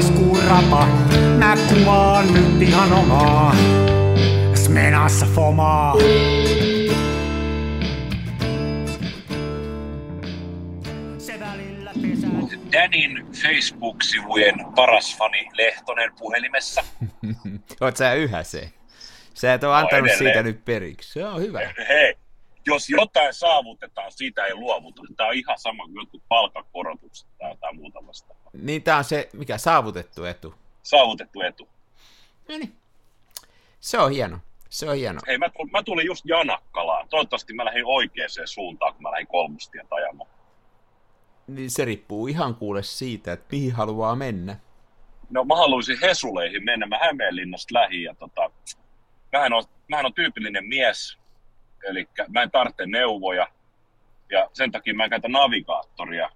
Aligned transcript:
maaliskuun 0.00 0.44
rapa. 0.48 0.86
Mä 1.38 1.56
kuvaan 1.68 2.34
nyt 2.34 2.62
ihan 2.68 2.92
omaa. 2.92 3.56
Smenassa 4.54 5.26
fomaa. 5.26 5.94
Se 11.18 11.40
välillä 11.40 11.92
pesää. 12.02 12.30
Danin 12.72 13.26
Facebook-sivujen 13.42 14.54
paras 14.76 15.16
fani 15.18 15.48
Lehtonen 15.52 16.10
puhelimessa. 16.18 16.84
Oot 17.80 17.96
sä 17.96 18.14
yhä 18.14 18.42
se? 18.42 18.70
Sä 19.34 19.54
et 19.54 19.64
ole 19.64 19.74
antanut 19.74 19.92
edelleen. 19.92 20.18
siitä 20.18 20.42
nyt 20.42 20.64
periksi. 20.64 21.12
Se 21.12 21.24
on 21.24 21.42
hyvä. 21.42 21.60
Hei, 21.88 22.14
jos 22.66 22.90
jotain 22.90 23.34
saavutetaan, 23.34 24.12
siitä 24.12 24.46
ei 24.46 24.54
luovuta. 24.54 25.02
Tämä 25.16 25.28
on 25.28 25.34
ihan 25.34 25.58
sama 25.58 25.84
kuin 25.84 25.94
jotkut 25.94 26.22
palkankorotukset 26.28 27.28
tai 27.38 27.50
jotain 27.50 27.76
muuta 27.76 28.06
vastaavaa. 28.06 28.50
Niin 28.52 28.82
tää 28.82 28.96
on 28.96 29.04
se, 29.04 29.28
mikä 29.32 29.58
saavutettu 29.58 30.24
etu. 30.24 30.54
Saavutettu 30.82 31.40
etu. 31.40 31.68
No 32.48 32.58
niin. 32.58 32.76
Se 33.80 33.98
on 33.98 34.10
hieno. 34.10 34.38
Se 34.68 34.90
on 34.90 34.96
hieno. 34.96 35.20
Hei, 35.26 35.38
mä, 35.38 35.48
tulin, 35.48 35.72
mä 35.72 35.82
tulin 35.82 36.06
just 36.06 36.24
Janakkalaan. 36.24 37.08
Toivottavasti 37.08 37.52
mä 37.52 37.64
lähdin 37.64 37.86
oikeaan 37.86 38.30
suuntaan, 38.44 38.94
kun 38.94 39.02
mä 39.02 39.10
lähdin 39.10 39.26
kolmostien 39.26 39.86
ajamaan. 39.90 40.30
Niin 41.46 41.70
se 41.70 41.84
riippuu 41.84 42.26
ihan 42.26 42.54
kuule 42.54 42.82
siitä, 42.82 43.32
että 43.32 43.46
mihin 43.52 43.72
haluaa 43.72 44.16
mennä. 44.16 44.56
No 45.30 45.44
mä 45.44 45.56
haluaisin 45.56 45.98
Hesuleihin 46.02 46.64
mennä. 46.64 46.86
Mä 46.86 46.98
Hämeenlinnasta 46.98 47.74
lähin 47.74 48.02
ja 48.02 48.14
tota, 48.14 48.50
mähän 49.32 49.52
on, 49.52 49.64
mähän 49.88 50.06
on 50.06 50.14
tyypillinen 50.14 50.64
mies, 50.64 51.18
eli 51.84 52.08
mä 52.28 52.42
en 52.42 52.50
tarvitse 52.50 52.86
neuvoja 52.86 53.46
ja 54.30 54.50
sen 54.52 54.72
takia 54.72 54.94
mä 54.94 55.04
en 55.04 55.10
käytä 55.10 55.28
navigaattoria, 55.28 56.30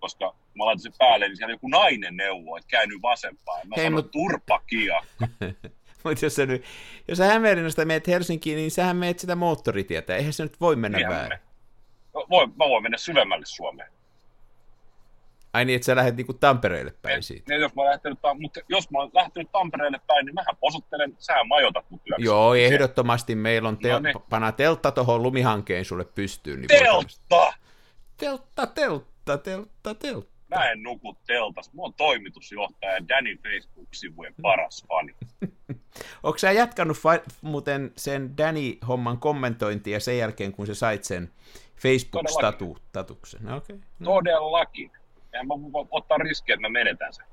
koska 0.00 0.34
mä 0.54 0.64
laitan 0.64 0.80
sen 0.80 0.92
päälle, 0.98 1.28
niin 1.28 1.36
siellä 1.36 1.52
joku 1.54 1.68
nainen 1.68 2.16
neuvoo, 2.16 2.56
että 2.56 2.68
käänny 2.68 2.94
vasempaan. 3.02 3.68
Mä 3.68 3.74
Hei, 3.76 3.84
sanon, 3.84 4.04
mut-. 4.04 4.12
Mutta 6.04 6.24
jos 6.24 6.34
sä, 6.34 6.46
nyt, 6.46 6.64
jos 7.08 7.18
sä 7.18 7.24
Hämeenlinnasta 7.24 7.84
meet 7.84 8.06
Helsinkiin, 8.06 8.56
niin 8.56 8.70
sähän 8.70 8.96
meet 8.96 9.18
sitä 9.18 9.36
moottoritietä. 9.36 10.16
Eihän 10.16 10.32
se 10.32 10.42
nyt 10.42 10.60
voi 10.60 10.76
mennä 10.76 10.98
Niinhän 10.98 11.16
väärin. 11.16 11.38
me- 12.14 12.20
Voi, 12.30 12.46
mä 12.46 12.64
voin 12.68 12.82
mennä 12.82 12.98
syvemmälle 12.98 13.46
Suomeen. 13.46 13.92
Ai 15.52 15.64
niin, 15.64 15.76
että 15.76 15.86
sä 15.86 15.96
lähdet 15.96 16.16
niinku 16.16 16.32
Tampereelle 16.32 16.94
päin 17.02 17.22
siitä. 17.22 17.54
Ja 17.54 17.60
jos, 17.60 17.74
mä 17.74 17.84
lähtenyt, 17.84 18.18
mutta 18.40 18.60
jos 18.68 18.90
mä 18.90 18.98
lähtenyt 19.12 19.52
Tampereelle 19.52 20.00
päin, 20.06 20.26
niin 20.26 20.34
mähän 20.34 20.56
posottelen, 20.60 21.16
sähän 21.18 21.48
majoitat 21.48 21.90
mut 21.90 22.00
yöksi. 22.10 22.24
Joo, 22.24 22.54
ehdottomasti 22.54 23.34
meillä 23.34 23.68
on 23.68 23.76
tel- 23.78 23.92
No 23.92 23.98
niin. 23.98 24.14
pana 24.30 24.52
teltta 24.52 24.90
tuohon 24.90 25.22
lumihankeen 25.22 25.84
sulle 25.84 26.04
pystyyn. 26.04 26.60
Niin 26.60 26.68
Teltta! 26.68 27.52
teltta, 28.16 28.66
teltta, 28.66 29.38
teltta, 29.38 29.94
teltta. 29.94 30.32
Mä 30.48 30.70
en 30.70 30.82
nuku 30.82 31.16
teltas. 31.26 31.72
Mä 31.74 31.82
oon 31.82 31.94
toimitusjohtaja 31.94 33.08
Danny 33.08 33.36
Facebook-sivujen 33.36 34.34
paras 34.42 34.84
fani. 34.88 35.14
Onko 36.22 36.38
sä 36.38 36.52
jatkanut 36.52 36.96
fa- 36.96 37.32
muuten 37.42 37.92
sen 37.96 38.36
Danny-homman 38.38 39.18
kommentointia 39.18 40.00
sen 40.00 40.18
jälkeen, 40.18 40.52
kun 40.52 40.66
sä 40.66 40.74
sait 40.74 41.04
sen 41.04 41.30
Facebook-statuksen? 41.76 43.40
Okei. 43.52 43.76
Okay. 43.76 43.78
No. 43.98 44.10
Todellakin. 44.14 44.90
En 45.32 45.46
mä 45.46 45.54
voi 45.72 45.86
ottaa 45.90 46.18
riskiä, 46.18 46.54
että 46.54 46.68
mä 46.68 46.72
menetän 46.72 47.12
sen. 47.12 47.26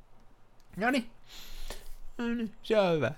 no 0.77 0.91
niin. 0.91 1.09
No 2.17 2.25
niin, 2.27 2.51
se 2.63 2.79
on 2.79 2.95
hyvä. 2.95 3.11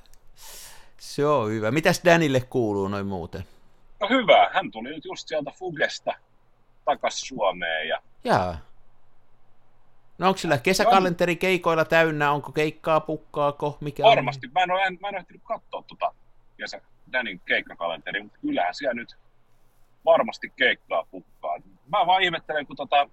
Se 0.97 1.25
on 1.25 1.49
hyvä. 1.49 1.71
Mitäs 1.71 2.01
Danille 2.05 2.41
kuuluu 2.41 2.87
noin 2.87 3.05
muuten? 3.05 3.43
No 3.99 4.09
hyvä, 4.09 4.49
hän 4.53 4.71
tuli 4.71 4.89
nyt 4.89 5.05
just 5.05 5.27
sieltä 5.27 5.51
Fugesta 5.51 6.13
takas 6.85 7.21
Suomeen 7.21 7.87
ja 7.87 8.01
Jaa. 8.23 8.57
No 10.17 10.27
onko 10.27 10.37
sillä 10.37 10.57
kesäkalenteri 10.57 11.35
keikoilla 11.35 11.85
täynnä? 11.85 12.31
Onko 12.31 12.51
keikkaa, 12.51 12.99
pukkaako? 12.99 13.77
Mikä 13.81 14.03
on? 14.03 14.09
varmasti, 14.09 14.47
mä 14.47 14.63
en 14.63 14.71
ole, 14.71 14.89
mä 14.89 15.07
en 15.07 15.15
ole 15.15 15.17
ehtinyt 15.17 15.41
katsoa 15.43 15.83
tota 15.87 16.13
kesä 16.57 16.81
Danin 17.13 17.41
keikkakalenteri, 17.45 18.23
mutta 18.23 18.37
kyllähän 18.41 18.75
siellä 18.75 18.93
nyt 18.93 19.17
varmasti 20.05 20.53
keikkaa 20.55 21.07
pukkaa. 21.11 21.57
Mä 21.87 22.07
vaan 22.07 22.23
ihmettelen, 22.23 22.67
kun 22.67 22.75
tota, 22.75 23.09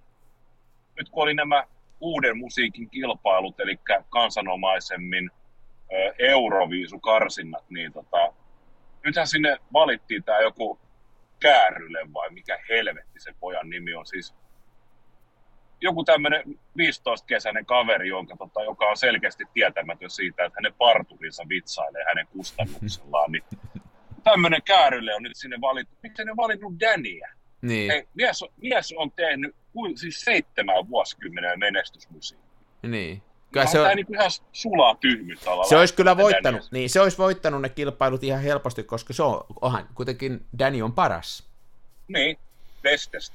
nyt 0.99 1.09
kun 1.09 1.23
oli 1.23 1.33
nämä 1.33 1.63
uuden 1.99 2.37
musiikin 2.37 2.89
kilpailut, 2.89 3.59
eli 3.59 3.79
kansanomaisemmin 4.09 5.31
Euroviisukarsinnat, 6.19 7.63
niin 7.69 7.93
tota, 7.93 8.33
nythän 9.05 9.27
sinne 9.27 9.57
valittiin 9.73 10.23
tämä 10.23 10.39
joku 10.39 10.79
Kääryle 11.39 12.13
vai 12.13 12.29
mikä 12.29 12.59
helvetti 12.69 13.19
se 13.19 13.33
pojan 13.39 13.69
nimi 13.69 13.93
on. 13.93 14.05
Siis 14.05 14.35
joku 15.81 16.03
tämmöinen 16.03 16.43
15-kesäinen 16.79 17.65
kaveri, 17.65 18.07
jonka, 18.07 18.35
tota, 18.37 18.63
joka 18.63 18.85
on 18.85 18.97
selkeästi 18.97 19.43
tietämätön 19.53 20.09
siitä, 20.09 20.45
että 20.45 20.57
hänen 20.57 20.73
parturinsa 20.77 21.43
vitsailee 21.49 22.03
hänen 22.07 22.27
kustannuksellaan, 22.27 23.31
niin 23.31 23.43
tämmöinen 24.23 24.61
kääryle 24.65 25.15
on 25.15 25.23
nyt 25.23 25.35
sinne 25.37 25.61
valittu. 25.61 25.95
Miksi 26.03 26.23
ne 26.25 26.35
valinnut 26.37 26.73
Daniä? 26.79 27.29
Niin, 27.61 27.91
Hei, 27.91 28.07
mies, 28.13 28.43
on- 28.43 28.49
mies 28.61 28.93
on 28.97 29.11
tehnyt 29.11 29.55
kuin, 29.73 29.97
siis 29.97 30.21
seitsemän 30.21 30.89
vuosikymmenen 30.89 31.59
menestysmusiikkia. 31.59 32.49
niin. 32.81 33.21
Kyllä 33.51 33.65
se, 33.65 33.79
on, 33.79 33.83
Tämä 33.85 33.95
niin 33.95 34.13
ihan 34.13 34.31
sulaa 34.53 34.95
tyhmyyttä 34.95 35.51
olla 35.51 35.63
se 35.63 35.77
olisi 35.77 35.93
kyllä 35.93 36.17
voittanut, 36.17 36.61
Daniä. 36.61 36.69
niin 36.71 36.89
se 36.89 37.01
olisi 37.01 37.17
voittanut 37.17 37.61
ne 37.61 37.69
kilpailut 37.69 38.23
ihan 38.23 38.41
helposti, 38.41 38.83
koska 38.83 39.13
se 39.13 39.23
on, 39.23 39.45
onhan 39.61 39.87
kuitenkin 39.95 40.45
Danny 40.59 40.81
on 40.81 40.93
paras. 40.93 41.47
Niin, 42.07 42.37
bestest. 42.81 43.33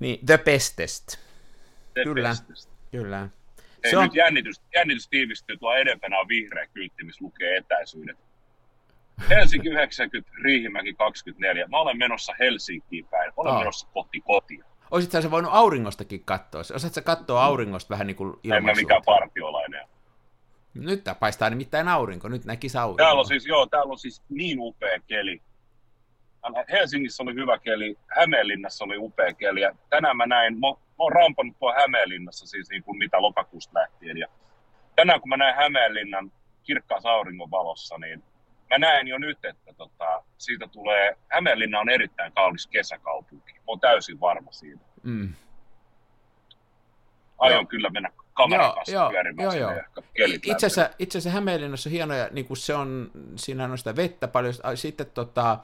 Niin, 0.00 0.26
the 0.26 0.38
bestest. 0.38 1.16
The 1.94 2.04
Kyllä. 2.04 2.28
bestest. 2.28 2.70
Kyllä. 2.90 3.28
Hei, 3.84 3.90
Se 3.90 3.96
on, 3.98 4.04
nyt 4.04 4.14
jännitys, 4.14 4.60
jännitys 4.74 5.08
tiivistyy, 5.08 5.56
tuo 5.56 5.74
edempänä 5.74 6.18
on 6.18 6.28
vihreä 6.28 6.66
kyltti, 6.66 7.04
missä 7.04 7.24
lukee 7.24 7.56
etäisyydet. 7.56 8.18
Helsinki 9.30 9.68
90, 9.68 10.30
Riihimäki 10.44 10.94
24. 10.94 11.66
Mä 11.68 11.78
olen 11.78 11.98
menossa 11.98 12.32
Helsinkiin 12.38 13.06
päin. 13.06 13.32
Olen 13.36 13.52
Aa. 13.52 13.58
menossa 13.58 13.86
kohti 13.94 14.20
kotia. 14.20 14.64
Olisithan 14.90 15.22
se 15.22 15.30
voinut 15.30 15.52
auringostakin 15.54 16.24
katsoa. 16.24 16.60
Osaatko 16.60 16.94
sä 16.94 17.02
katsoa 17.02 17.44
auringosta 17.44 17.90
vähän 17.90 18.06
niin 18.06 18.16
kuin 18.16 18.28
En 18.44 18.48
mä 18.48 18.56
ilmaisuutta? 18.56 18.80
mikään 18.82 19.02
partiolainen. 19.04 19.88
Nyt 20.74 21.04
tää 21.04 21.14
paistaa 21.14 21.50
nimittäin 21.50 21.88
aurinko, 21.88 22.28
nyt 22.28 22.44
näkisi 22.44 22.78
aurinko. 22.78 23.02
Täällä 23.04 23.20
on 23.20 23.26
siis, 23.26 23.46
joo, 23.46 23.66
täällä 23.66 23.90
on 23.90 23.98
siis 23.98 24.22
niin 24.28 24.58
upea 24.60 24.98
keli. 25.06 25.42
Helsingissä 26.70 27.22
oli 27.22 27.34
hyvä 27.34 27.58
keli, 27.58 27.98
Hämeenlinnassa 28.16 28.84
oli 28.84 28.96
upea 28.98 29.34
keli. 29.34 29.60
Ja 29.60 29.72
tänään 29.90 30.16
mä 30.16 30.26
näin, 30.26 30.54
mä, 30.54 30.66
mä 30.68 30.74
oon 30.98 31.12
rampannut 31.12 31.56
tuo 31.58 31.74
Hämeenlinnassa 31.74 32.46
siis 32.46 32.70
niin 32.70 32.82
kuin 32.82 32.98
mitä 32.98 33.22
lokakuusta 33.22 33.78
lähtien. 33.78 34.18
Ja 34.18 34.26
tänään 34.96 35.20
kun 35.20 35.28
mä 35.28 35.36
näin 35.36 35.54
Hämeenlinnan 35.56 36.32
kirkkaassa 36.62 37.10
auringon 37.10 37.50
valossa, 37.50 37.98
niin 37.98 38.22
mä 38.74 38.78
näen 38.78 39.08
jo 39.08 39.18
nyt, 39.18 39.44
että 39.44 39.72
tota, 39.76 40.22
siitä 40.38 40.68
tulee, 40.68 41.16
Hämeenlinna 41.28 41.80
on 41.80 41.88
erittäin 41.88 42.32
kaunis 42.32 42.66
kesäkaupunki. 42.66 43.52
Mä 43.52 43.60
oon 43.66 43.80
täysin 43.80 44.20
varma 44.20 44.52
siitä. 44.52 44.84
Mm. 45.02 45.34
Aion 47.38 47.56
Joo. 47.56 47.66
kyllä 47.66 47.90
mennä 47.90 48.10
kameran 48.32 48.66
Joo, 48.66 48.74
kanssa 48.74 48.94
joo, 48.94 49.10
pyörimään 49.10 49.58
joo, 49.58 49.70
joo. 49.72 49.82
Itse 50.42 50.66
asiassa, 50.66 50.90
itse 50.98 51.18
asiassa 51.18 51.34
Hämeenlinnassa 51.34 51.88
on 51.88 51.92
hienoja, 51.92 52.28
niin 52.32 52.46
kuin 52.46 52.56
se 52.56 52.74
on, 52.74 53.10
siinähän 53.36 53.70
on 53.70 53.78
sitä 53.78 53.96
vettä 53.96 54.28
paljon, 54.28 54.54
sitten 54.74 55.06
tota, 55.14 55.58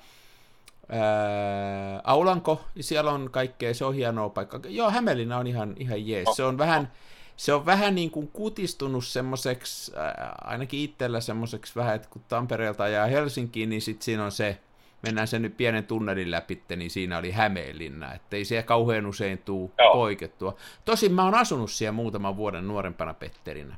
ää, 0.89 2.01
Aulanko, 2.05 2.65
siellä 2.81 3.11
on 3.11 3.31
kaikkea, 3.31 3.75
se 3.75 3.85
on 3.85 3.95
hienoa 3.95 4.29
paikka. 4.29 4.61
Joo, 4.69 4.91
Hämeenlinna 4.91 5.39
on 5.39 5.47
ihan, 5.47 5.75
ihan 5.79 6.09
jees. 6.09 6.29
Se 6.37 6.43
on 6.43 6.59
vähän, 6.59 6.93
se 7.41 7.53
on 7.53 7.67
vähän 7.67 7.95
niin 7.95 8.11
kuin 8.11 8.29
kutistunut 8.29 9.07
semmoiseksi, 9.07 9.93
ää, 9.97 10.35
ainakin 10.45 10.81
itsellä 10.81 11.21
semmoiseksi 11.21 11.73
vähän, 11.77 11.97
että 11.97 12.09
kun 12.11 12.23
Tampereelta 12.29 12.85
ajaa 12.85 13.07
Helsinkiin, 13.07 13.69
niin 13.69 13.83
sitten 13.83 14.05
siinä 14.05 14.25
on 14.25 14.33
se, 14.33 14.61
mennään 15.03 15.29
sen 15.29 15.43
nyt 15.43 15.57
pienen 15.57 15.85
tunnelin 15.85 16.31
läpi, 16.31 16.63
niin 16.77 16.91
siinä 16.91 17.19
oli 17.19 17.31
Hämeenlinna, 17.31 18.15
että 18.15 18.37
ei 18.37 18.45
siellä 18.45 18.63
kauhean 18.63 19.07
usein 19.07 19.39
tuu 19.39 19.73
Joo. 19.79 19.93
poikettua. 19.93 20.57
Tosin 20.85 21.13
mä 21.13 21.25
oon 21.25 21.35
asunut 21.35 21.71
siellä 21.71 21.93
muutaman 21.93 22.37
vuoden 22.37 22.69
nuorempana 22.69 23.15
Petterinä. 23.15 23.77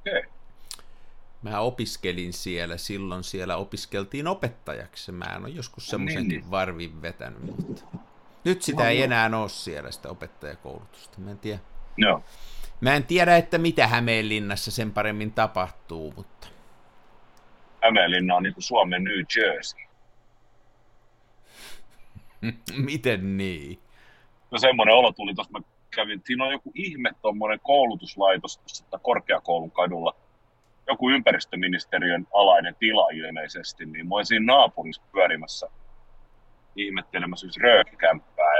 Okei. 0.00 0.22
Mä 1.42 1.60
opiskelin 1.60 2.32
siellä, 2.32 2.76
silloin 2.76 3.24
siellä 3.24 3.56
opiskeltiin 3.56 4.26
opettajaksi. 4.26 5.12
Mä 5.12 5.24
en 5.24 5.44
ole 5.44 5.48
joskus 5.48 5.86
semmoisenkin 5.86 6.40
niin. 6.40 6.50
varvin 6.50 7.02
vetänyt, 7.02 7.42
mutta 7.42 7.82
nyt 8.44 8.62
sitä 8.62 8.88
ei 8.88 9.02
enää 9.02 9.30
ole 9.40 9.48
siellä, 9.48 9.90
sitä 9.90 10.08
opettajakoulutusta. 10.08 11.20
Mä 11.20 11.30
en 11.30 11.38
tiedä. 11.38 11.58
Joo. 11.96 12.22
Mä 12.80 12.94
en 12.94 13.04
tiedä, 13.04 13.36
että 13.36 13.58
mitä 13.58 13.86
Hämeenlinnassa 13.86 14.70
sen 14.70 14.92
paremmin 14.92 15.32
tapahtuu, 15.32 16.12
mutta 16.16 16.48
Hämeenlinna 17.82 18.36
on 18.36 18.42
niin 18.42 18.54
kuin 18.54 18.64
Suomen 18.64 19.04
New 19.04 19.18
Jersey. 19.36 19.80
miten 22.90 23.36
niin? 23.36 23.78
No 24.50 24.58
semmoinen 24.58 24.94
olo 24.94 25.12
tuli 25.12 25.34
tuossa, 25.34 25.52
mä 25.52 25.60
kävin, 25.90 26.22
siinä 26.24 26.44
on 26.44 26.52
joku 26.52 26.72
ihme 26.74 27.12
tuommoinen 27.22 27.60
koulutuslaitos 27.62 28.58
tuossa 28.58 28.84
korkeakoulun 29.02 29.70
kadulla, 29.70 30.14
joku 30.86 31.10
ympäristöministeriön 31.10 32.26
alainen 32.34 32.76
tila 32.78 33.10
ilmeisesti, 33.10 33.86
niin 33.86 34.08
mä 34.08 34.14
olin 34.14 34.26
siinä 34.26 34.52
naapurissa 34.52 35.02
pyörimässä 35.12 35.66
ihmettelemässä 36.76 37.46
yksi 37.46 37.60
röökikämppää 37.60 38.58
ja 38.58 38.59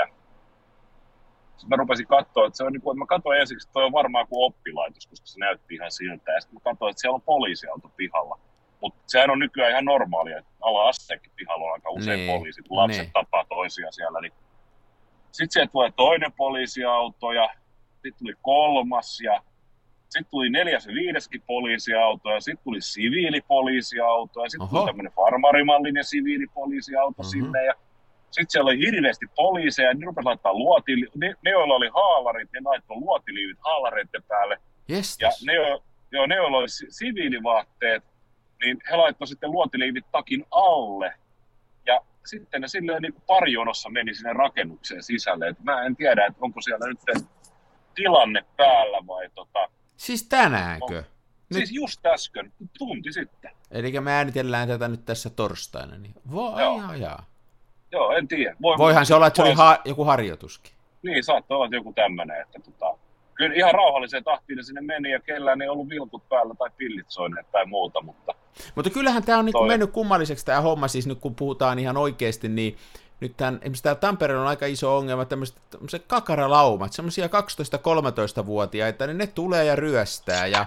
Sitten 1.60 1.68
mä 1.68 1.76
rupesin 1.76 2.06
katsoa, 2.06 2.46
että 2.46 2.56
se 2.56 2.64
on 2.64 2.72
niin 2.72 2.80
kuin, 2.82 2.94
että 2.94 2.98
mä 2.98 3.06
katsoin 3.06 3.40
ensiksi, 3.40 3.66
että 3.66 3.72
toi 3.72 3.84
on 3.84 3.92
varmaan 3.92 4.26
kuin 4.26 4.44
oppilaitos, 4.46 5.06
koska 5.06 5.26
se 5.26 5.38
näytti 5.40 5.74
ihan 5.74 5.90
siltä. 5.90 6.32
Ja 6.32 6.40
sitten 6.40 6.54
mä 6.56 6.60
katsoin, 6.70 6.90
että 6.90 7.00
siellä 7.00 7.14
on 7.14 7.22
poliisiauto 7.22 7.88
pihalla. 7.96 8.38
Mutta 8.80 9.00
sehän 9.06 9.30
on 9.30 9.38
nykyään 9.38 9.70
ihan 9.70 9.84
normaalia, 9.84 10.38
että 10.38 10.50
ala 10.60 10.88
asteekin 10.88 11.32
pihalla 11.36 11.64
on 11.66 11.72
aika 11.72 11.90
usein 11.90 12.18
Niin, 12.20 12.38
poliisi, 12.38 12.62
kun 12.62 12.76
lapset 12.76 13.02
niin. 13.02 13.12
tapaa 13.12 13.44
toisia 13.48 13.92
siellä. 13.92 14.20
Niin... 14.20 14.32
Sitten 15.32 15.50
sieltä 15.52 15.72
tulee 15.72 15.92
toinen 15.96 16.32
poliisiauto 16.32 17.32
ja 17.32 17.48
sitten 17.92 18.18
tuli 18.18 18.34
kolmas 18.42 19.20
ja 19.20 19.42
sitten 20.08 20.30
tuli 20.30 20.50
neljäs 20.50 20.86
ja 20.86 20.94
viideskin 20.94 21.42
poliisiauto 21.46 22.30
ja 22.30 22.40
sitten 22.40 22.64
tuli 22.64 22.80
siviilipoliisiauto 22.80 24.42
ja 24.44 24.50
sitten 24.50 24.68
tuli 24.68 24.86
tämmöinen 24.86 25.12
farmarimallinen 25.12 26.04
siviilipoliisiauto 26.04 27.22
Mhm. 27.22 27.28
sinne 27.28 27.64
ja 27.64 27.74
sitten 28.30 28.50
siellä 28.50 28.68
oli 28.68 28.78
hirveästi 28.78 29.26
poliiseja 29.36 29.88
ja 29.88 29.94
ne 29.94 30.06
rupesivat 30.06 30.24
laittaa 30.24 30.54
luotili, 30.54 31.06
ne, 31.14 31.34
ne, 31.44 31.50
joilla 31.50 31.74
oli 31.74 31.88
haalarit, 31.94 32.52
ne 32.52 32.60
laittoi 32.64 32.96
luotiliivit 32.96 33.58
haalareiden 33.64 34.22
päälle 34.28 34.58
ja 34.88 34.96
Jestas. 34.96 35.42
ne, 35.46 35.54
jo- 35.54 35.82
ne 36.26 36.34
joilla 36.34 36.56
oli 36.58 36.68
si- 36.68 36.86
siviilivaatteet, 36.90 38.04
niin 38.64 38.78
he 38.90 38.96
laittoi 38.96 39.26
sitten 39.26 39.50
luotiliivit 39.52 40.04
takin 40.12 40.44
alle. 40.50 41.14
Ja 41.86 42.00
sitten 42.26 42.60
ne 42.60 42.68
silleen 42.68 43.02
niin 43.02 43.12
kuin 43.12 43.22
parijonossa 43.26 43.90
meni 43.90 44.14
sinne 44.14 44.32
rakennukseen 44.32 45.02
sisälle. 45.02 45.48
Et 45.48 45.60
mä 45.62 45.82
en 45.82 45.96
tiedä, 45.96 46.26
että 46.26 46.38
onko 46.42 46.60
siellä 46.60 46.86
nyt 46.88 47.26
tilanne 47.94 48.44
päällä 48.56 48.98
vai 49.06 49.28
tota... 49.34 49.68
Siis 49.96 50.28
tänäänkö? 50.28 50.94
Nyt. 50.96 51.04
Nyt- 51.50 51.56
Siis 51.58 51.72
just 51.72 52.06
äsken, 52.06 52.52
tunti 52.78 53.12
sitten. 53.12 53.50
Eli 53.70 54.00
me 54.00 54.12
äänitellään 54.12 54.68
tätä 54.68 54.88
nyt 54.88 55.04
tässä 55.04 55.30
torstaina. 55.30 55.98
Niin... 55.98 56.14
Voi, 56.30 56.62
Joo. 56.62 57.18
Joo, 57.92 58.12
en 58.12 58.28
tiedä. 58.28 58.56
Voi, 58.62 58.78
Voihan 58.78 59.06
se 59.06 59.14
olla, 59.14 59.26
että 59.26 59.36
se 59.36 59.42
oli 59.42 59.52
ha- 59.54 59.80
joku 59.84 60.04
harjoituskin. 60.04 60.72
Niin, 61.02 61.24
saattoi 61.24 61.56
olla 61.56 61.68
joku 61.76 61.92
tämmöinen, 61.92 62.40
että 62.40 62.58
tota, 62.64 62.98
kyllä 63.34 63.54
ihan 63.54 63.74
rauhalliseen 63.74 64.24
tahtiin 64.24 64.56
ne 64.56 64.62
sinne 64.62 64.80
meni 64.80 65.10
ja 65.10 65.20
kellään 65.20 65.62
ei 65.62 65.68
ollut 65.68 65.88
vilkut 65.88 66.28
päällä 66.28 66.54
tai 66.54 66.70
pillit 66.76 67.06
soineet 67.08 67.50
tai 67.52 67.66
muuta, 67.66 68.02
mutta 68.02 68.34
Mutta 68.74 68.90
kyllähän 68.90 69.22
tämä 69.24 69.38
on 69.38 69.44
niin 69.44 69.66
mennyt 69.66 69.90
kummalliseksi 69.90 70.46
tämä 70.46 70.60
homma, 70.60 70.88
siis 70.88 71.06
nyt 71.06 71.18
kun 71.18 71.34
puhutaan 71.34 71.78
ihan 71.78 71.96
oikeasti, 71.96 72.48
niin 72.48 72.76
nyt 73.20 73.36
tämän, 73.36 73.54
esimerkiksi 73.54 73.82
täällä 73.82 74.00
Tampereella 74.00 74.42
on 74.42 74.48
aika 74.48 74.66
iso 74.66 74.96
ongelma, 74.96 75.24
tämmöiset, 75.24 75.56
tämmöiset 75.70 76.04
kakaralaumat, 76.06 76.92
semmoisia 76.92 77.26
12-13-vuotiaita, 77.26 79.06
niin 79.06 79.18
ne 79.18 79.26
tulee 79.26 79.64
ja 79.64 79.76
ryöstää, 79.76 80.46
ja 80.46 80.66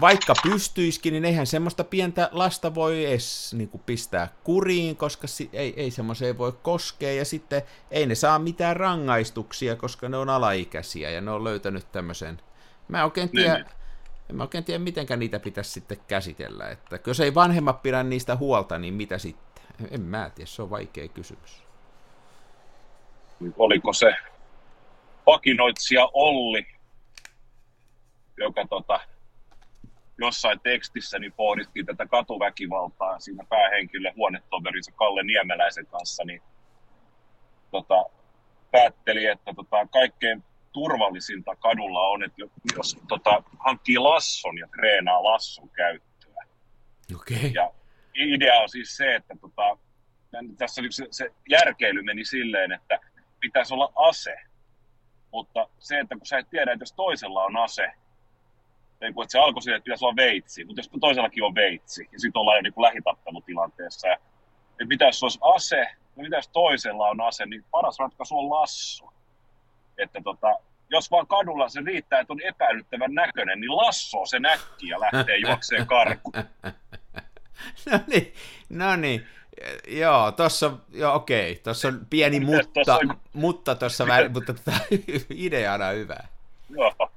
vaikka 0.00 0.34
pystyisikin, 0.42 1.12
niin 1.12 1.24
eihän 1.24 1.46
semmoista 1.46 1.84
pientä 1.84 2.28
lasta 2.32 2.74
voi 2.74 3.04
edes 3.06 3.54
niin 3.54 3.68
kuin 3.68 3.82
pistää 3.86 4.28
kuriin, 4.44 4.96
koska 4.96 5.26
si- 5.26 5.50
ei, 5.52 5.74
ei 5.76 5.90
semmoiseen 5.90 6.38
voi 6.38 6.52
koskea, 6.62 7.12
ja 7.12 7.24
sitten 7.24 7.62
ei 7.90 8.06
ne 8.06 8.14
saa 8.14 8.38
mitään 8.38 8.76
rangaistuksia, 8.76 9.76
koska 9.76 10.08
ne 10.08 10.16
on 10.16 10.28
alaikäisiä, 10.30 11.10
ja 11.10 11.20
ne 11.20 11.30
on 11.30 11.44
löytänyt 11.44 11.92
tämmöisen, 11.92 12.40
mä 12.88 13.04
oikein 13.04 13.30
Niin, 13.32 13.42
tiedä, 13.44 13.54
niin. 13.54 13.66
en 14.30 14.36
mä 14.36 14.42
oikein 14.42 14.64
tiedä, 14.64 14.78
mitenkä 14.84 15.16
niitä 15.16 15.38
pitäisi 15.40 15.70
sitten 15.70 15.98
käsitellä. 16.08 16.68
Että 16.70 17.00
jos 17.06 17.20
ei 17.20 17.34
vanhemmat 17.34 17.82
pidä 17.82 18.02
niistä 18.02 18.36
huolta, 18.36 18.78
niin 18.78 18.94
mitä 18.94 19.18
sitten? 19.18 19.48
En 19.90 20.00
mä 20.00 20.30
tiedä, 20.34 20.46
se 20.50 20.62
on 20.62 20.70
vaikea 20.70 21.08
kysymys. 21.08 21.62
oliko 23.58 23.92
se 23.92 24.14
vakinoitsija 25.26 26.08
Olli, 26.12 26.66
joka 28.36 28.66
tota, 28.66 29.00
jossain 30.18 30.60
tekstissä 30.60 31.18
niin 31.18 31.32
pohdittiin 31.32 31.86
tätä 31.86 32.06
katuväkivaltaa 32.06 33.18
siinä 33.18 33.44
päähenkilö 33.48 34.12
huonetoverinsa 34.16 34.92
Kalle 34.92 35.22
Niemeläisen 35.22 35.86
kanssa, 35.86 36.24
niin 36.24 36.42
tota, 37.70 38.04
päätteli, 38.70 39.26
että 39.26 39.54
tota, 39.54 39.86
kaikkein 39.86 40.44
turvallisinta 40.72 41.56
kadulla 41.56 42.08
on, 42.08 42.24
että 42.24 42.42
jos, 42.76 42.98
tota, 43.08 43.42
hankkii 43.58 43.98
lasson 43.98 44.58
ja 44.58 44.68
treenaa 44.76 45.24
lasson 45.24 45.68
käyttöä. 45.68 46.44
Okei. 47.16 47.36
Okay. 47.36 47.50
Ja 47.54 47.70
idea 48.14 48.60
on 48.60 48.68
siis 48.68 48.96
se, 48.96 49.14
että 49.14 49.34
tota, 49.40 49.78
tässä 50.58 50.82
se, 50.90 51.06
se 51.10 51.30
järkeily 51.48 52.02
meni 52.02 52.24
silleen, 52.24 52.72
että 52.72 52.98
pitäisi 53.40 53.74
olla 53.74 53.92
ase, 53.94 54.36
mutta 55.32 55.68
se, 55.78 55.98
että 55.98 56.16
kun 56.16 56.26
sä 56.26 56.38
et 56.38 56.50
tiedä, 56.50 56.72
että 56.72 56.82
jos 56.82 56.92
toisella 56.92 57.44
on 57.44 57.56
ase, 57.56 57.92
niin 59.00 59.14
kuin, 59.14 59.24
että 59.24 59.32
se 59.32 59.38
alkoi 59.38 59.62
siitä, 59.62 59.76
että 59.76 59.84
pitäisi 59.84 60.04
olla 60.04 60.16
veitsi, 60.16 60.64
mutta 60.64 60.80
jos 60.80 60.90
toisellakin 61.00 61.44
on 61.44 61.54
veitsi, 61.54 62.08
ja 62.12 62.20
sitten 62.20 62.40
ollaan 62.40 62.56
jo 62.58 62.62
niin 62.62 62.72
kuin 62.72 62.82
lähitappelutilanteessa, 62.82 64.08
ja 64.08 64.14
että 64.70 64.84
mitä 64.88 65.04
jos 65.04 65.22
olisi 65.22 65.38
ase, 65.42 65.76
ja 66.16 66.22
mitä 66.22 66.36
jos 66.36 66.48
toisella 66.48 67.08
on 67.08 67.20
ase, 67.20 67.46
niin 67.46 67.64
paras 67.70 67.98
ratkaisu 67.98 68.38
on 68.38 68.50
lasso. 68.50 69.12
Että 69.98 70.20
tota, 70.24 70.46
jos 70.90 71.10
vaan 71.10 71.26
kadulla 71.26 71.68
se 71.68 71.80
riittää, 71.86 72.20
että 72.20 72.32
on 72.32 72.40
epäilyttävän 72.40 73.14
näköinen, 73.14 73.60
niin 73.60 73.76
lasso 73.76 74.26
se 74.26 74.38
näkki 74.38 74.88
ja 74.88 75.00
lähtee 75.00 75.36
juokseen 75.38 75.86
karkuun. 75.86 76.34
No 77.92 77.98
niin, 78.06 78.34
no 78.68 78.96
niin. 78.96 79.26
Joo, 79.88 80.32
tossa, 80.32 80.70
joo 80.92 81.14
okei, 81.14 81.54
tossa 81.54 81.88
on 81.88 82.06
pieni 82.10 82.40
Mites 82.40 82.54
mutta, 82.56 82.72
tossa 82.80 82.96
on- 82.96 83.20
mutta 83.32 83.74
tossa 83.74 84.06
väl, 84.06 84.28
mutta 84.28 84.54
tota, 84.54 84.72
ideana 85.34 85.86
on 85.86 85.94
hyvä. 85.94 86.16
Joo. 86.70 87.10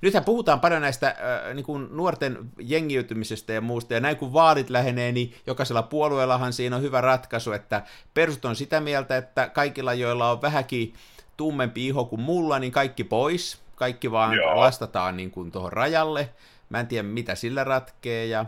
Nythän 0.00 0.24
puhutaan 0.24 0.60
paljon 0.60 0.82
näistä 0.82 1.08
äh, 1.08 1.54
niin 1.54 1.64
kuin 1.64 1.88
nuorten 1.90 2.38
jengiytymisestä 2.58 3.52
ja 3.52 3.60
muusta, 3.60 3.94
ja 3.94 4.00
näin 4.00 4.16
kun 4.16 4.32
vaalit 4.32 4.70
lähenee, 4.70 5.12
niin 5.12 5.34
jokaisella 5.46 5.82
puolueellahan 5.82 6.52
siinä 6.52 6.76
on 6.76 6.82
hyvä 6.82 7.00
ratkaisu, 7.00 7.52
että 7.52 7.82
perustus 8.14 8.48
on 8.48 8.56
sitä 8.56 8.80
mieltä, 8.80 9.16
että 9.16 9.48
kaikilla, 9.48 9.94
joilla 9.94 10.30
on 10.30 10.42
vähänkin 10.42 10.94
tummempi 11.36 11.86
iho 11.86 12.04
kuin 12.04 12.20
mulla, 12.20 12.58
niin 12.58 12.72
kaikki 12.72 13.04
pois, 13.04 13.58
kaikki 13.76 14.10
vaan 14.10 14.34
Joo. 14.34 14.60
lastataan 14.60 15.16
niin 15.16 15.30
kuin 15.30 15.52
tuohon 15.52 15.72
rajalle, 15.72 16.28
mä 16.68 16.80
en 16.80 16.86
tiedä 16.86 17.08
mitä 17.08 17.34
sillä 17.34 17.64
ratkee, 17.64 18.26
ja 18.26 18.46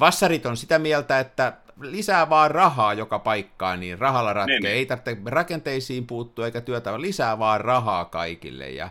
vassarit 0.00 0.46
on 0.46 0.56
sitä 0.56 0.78
mieltä, 0.78 1.20
että 1.20 1.52
lisää 1.80 2.30
vaan 2.30 2.50
rahaa 2.50 2.94
joka 2.94 3.18
paikkaan, 3.18 3.80
niin 3.80 3.98
rahalla 3.98 4.32
ratkee, 4.32 4.54
Niin, 4.56 4.62
niin. 4.62 4.74
ei 4.74 4.86
tarvitse 4.86 5.16
rakenteisiin 5.24 6.06
puuttua 6.06 6.46
eikä 6.46 6.60
työtä, 6.60 6.90
vaan 6.90 7.02
lisää 7.02 7.38
vaan 7.38 7.60
rahaa 7.60 8.04
kaikille, 8.04 8.70
ja 8.70 8.88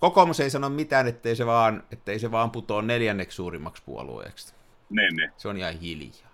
Kokoomus 0.00 0.40
ei 0.40 0.50
sano 0.50 0.68
mitään, 0.68 1.08
ettei 1.08 1.36
se 1.36 1.46
vaan, 1.46 1.82
ettei 1.92 2.18
se 2.18 2.30
vaan 2.30 2.50
putoa 2.50 2.82
neljänneksi 2.82 3.36
suurimmaksi 3.36 3.82
puolueeksi. 3.86 4.54
Niin, 4.90 5.16
niin. 5.16 5.30
Se 5.36 5.48
on 5.48 5.56
ihan 5.56 5.78
hiljaa. 5.78 6.28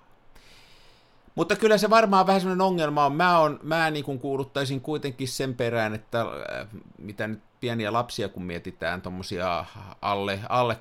Mutta 1.35 1.57
kyllä 1.57 1.79
se 1.79 1.91
varmaan 1.91 2.27
vähän 2.27 2.41
sellainen 2.41 2.67
ongelma 2.67 3.07
on. 3.07 3.17
Mä, 3.17 3.39
on, 3.39 3.61
mä 3.63 3.91
niin 3.91 4.05
kuin 4.05 4.19
kuuluttaisin 4.19 4.81
kuitenkin 4.81 5.29
sen 5.29 5.55
perään, 5.55 5.95
että 5.95 6.21
äh, 6.21 6.69
mitä 6.99 7.29
nyt 7.29 7.43
pieniä 7.61 7.93
lapsia, 7.93 8.29
kun 8.29 8.43
mietitään 8.43 9.03
tuommoisia 9.03 9.65
alle, 10.03 10.41
alle 10.49 10.79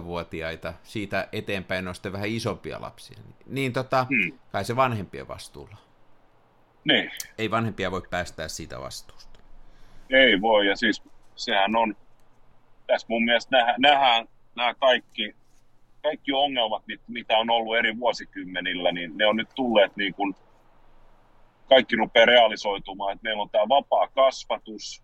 18-vuotiaita, 0.00 0.72
siitä 0.82 1.28
eteenpäin 1.32 1.88
on 1.88 1.94
sitten 1.94 2.12
vähän 2.12 2.28
isompia 2.28 2.80
lapsia. 2.80 3.18
Niin 3.46 3.72
tota, 3.72 4.06
Hmm. 4.10 4.38
kai 4.52 4.64
se 4.64 4.76
vanhempien 4.76 5.28
vastuulla. 5.28 5.76
Niin. 6.84 7.10
Ei 7.38 7.50
vanhempia 7.50 7.90
voi 7.90 8.02
päästää 8.10 8.48
siitä 8.48 8.80
vastuusta. 8.80 9.38
Ei 10.10 10.40
voi, 10.40 10.66
ja 10.66 10.76
siis 10.76 11.02
sehän 11.36 11.76
on, 11.76 11.96
tässä 12.92 13.06
mun 13.10 13.24
mielestä 13.24 13.56
nähdään, 13.56 13.80
nähdään 13.80 14.28
nämä 14.56 14.74
kaikki, 14.74 15.34
kaikki 16.02 16.32
ongelmat, 16.32 16.86
mit- 16.86 17.08
mitä 17.08 17.38
on 17.38 17.50
ollut 17.50 17.76
eri 17.76 17.98
vuosikymmenillä, 17.98 18.92
niin 18.92 19.18
ne 19.18 19.26
on 19.26 19.36
nyt 19.36 19.48
tulleet 19.54 19.96
niin 19.96 20.14
kuin, 20.14 20.34
kaikki 21.68 21.96
rupeaa 21.96 22.26
realisoitumaan, 22.26 23.12
että 23.12 23.22
meillä 23.22 23.42
on 23.42 23.50
tämä 23.50 23.68
vapaa 23.68 24.08
kasvatus, 24.08 25.02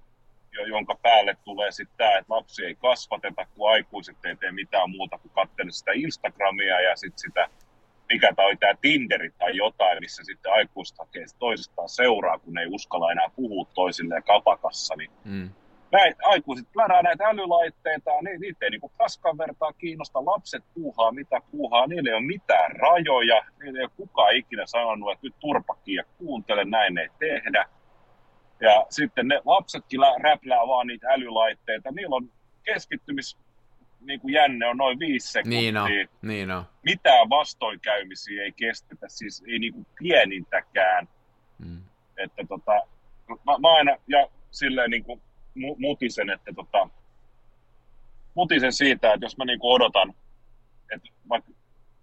jo- 0.52 0.66
jonka 0.66 0.94
päälle 1.02 1.36
tulee 1.44 1.72
sitten 1.72 1.96
tämä, 1.96 2.18
että 2.18 2.34
lapsi 2.34 2.64
ei 2.64 2.74
kasvateta, 2.74 3.46
kun 3.54 3.70
aikuiset 3.70 4.16
ei 4.24 4.36
tee 4.36 4.52
mitään 4.52 4.90
muuta 4.90 5.18
kuin 5.18 5.32
katsella 5.34 5.70
sitä 5.72 5.90
Instagramia 5.94 6.80
ja 6.80 6.96
sitten 6.96 7.18
sitä, 7.18 7.48
mikä 8.08 8.32
tämä 8.36 8.48
oli 8.48 8.56
tämä 8.56 8.74
Tinderi 8.80 9.30
tai 9.38 9.56
jotain, 9.56 9.98
missä 10.00 10.22
sitten 10.24 10.52
aikuiset 10.52 10.98
hakee 10.98 11.24
toisistaan 11.38 11.88
seuraa, 11.88 12.38
kun 12.38 12.58
ei 12.58 12.66
uskalla 12.70 13.12
enää 13.12 13.30
puhua 13.36 13.66
toisilleen 13.74 14.22
kapakassa, 14.22 14.94
niin 14.96 15.10
Mm. 15.24 15.50
Näitä 15.92 16.22
aikuiset 16.24 16.66
plärää 16.72 17.02
näitä 17.02 17.24
älylaitteita, 17.24 18.10
niin 18.22 18.40
niitä 18.40 18.64
ei 18.64 18.70
niinku 18.70 18.92
paskan 18.98 19.38
vertaa 19.38 19.72
kiinnosta. 19.72 20.24
Lapset 20.26 20.64
puuhaa 20.74 21.12
mitä 21.12 21.40
puuhaa, 21.50 21.86
niillä 21.86 22.10
ei 22.10 22.14
ole 22.16 22.26
mitään 22.26 22.70
rajoja, 22.76 23.42
niillä 23.62 23.78
ei 23.78 23.84
ole 23.84 23.90
kukaan 23.96 24.36
ikinä 24.36 24.66
sanonut, 24.66 25.12
että 25.12 25.26
nyt 25.26 25.34
turpakin 25.40 25.94
ja 25.94 26.04
kuuntele, 26.18 26.64
näin 26.64 26.98
ei 26.98 27.08
tehdä. 27.18 27.68
Ja 28.60 28.86
sitten 28.90 29.28
ne 29.28 29.40
lapsetkin 29.44 30.00
lä- 30.00 30.18
räplää 30.18 30.66
vaan 30.66 30.86
niitä 30.86 31.08
älylaitteita, 31.10 31.90
niillä 31.90 32.16
on 32.16 32.28
keskittymis 32.62 33.38
niin 34.00 34.20
kuin 34.20 34.32
jänne 34.34 34.66
on 34.66 34.76
noin 34.76 34.98
viisi 34.98 35.32
sekuntia. 35.32 35.60
Niin 35.60 35.76
on, 35.76 35.88
niin 36.22 36.50
on. 36.50 36.64
Mitään 36.82 37.28
vastoinkäymisiä 37.28 38.42
ei 38.42 38.52
kestetä, 38.52 39.06
siis 39.08 39.44
ei 39.48 39.58
niin 39.58 39.72
kuin 39.72 39.86
pienintäkään 39.98 41.08
Mm. 41.58 41.80
että 42.16 42.42
tota, 42.48 42.72
mä, 43.28 43.58
mä 43.58 43.74
aina 43.76 43.96
ja 44.08 44.28
silleen 44.50 44.90
niin 44.90 45.04
kuin 45.04 45.20
mu- 45.56 45.76
mutisen, 45.78 46.30
että 46.30 46.52
tota, 46.52 46.88
mutisen 48.34 48.72
siitä, 48.72 49.12
että 49.12 49.26
jos 49.26 49.36
mä 49.36 49.44
niin 49.44 49.58
kuin 49.58 49.74
odotan, 49.74 50.14
että 50.94 51.08
vaikka 51.28 51.50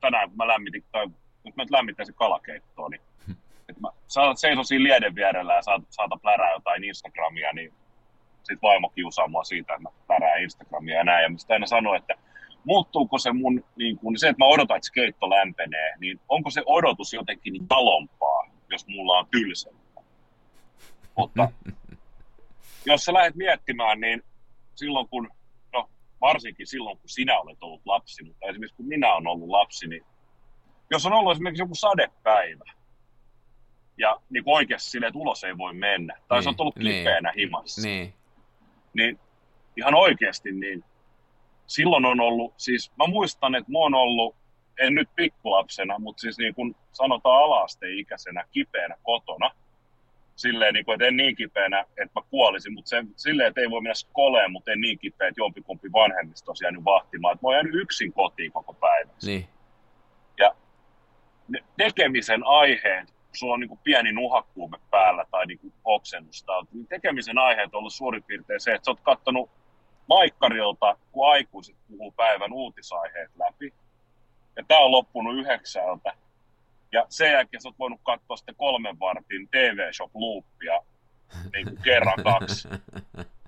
tänään 0.01 0.29
kun 0.29 0.37
mä 0.37 0.47
lämmitin, 0.47 0.83
tai 0.91 1.07
nyt 1.43 1.55
mä 1.55 1.63
nyt 1.63 1.71
lämmittäisin 1.71 2.15
kalakeittoa, 2.15 2.89
niin 2.89 3.01
että 3.69 3.81
mä 3.81 3.89
seison 4.35 4.65
siinä 4.65 4.83
lieden 4.83 5.15
vierellä 5.15 5.53
ja 5.53 5.61
saat, 5.61 5.83
saata 5.89 6.17
plärää 6.21 6.53
jotain 6.53 6.83
Instagramia, 6.83 7.53
niin 7.53 7.73
sit 8.43 8.61
vaimo 8.61 8.89
kiusaa 8.89 9.27
mua 9.27 9.43
siitä, 9.43 9.73
että 9.73 9.83
mä 9.83 9.89
plärää 10.07 10.35
Instagramia 10.35 10.95
ja 10.95 11.03
näin. 11.03 11.23
Ja 11.23 11.29
mä 11.29 11.35
aina 11.49 11.65
sanoin, 11.65 12.01
että 12.01 12.13
muuttuuko 12.65 13.17
se 13.17 13.33
mun, 13.33 13.65
niin 13.75 13.97
kun, 13.97 14.17
se, 14.17 14.29
että 14.29 14.43
mä 14.43 14.47
odotan, 14.47 14.77
että 14.77 14.87
se 14.87 14.93
keitto 14.93 15.29
lämpenee, 15.29 15.93
niin 15.99 16.19
onko 16.29 16.49
se 16.49 16.63
odotus 16.65 17.13
jotenkin 17.13 17.53
niin 17.53 17.67
talompaa, 17.67 18.47
jos 18.69 18.87
mulla 18.87 19.19
on 19.19 19.27
tylsempää? 19.31 20.03
Mutta 21.17 21.49
jos 22.85 23.05
sä 23.05 23.13
lähdet 23.13 23.35
miettimään, 23.35 23.99
niin 24.01 24.23
silloin 24.75 25.07
kun, 25.07 25.29
no 25.73 25.89
varsinkin 26.21 26.67
silloin 26.67 26.97
kun 26.97 27.09
sinä 27.09 27.39
olet 27.39 27.63
ollut 27.63 27.81
lapsi, 27.85 28.23
mutta 28.23 28.45
esimerkiksi 28.45 28.75
kun 28.75 28.87
minä 28.87 29.13
olen 29.13 29.27
ollut 29.27 29.49
lapsi, 29.49 29.87
niin 29.87 30.05
jos 30.91 31.05
on 31.05 31.13
ollut 31.13 31.31
esimerkiksi 31.31 31.63
joku 31.63 31.75
sadepäivä, 31.75 32.63
ja 33.97 34.19
niin 34.29 34.43
oikeasti 34.45 34.89
silleen, 34.89 35.07
että 35.07 35.19
ulos 35.19 35.43
ei 35.43 35.57
voi 35.57 35.73
mennä, 35.73 36.17
tai 36.27 36.37
niin, 36.37 36.43
se 36.43 36.49
on 36.49 36.55
tullut 36.55 36.75
niin, 36.75 36.97
kipeänä 36.97 37.33
himassa, 37.37 37.81
niin. 37.81 38.13
niin 38.93 39.19
ihan 39.77 39.95
oikeasti, 39.95 40.51
niin 40.51 40.83
silloin 41.67 42.05
on 42.05 42.19
ollut, 42.19 42.53
siis 42.57 42.91
mä 42.97 43.07
muistan, 43.07 43.55
että 43.55 43.71
mä 43.71 43.79
oon 43.79 43.93
ollut, 43.93 44.35
en 44.79 44.95
nyt 44.95 45.09
pikkulapsena, 45.15 45.99
mutta 45.99 46.21
siis 46.21 46.37
niin 46.37 46.55
kuin 46.55 46.75
sanotaan 46.91 47.43
alaasteikäisenä 47.43 48.43
kipeänä 48.51 48.95
kotona, 49.03 49.51
silleen, 50.35 50.73
niin 50.73 50.85
kuin, 50.85 50.93
että 50.93 51.07
en 51.07 51.17
niin 51.17 51.35
kipeänä, 51.35 51.79
että 51.79 52.19
mä 52.19 52.25
kuolisin, 52.29 52.73
mutta 52.73 52.89
se, 52.89 53.03
silleen, 53.15 53.47
että 53.47 53.61
ei 53.61 53.69
voi 53.69 53.81
mennä 53.81 53.93
skoleen, 53.93 54.51
mutta 54.51 54.71
en 54.71 54.81
niin 54.81 54.99
kipeä, 54.99 55.27
että 55.27 55.41
jompikumpi 55.41 55.91
vanhemmista 55.91 56.51
on 56.51 56.55
jäänyt 56.63 56.85
vahtimaan. 56.85 57.33
Että 57.33 57.45
mä 57.45 57.47
oon 57.47 57.55
jäänyt 57.55 57.75
yksin 57.75 58.13
kotiin 58.13 58.51
koko 58.51 58.73
päivän. 58.73 59.15
Niin. 59.23 59.47
Ja 60.39 60.55
ne 61.47 61.59
tekemisen 61.77 62.41
aiheet, 62.45 63.11
kun 63.11 63.37
sulla 63.37 63.53
on 63.53 63.59
niin 63.59 63.69
kuin 63.69 63.79
pieni 63.83 64.11
nuhakkuume 64.11 64.77
päällä 64.91 65.25
tai 65.31 65.45
niin 65.45 65.59
kuin 65.59 65.73
oksennusta, 65.85 66.65
niin 66.73 66.87
tekemisen 66.87 67.37
aiheet 67.37 67.73
on 67.73 67.79
ollut 67.79 67.93
suurin 67.93 68.23
piirtein 68.23 68.59
se, 68.59 68.73
että 68.73 68.85
sä 68.85 68.91
oot 68.91 68.99
kattonut 68.99 69.49
Maikkarilta, 70.09 70.97
kun 71.11 71.31
aikuiset 71.31 71.75
puhuu 71.87 72.11
päivän 72.11 72.53
uutisaiheet 72.53 73.31
läpi. 73.35 73.73
Ja 74.55 74.63
tämä 74.67 74.79
on 74.79 74.91
loppunut 74.91 75.37
yhdeksältä. 75.37 76.13
Ja 76.93 77.05
sen 77.09 77.31
jälkeen 77.31 77.61
sä 77.61 77.69
oot 77.69 77.79
voinut 77.79 78.01
katsoa 78.03 78.37
sitten 78.37 78.55
kolmen 78.55 78.99
vartin 78.99 79.49
TV-shop-loopia 79.51 80.79
niin 81.53 81.65
kuin 81.67 81.81
kerran 81.83 82.23
kaksi. 82.23 82.67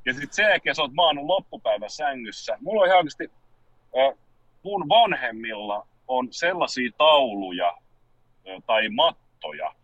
Ja 0.06 0.14
sitten 0.14 0.34
sen 0.34 0.50
jälkeen 0.50 0.76
sä 0.76 0.82
oot 0.82 0.94
maannut 0.94 1.26
loppupäivän 1.26 1.90
sängyssä. 1.90 2.58
Mulla 2.62 2.82
on 2.82 2.88
ihan 2.88 2.98
oikeasti, 2.98 3.32
äh, 3.98 4.18
mun 4.64 4.90
vanhemmilla 4.90 5.88
on 6.08 6.28
sellaisia 6.32 6.92
tauluja 6.98 7.68
äh, 7.68 8.64
tai 8.68 8.90
mattoja, 8.90 9.76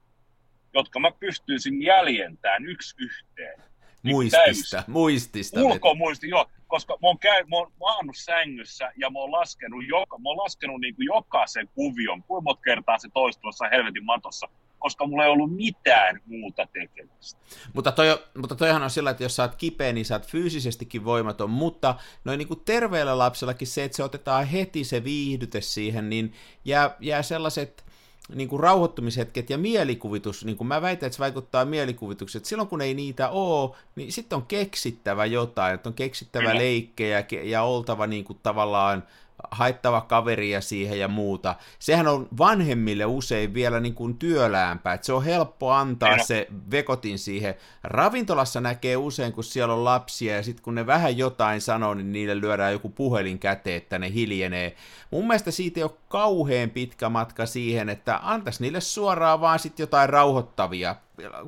jotka 0.73 0.99
mä 0.99 1.11
pystyisin 1.19 1.83
jäljentämään 1.83 2.65
yksi 2.65 2.95
yhteen. 2.99 3.61
Niin 4.03 4.15
muistista, 4.15 4.77
täys. 4.77 4.87
muistista. 4.87 5.63
Ulkomuisti, 5.63 6.29
joo 6.29 6.49
koska 6.71 6.93
mä 7.01 7.07
oon, 7.07 7.19
käy, 7.19 7.43
mä 7.43 7.55
oon 7.55 7.71
maannut 7.79 8.15
sängyssä 8.17 8.91
ja 8.97 9.09
mä 9.09 9.19
oon 9.19 9.31
laskenut, 9.31 9.87
joka, 9.87 10.17
mä 10.17 10.29
oon 10.29 10.37
laskenut 10.37 10.81
niin 10.81 10.95
kuin 10.95 11.05
jokaisen 11.05 11.69
kuvion, 11.75 12.23
kuinka 12.23 12.41
monta 12.41 12.61
kertaa 12.61 12.97
se 12.97 13.09
toistuvassa 13.13 13.69
helvetin 13.71 14.05
matossa, 14.05 14.47
koska 14.79 15.07
mulla 15.07 15.23
ei 15.23 15.29
ollut 15.29 15.55
mitään 15.55 16.19
muuta 16.25 16.67
tekemistä. 16.73 17.39
Mutta, 17.73 17.91
toi, 17.91 18.23
mutta 18.37 18.55
toihan 18.55 18.83
on 18.83 18.89
sillä, 18.89 19.09
että 19.09 19.23
jos 19.23 19.35
sä 19.35 19.43
oot 19.43 19.55
kipeä, 19.55 19.93
niin 19.93 20.05
sä 20.05 20.15
oot 20.15 20.27
fyysisestikin 20.27 21.05
voimaton, 21.05 21.49
mutta 21.49 21.95
noin 22.23 22.37
niin 22.37 22.47
kuin 22.47 22.61
terveellä 22.65 23.17
lapsellakin 23.17 23.67
se, 23.67 23.83
että 23.83 23.95
se 23.95 24.03
otetaan 24.03 24.47
heti 24.47 24.83
se 24.83 25.03
viihdyte 25.03 25.61
siihen, 25.61 26.09
niin 26.09 26.33
jää, 26.65 26.95
jää 26.99 27.21
sellaiset 27.21 27.90
niin 28.35 28.49
kuin 28.49 28.59
rauhoittumishetket 28.59 29.49
ja 29.49 29.57
mielikuvitus, 29.57 30.45
niin 30.45 30.57
kuin 30.57 30.67
mä 30.67 30.81
väitän, 30.81 31.07
että 31.07 31.15
se 31.15 31.19
vaikuttaa 31.19 31.65
mielikuvitukset. 31.65 32.45
Silloin 32.45 32.69
kun 32.69 32.81
ei 32.81 32.93
niitä 32.93 33.29
ole, 33.29 33.71
niin 33.95 34.11
sitten 34.11 34.35
on 34.35 34.45
keksittävä 34.45 35.25
jotain, 35.25 35.75
että 35.75 35.89
on 35.89 35.93
keksittävä 35.93 36.43
Kyllä. 36.43 36.57
leikkejä 36.57 37.25
ja 37.43 37.63
oltava 37.63 38.07
niin 38.07 38.23
kuin 38.23 38.39
tavallaan 38.43 39.03
haittava 39.51 40.01
kaveria 40.01 40.61
siihen 40.61 40.99
ja 40.99 41.07
muuta. 41.07 41.55
Sehän 41.79 42.07
on 42.07 42.27
vanhemmille 42.37 43.05
usein 43.05 43.53
vielä 43.53 43.79
niin 43.79 43.95
kuin 43.95 44.17
työläämpää, 44.17 44.93
että 44.93 45.05
se 45.05 45.13
on 45.13 45.23
helppo 45.23 45.71
antaa 45.71 46.09
Eino. 46.09 46.23
se 46.23 46.47
vekotin 46.71 47.19
siihen. 47.19 47.55
Ravintolassa 47.83 48.61
näkee 48.61 48.97
usein, 48.97 49.33
kun 49.33 49.43
siellä 49.43 49.73
on 49.73 49.83
lapsia 49.83 50.35
ja 50.35 50.43
sitten 50.43 50.63
kun 50.63 50.75
ne 50.75 50.87
vähän 50.87 51.17
jotain 51.17 51.61
sanoo, 51.61 51.93
niin 51.93 52.11
niille 52.11 52.41
lyödään 52.41 52.73
joku 52.73 52.89
puhelin 52.89 53.39
käteen, 53.39 53.77
että 53.77 53.99
ne 53.99 54.13
hiljenee. 54.13 54.75
Mun 55.11 55.27
mielestä 55.27 55.51
siitä 55.51 55.79
ei 55.79 55.83
ole 55.83 55.91
kauhean 56.07 56.69
pitkä 56.69 57.09
matka 57.09 57.45
siihen, 57.45 57.89
että 57.89 58.19
antaisi 58.23 58.63
niille 58.63 58.81
suoraan 58.81 59.41
vaan 59.41 59.59
sitten 59.59 59.83
jotain 59.83 60.09
rauhoittavia. 60.09 60.95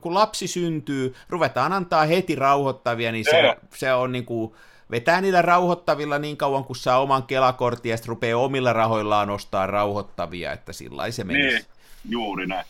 Kun 0.02 0.14
lapsi 0.14 0.48
syntyy, 0.48 1.16
ruvetaan 1.30 1.74
antaa 1.74 2.06
heti 2.06 2.36
rauhoittavia, 2.36 3.12
niin 3.12 3.26
se, 3.26 3.56
se 3.76 3.94
on 3.94 4.12
niin 4.12 4.26
kuin 4.26 4.54
vetää 4.92 5.22
niillä 5.22 5.42
rauhoittavilla 5.42 6.20
niin 6.20 6.38
kauan, 6.38 6.64
kun 6.64 6.76
saa 6.76 7.02
oman 7.02 7.24
kelakortin 7.24 7.90
ja 7.90 7.98
sitten 7.98 8.10
rupeaa 8.10 8.40
omilla 8.40 8.74
rahoillaan 8.74 9.30
ostaa 9.30 9.68
rauhoittavia, 9.68 10.52
että 10.52 10.74
sillä 10.74 11.12
se 11.12 11.24
menisi. 11.24 11.58
Niin, 11.58 11.66
juuri 12.10 12.48
näin. 12.48 12.66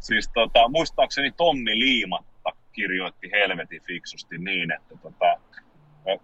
Siis 0.00 0.30
tota, 0.34 0.68
muistaakseni 0.68 1.30
Tommi 1.30 1.78
Liimatta 1.78 2.50
kirjoitti 2.72 3.30
helvetin 3.30 3.82
fiksusti 3.82 4.38
niin, 4.38 4.72
että 4.72 4.94
tota, 5.02 5.40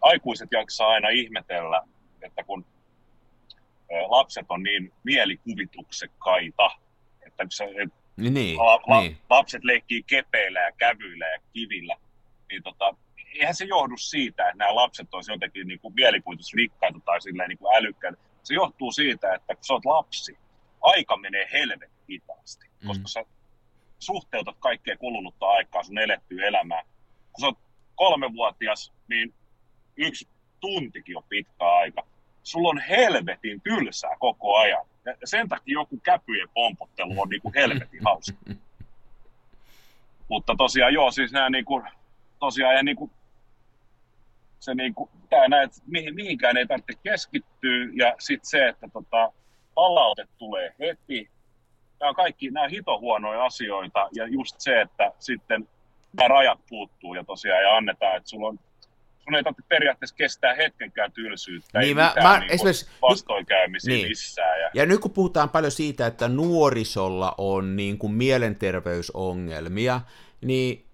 aikuiset 0.01 0.49
jaksaa 0.53 0.89
aina 0.89 1.09
ihmetellä, 1.09 1.83
että 2.23 2.45
kun 2.45 2.65
lapset 4.09 4.47
on 4.49 4.63
niin 4.63 4.93
mielikuvituksekkaita, 5.05 6.71
että 7.27 7.47
se, 7.51 7.65
niin, 8.17 8.59
la, 8.59 8.81
la, 8.87 9.01
niin. 9.01 9.19
lapset 9.31 9.65
leikkii 9.65 10.03
kepeillä 10.03 10.61
ja 10.61 10.73
kävyillä 10.73 11.27
ja 11.27 11.39
kivillä, 11.53 11.97
niin 12.51 12.63
tota, 12.63 12.95
eihän 13.35 13.55
se 13.55 13.65
johdu 13.65 13.97
siitä, 13.97 14.49
että 14.49 14.59
nämä 14.59 14.75
lapset 14.75 15.15
olisivat 15.15 15.37
jotenkin 15.37 15.69
niin 15.69 15.81
kuin 15.81 15.95
mielikuvitusrikkaita 15.95 17.01
tai 17.05 17.21
silleen 17.21 17.49
niin 17.49 17.59
kuin 17.59 17.77
älykkäitä. 17.77 18.19
Se 18.43 18.55
johtuu 18.55 18.93
siitä, 18.93 19.35
että 19.35 19.55
kun 19.55 19.65
sä 19.65 19.73
oot 19.73 19.85
lapsi, 19.85 20.39
aika 20.81 21.17
menee 21.17 21.49
helvetin 21.53 21.99
hitaasti, 22.11 22.67
mm. 22.83 22.89
koska 22.89 23.09
sä 23.09 23.25
suhteutat 23.99 24.57
kaikkea 24.61 24.97
kulunutta 24.97 25.47
aikaa 25.47 25.83
sun 25.83 25.99
elettyä 25.99 26.47
elämää. 26.47 26.83
Kun 27.33 27.41
sä 27.41 27.47
oot 27.47 27.59
kolmevuotias, 27.95 28.93
niin 29.09 29.35
yksi 29.97 30.29
tuntikin 30.61 31.17
on 31.17 31.25
pitkä 31.29 31.71
aika. 31.71 32.07
Sulla 32.43 32.69
on 32.69 32.79
helvetin 32.79 33.61
tylsää 33.61 34.17
koko 34.19 34.57
ajan. 34.57 34.87
Ja 35.05 35.15
sen 35.25 35.49
takia 35.49 35.73
joku 35.73 36.01
käpyjen 36.03 36.49
pompottelu 36.55 37.21
on 37.21 37.29
niin 37.29 37.43
kuin 37.43 37.55
helvetin 37.55 38.01
hauska. 38.05 38.39
Mutta 40.31 40.55
tosiaan 40.59 40.95
joo, 40.95 41.11
siis 41.11 41.33
nämä 41.33 41.51
niin 41.51 41.65
kuin, 41.65 41.85
tosiaan 42.39 42.75
ja 42.75 42.83
niin 42.83 42.97
kuin 42.97 43.11
se 44.61 44.75
niin 44.75 44.95
kuin, 44.95 45.11
tää 45.31 45.49
näet, 45.49 45.71
mihin, 45.87 46.15
mihinkään 46.15 46.57
ei 46.57 46.67
tarvitse 46.67 46.93
keskittyä 47.03 47.87
ja 47.95 48.15
sitten 48.19 48.51
se, 48.51 48.69
että 48.69 48.89
tota, 48.93 49.33
palaute 49.75 50.25
tulee 50.39 50.75
heti. 50.81 51.31
Nämä 52.01 52.11
on 52.11 52.15
kaikki 52.15 52.51
nämä 52.51 52.69
hito 52.69 52.99
huonoja 52.99 53.45
asioita 53.45 54.09
ja 54.13 54.27
just 54.27 54.55
se, 54.59 54.81
että 54.81 55.13
sitten 55.19 55.69
nämä 56.17 56.29
rajat 56.29 56.61
puuttuu 56.69 57.15
ja 57.15 57.25
tosiaan 57.25 57.63
ja 57.63 57.77
annetaan, 57.77 58.17
että 58.17 58.29
sulla 58.29 58.49
on 58.49 58.59
sun 59.29 59.35
ei 59.35 59.43
tarvitse 59.43 59.69
periaatteessa 59.69 60.17
kestää 60.17 60.55
hetkenkään 60.55 61.13
tylsyyttä, 61.13 61.79
niin, 61.79 61.89
ei 61.89 61.95
mä, 61.95 62.09
mitään 62.09 62.27
mä, 62.27 62.41
niin 62.41 62.53
esimerkiksi, 62.53 62.87
vastoinkäymisiä 63.03 63.95
niin. 63.95 64.09
missään. 64.09 64.61
Ja... 64.61 64.71
ja 64.75 64.87
nyt 64.87 65.01
kun 65.01 65.11
puhutaan 65.11 65.51
paljon 65.51 65.73
siitä, 65.73 66.07
että 66.07 66.29
nuorisolla 66.29 67.35
on 67.39 67.77
niin 67.77 67.99
kuin 67.99 68.13
mielenterveysongelmia, 68.13 70.01
niin 70.41 70.88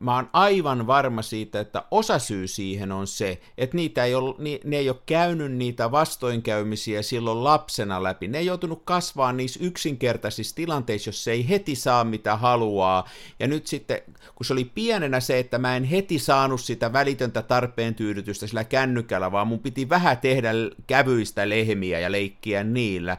mä 0.00 0.14
oon 0.14 0.30
aivan 0.32 0.86
varma 0.86 1.22
siitä, 1.22 1.60
että 1.60 1.82
osa 1.90 2.18
syy 2.18 2.46
siihen 2.46 2.92
on 2.92 3.06
se, 3.06 3.40
että 3.58 3.76
niitä 3.76 4.04
ei 4.04 4.14
ole, 4.14 4.34
ne 4.64 4.76
ei 4.76 4.90
ole 4.90 4.98
käynyt 5.06 5.52
niitä 5.52 5.90
vastoinkäymisiä 5.90 7.02
silloin 7.02 7.44
lapsena 7.44 8.02
läpi. 8.02 8.28
Ne 8.28 8.38
ei 8.38 8.46
joutunut 8.46 8.82
kasvaa 8.84 9.32
niissä 9.32 9.60
yksinkertaisissa 9.62 10.56
tilanteissa, 10.56 11.08
jos 11.08 11.24
se 11.24 11.32
ei 11.32 11.48
heti 11.48 11.74
saa 11.74 12.04
mitä 12.04 12.36
haluaa. 12.36 13.08
Ja 13.40 13.46
nyt 13.46 13.66
sitten, 13.66 14.00
kun 14.34 14.46
se 14.46 14.52
oli 14.52 14.64
pienenä 14.64 15.20
se, 15.20 15.38
että 15.38 15.58
mä 15.58 15.76
en 15.76 15.84
heti 15.84 16.18
saanut 16.18 16.60
sitä 16.60 16.92
välitöntä 16.92 17.42
tarpeen 17.42 17.94
tyydytystä 17.94 18.46
sillä 18.46 18.64
kännykällä, 18.64 19.32
vaan 19.32 19.46
mun 19.46 19.58
piti 19.58 19.88
vähän 19.88 20.18
tehdä 20.18 20.50
kävyistä 20.86 21.48
lehmiä 21.48 21.98
ja 21.98 22.12
leikkiä 22.12 22.64
niillä, 22.64 23.16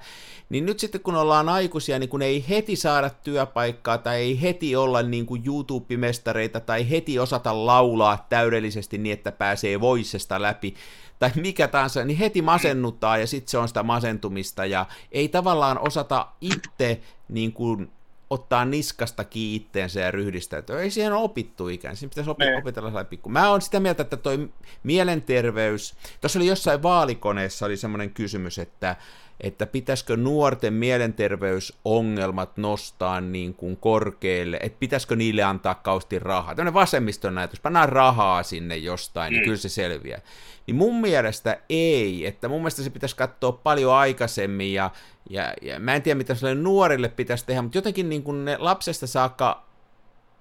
niin 0.49 0.65
nyt 0.65 0.79
sitten 0.79 1.01
kun 1.01 1.15
ollaan 1.15 1.49
aikuisia, 1.49 1.99
niin 1.99 2.09
kun 2.09 2.21
ei 2.21 2.45
heti 2.49 2.75
saada 2.75 3.09
työpaikkaa 3.09 3.97
tai 3.97 4.17
ei 4.17 4.41
heti 4.41 4.75
olla 4.75 5.03
niin 5.03 5.25
kuin 5.25 5.43
YouTube-mestareita 5.45 6.59
tai 6.59 6.89
heti 6.89 7.19
osata 7.19 7.65
laulaa 7.65 8.25
täydellisesti 8.29 8.97
niin, 8.97 9.13
että 9.13 9.31
pääsee 9.31 9.81
voisesta 9.81 10.41
läpi, 10.41 10.75
tai 11.19 11.31
mikä 11.35 11.67
tahansa, 11.67 12.05
niin 12.05 12.17
heti 12.17 12.41
masennuttaa 12.41 13.17
ja 13.17 13.27
sitten 13.27 13.51
se 13.51 13.57
on 13.57 13.67
sitä 13.67 13.83
masentumista 13.83 14.65
ja 14.65 14.85
ei 15.11 15.29
tavallaan 15.29 15.79
osata 15.79 16.27
itse 16.41 17.01
niin 17.29 17.53
kuin 17.53 17.91
ottaa 18.29 18.65
niskasta 18.65 19.23
kiinni 19.23 19.55
itteensä 19.55 19.99
ja 19.99 20.11
ryhdistäytyä. 20.11 20.81
Ei 20.81 20.91
siihen 20.91 21.13
ole 21.13 21.23
opittu 21.23 21.67
ikään, 21.67 21.95
siinä 21.95 22.09
pitäisi 22.09 22.29
opi- 22.29 22.59
opetella 22.61 22.89
sellainen 22.89 23.09
pikku. 23.09 23.29
Mä 23.29 23.49
oon 23.49 23.61
sitä 23.61 23.79
mieltä, 23.79 24.03
että 24.03 24.17
toi 24.17 24.49
mielenterveys, 24.83 25.95
tuossa 26.21 26.39
oli 26.39 26.47
jossain 26.47 26.83
vaalikoneessa 26.83 27.65
oli 27.65 27.77
semmoinen 27.77 28.09
kysymys, 28.09 28.59
että 28.59 28.95
että 29.41 29.65
pitäisikö 29.65 30.17
nuorten 30.17 30.73
mielenterveysongelmat 30.73 32.57
nostaa 32.57 33.21
niin 33.21 33.53
kuin 33.53 33.77
korkealle, 33.77 34.59
että 34.61 34.79
pitäisikö 34.79 35.15
niille 35.15 35.43
antaa 35.43 35.75
kausti 35.75 36.19
rahaa. 36.19 36.55
Tämmöinen 36.55 36.73
vasemmiston 36.73 37.35
näytös, 37.35 37.59
pannaan 37.59 37.89
rahaa 37.89 38.43
sinne 38.43 38.77
jostain, 38.77 39.31
niin 39.31 39.41
mm. 39.41 39.45
kyllä 39.45 39.57
se 39.57 39.69
selviää. 39.69 40.21
Niin 40.67 40.75
mun 40.75 41.01
mielestä 41.01 41.57
ei, 41.69 42.25
että 42.25 42.47
mun 42.47 42.61
mielestä 42.61 42.83
se 42.83 42.89
pitäisi 42.89 43.15
katsoa 43.15 43.51
paljon 43.51 43.93
aikaisemmin, 43.93 44.73
ja, 44.73 44.91
ja, 45.29 45.53
ja 45.61 45.79
mä 45.79 45.95
en 45.95 46.01
tiedä 46.01 46.17
mitä 46.17 46.35
sille 46.35 46.55
nuorille 46.55 47.09
pitäisi 47.09 47.45
tehdä, 47.45 47.61
mutta 47.61 47.77
jotenkin 47.77 48.09
niin 48.09 48.23
kuin 48.23 48.45
ne 48.45 48.57
lapsesta 48.57 49.07
saakka 49.07 49.65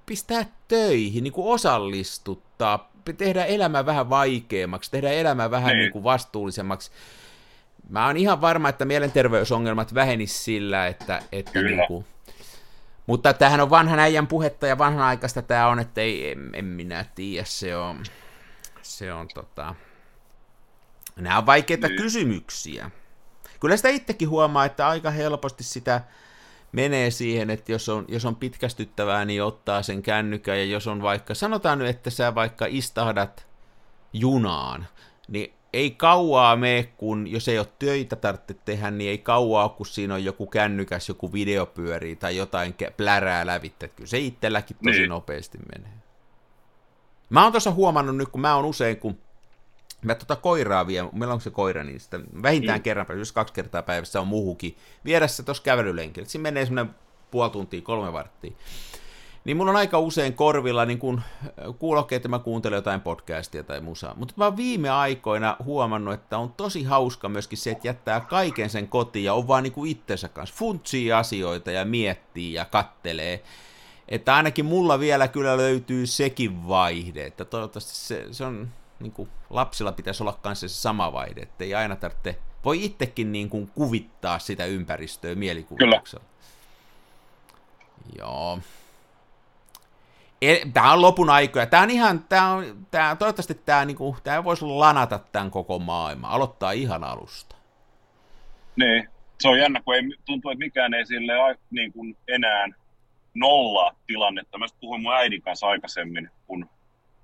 pistää 0.07 0.47
töihin, 0.69 1.25
niin 1.25 1.33
kuin 1.33 1.49
osallistuttaa, 1.49 2.93
tehdä 3.19 3.45
elämä 3.45 3.87
vähän 3.87 4.11
vaikeammaksi, 4.11 4.91
tehdä 4.91 5.11
elämä 5.11 5.51
vähän 5.51 5.69
niin. 5.69 5.79
Niin 5.79 5.93
kuin 5.93 6.05
vastuullisemmaksi. 6.05 6.91
Mä 7.89 8.07
oon 8.07 8.17
ihan 8.17 8.41
varma, 8.41 8.69
että 8.69 8.85
mielenterveysongelmat 8.85 9.95
vähenis 9.95 10.45
sillä, 10.45 10.87
että, 10.87 11.23
että 11.33 11.63
niin 11.63 11.87
kuin, 11.87 12.07
mutta 13.07 13.33
tämähän 13.33 13.61
on 13.61 13.71
vanhan 13.71 13.99
äijän 13.99 14.27
puhetta 14.27 14.67
ja 14.67 14.79
vanhanaikaista 14.79 15.43
tämä 15.43 15.69
on, 15.69 15.79
että 15.79 16.01
ei, 16.01 16.31
en, 16.31 16.51
en 16.53 16.65
minä 16.65 17.05
tiedä, 17.15 17.45
se 17.45 17.77
on, 17.77 18.03
se 18.83 19.13
on 19.13 19.29
tota, 19.35 19.75
nämä 21.17 21.39
on 21.39 21.47
vaikeita 21.47 21.89
niin. 21.89 22.03
kysymyksiä. 22.03 22.91
Kyllä 23.61 23.77
sitä 23.77 23.89
itsekin 23.89 24.29
huomaa, 24.29 24.65
että 24.65 24.89
aika 24.89 25.11
helposti 25.11 25.65
sitä 25.65 26.01
menee 26.73 27.11
siihen, 27.11 27.51
että 27.51 27.73
jos 27.73 27.89
on, 27.89 28.05
jos 28.09 28.25
on 28.25 28.37
pitkästyttävää, 28.37 29.25
niin 29.25 29.43
ottaa 29.43 29.83
sen 29.83 30.03
kännykän, 30.03 30.59
ja 30.59 30.65
jos 30.65 30.87
on 30.87 31.03
vaikka, 31.03 31.35
sanotaan 31.35 31.79
nyt, 31.79 31.89
että 31.89 32.11
sä 32.11 32.35
vaikka 32.35 32.67
istahdat 32.69 33.47
junaan, 34.13 34.87
niin 35.29 35.58
ei 35.73 35.91
kauaa 35.91 36.57
mene, 36.57 36.83
kun 36.97 37.27
jos 37.27 37.49
ei 37.49 37.59
ole 37.59 37.69
töitä 37.79 38.17
tarvitse 38.17 38.55
tehdä, 38.55 38.91
niin 38.91 39.11
ei 39.11 39.19
kauaa, 39.19 39.69
kun 39.69 39.87
siinä 39.87 40.15
on 40.15 40.25
joku 40.25 40.47
kännykäs, 40.47 41.09
joku 41.09 41.33
video 41.33 41.67
pyörii 41.67 42.17
tai 42.17 42.37
jotain 42.37 42.75
plärää 42.97 43.47
lävittä. 43.47 43.89
Kyllä 43.89 44.09
se 44.09 44.19
itselläkin 44.19 44.77
tosi 44.85 44.99
niin. 44.99 45.09
nopeasti 45.09 45.59
menee. 45.77 45.93
Mä 47.31 47.43
oon 47.43 47.53
tuossa 47.53 47.71
huomannut 47.71 48.17
nyt, 48.17 48.29
kun 48.29 48.41
mä 48.41 48.57
oon 48.57 48.65
usein, 48.65 48.97
kun 48.97 49.19
mä 50.03 50.15
tota 50.15 50.37
koiraa 50.37 50.87
vielä, 50.87 51.09
meillä 51.13 51.35
on 51.35 51.41
se 51.41 51.51
koira, 51.51 51.85
niin 51.85 52.01
sitä 52.01 52.21
vähintään 52.43 52.79
mm. 52.79 52.83
kerran 52.83 53.07
päivässä, 53.07 53.21
jos 53.21 53.33
kaksi 53.33 53.55
kertaa 53.55 53.83
päivässä 53.83 54.21
on 54.21 54.27
muhukin, 54.27 54.77
viedä 55.05 55.27
se 55.27 55.43
tuossa 55.43 55.63
kävelylenkillä. 55.63 56.29
Siinä 56.29 56.43
menee 56.43 56.67
semmoinen 56.67 56.95
puoli 57.31 57.51
tuntia, 57.51 57.83
kolme 57.83 58.13
varttia. 58.13 58.53
Niin 59.45 59.57
mun 59.57 59.69
on 59.69 59.77
aika 59.77 59.99
usein 59.99 60.35
korvilla 60.35 60.85
niin 60.85 60.99
kun 60.99 61.21
kuulokkeet, 61.79 62.21
että 62.21 62.29
mä 62.29 62.39
kuuntelen 62.39 62.77
jotain 62.77 63.01
podcastia 63.01 63.65
tai 63.65 63.81
musaa. 63.81 64.15
Mutta 64.15 64.35
mä 64.37 64.45
oon 64.45 64.57
viime 64.57 64.91
aikoina 64.91 65.57
huomannut, 65.65 66.15
että 66.15 66.39
on 66.39 66.53
tosi 66.53 66.85
hauska 66.85 67.29
myöskin 67.29 67.59
se, 67.59 67.71
että 67.71 67.89
jättää 67.89 68.21
kaiken 68.21 68.71
sen 68.71 68.89
kotiin 68.89 69.25
ja 69.25 69.35
on 69.35 69.49
vaan 69.49 69.63
niin 69.63 69.73
kuin 69.73 69.91
itsensä 69.91 70.29
kanssa. 70.29 70.57
Funtsii 70.57 71.13
asioita 71.13 71.71
ja 71.71 71.85
miettii 71.85 72.53
ja 72.53 72.65
kattelee. 72.65 73.43
Että 74.09 74.35
ainakin 74.35 74.65
mulla 74.65 75.01
vielä 75.01 75.29
kyllä 75.29 75.57
löytyy 75.57 76.07
sekin 76.07 76.69
vaihde, 76.69 77.27
että 77.27 77.45
toivottavasti 77.45 77.95
se, 77.95 78.27
se 78.31 78.45
on, 78.45 78.69
niin 79.01 79.13
kuin, 79.13 79.29
lapsilla 79.51 79.93
pitäisi 79.93 80.23
olla 80.23 80.39
kanssa 80.43 80.69
se 80.69 80.75
sama 80.75 81.13
vaihde, 81.13 81.41
että 81.41 81.65
ei 81.65 81.75
aina 81.75 81.97
tarvitse, 81.97 82.39
voi 82.65 82.85
itsekin 82.85 83.33
niin 83.33 83.51
kuin, 83.51 83.71
kuvittaa 83.75 84.39
sitä 84.39 84.65
ympäristöä 84.65 85.35
mielikuvituksella. 85.35 86.25
Kyllä. 86.25 88.19
Joo. 88.19 88.59
Tämä 90.73 90.93
on 90.93 91.03
lopun 91.03 91.31
aikoja. 91.31 91.67
Tämä 91.67 91.83
on 91.83 91.91
ihan, 91.91 92.25
tämä 92.29 92.51
on, 92.51 92.87
tämä, 92.91 93.17
toivottavasti 93.17 93.55
tämä, 93.55 93.85
niin 93.85 93.97
kuin, 93.97 94.17
tämä 94.25 94.45
voisi 94.45 94.65
lanata 94.65 95.19
tämän 95.33 95.51
koko 95.51 95.79
maailman, 95.79 96.31
aloittaa 96.31 96.73
ihan 96.73 97.05
alusta. 97.05 97.57
Niin, 98.77 99.09
se 99.41 99.49
on 99.49 99.59
jännä, 99.59 99.83
kun 99.85 99.95
ei, 99.95 100.03
tuntuu, 100.27 100.51
että 100.51 100.65
mikään 100.65 100.95
ei 100.95 101.07
sille 101.07 101.33
niin 101.71 101.93
kuin 101.93 102.17
enää 102.29 102.67
nollaa 103.35 103.93
tilannetta. 104.07 104.59
Mä 104.59 104.67
puhuin 104.81 105.03
mun 105.03 105.15
äidin 105.15 105.43
kanssa 105.43 105.67
aikaisemmin, 105.67 106.31
kun 106.47 106.71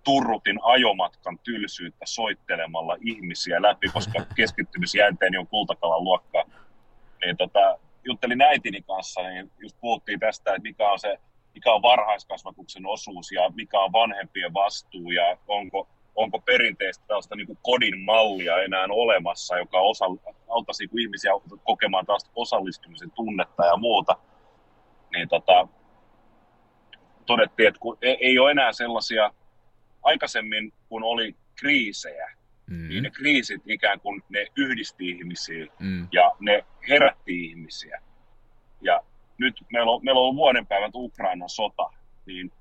turrutin 0.04 0.58
ajomatkan 0.62 1.38
tylsyyttä 1.38 2.06
soittelemalla 2.06 2.96
ihmisiä 3.00 3.62
läpi, 3.62 3.88
koska 3.88 4.26
keskittymisjänteeni 4.36 5.38
on 5.38 5.46
kultakalan 5.46 6.04
luokkaa. 6.04 6.44
Niin 7.24 7.36
tota, 7.36 7.78
juttelin 8.04 8.42
äitini 8.42 8.82
kanssa, 8.82 9.22
niin 9.22 9.50
just 9.58 9.76
puhuttiin 9.80 10.20
tästä, 10.20 10.50
että 10.50 10.62
mikä 10.62 10.90
on 10.90 10.98
se 10.98 11.18
mikä 11.54 11.72
on 11.72 11.82
varhaiskasvatuksen 11.82 12.86
osuus 12.86 13.32
ja 13.32 13.50
mikä 13.54 13.80
on 13.80 13.92
vanhempien 13.92 14.54
vastuu 14.54 15.10
ja 15.10 15.38
onko, 15.48 15.88
onko 16.14 16.40
perinteistä 16.40 17.04
tällaista 17.06 17.36
niin 17.36 17.58
kodin 17.62 18.00
mallia 18.00 18.62
enää 18.62 18.86
olemassa, 18.90 19.58
joka 19.58 19.80
osa, 19.80 20.04
auttaisi 20.48 20.86
niin 20.86 21.00
ihmisiä 21.00 21.32
kokemaan 21.64 22.06
taas 22.06 22.30
osallistumisen 22.34 23.10
tunnetta 23.10 23.66
ja 23.66 23.76
muuta. 23.76 24.16
Niin 25.12 25.28
tota, 25.28 25.68
todettiin, 27.26 27.68
että 27.68 27.80
kun 27.80 27.98
ei, 28.02 28.16
ei 28.20 28.38
ole 28.38 28.50
enää 28.50 28.72
sellaisia, 28.72 29.30
aikaisemmin 30.02 30.72
kun 30.88 31.02
oli 31.02 31.36
kriisejä, 31.56 32.30
mm. 32.66 32.88
niin 32.88 33.02
ne 33.02 33.10
kriisit 33.10 33.62
ikään 33.66 34.00
kuin 34.00 34.22
ne 34.28 34.46
yhdisti 34.56 35.10
ihmisiä 35.10 35.66
mm. 35.78 36.08
ja 36.12 36.32
ne 36.40 36.64
herätti 36.88 37.44
ihmisiä. 37.44 38.00
Ja 38.80 39.00
nyt 39.38 39.54
meillä 39.72 39.92
on, 39.92 40.04
meillä 40.04 40.18
on 40.18 40.22
ollut 40.22 40.36
vuoden 40.36 40.66
päivät 40.66 40.94
Ukrainan 40.94 41.48
sota, 41.48 41.90
niin 42.26 42.52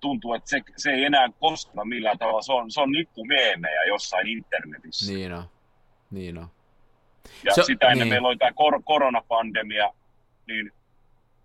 tuntuu, 0.00 0.34
että 0.34 0.50
se, 0.50 0.60
se 0.76 0.90
ei 0.90 1.04
enää 1.04 1.28
kosketa 1.40 1.84
millään 1.84 2.18
tavalla. 2.18 2.42
Se 2.42 2.52
on, 2.52 2.70
se 2.70 2.80
on 2.80 2.90
meemejä 3.28 3.84
jossain 3.84 4.28
internetissä. 4.28 5.12
Niin 5.12 5.32
on. 5.32 5.44
Niin 6.10 6.38
on. 6.38 6.48
Ja 7.44 7.54
se, 7.54 7.62
sitä 7.62 7.86
ennen 7.86 7.98
niin. 7.98 8.12
meillä 8.12 8.28
oli 8.28 8.36
tämä 8.36 8.52
kor- 8.52 8.82
koronapandemia, 8.84 9.92
niin, 10.46 10.72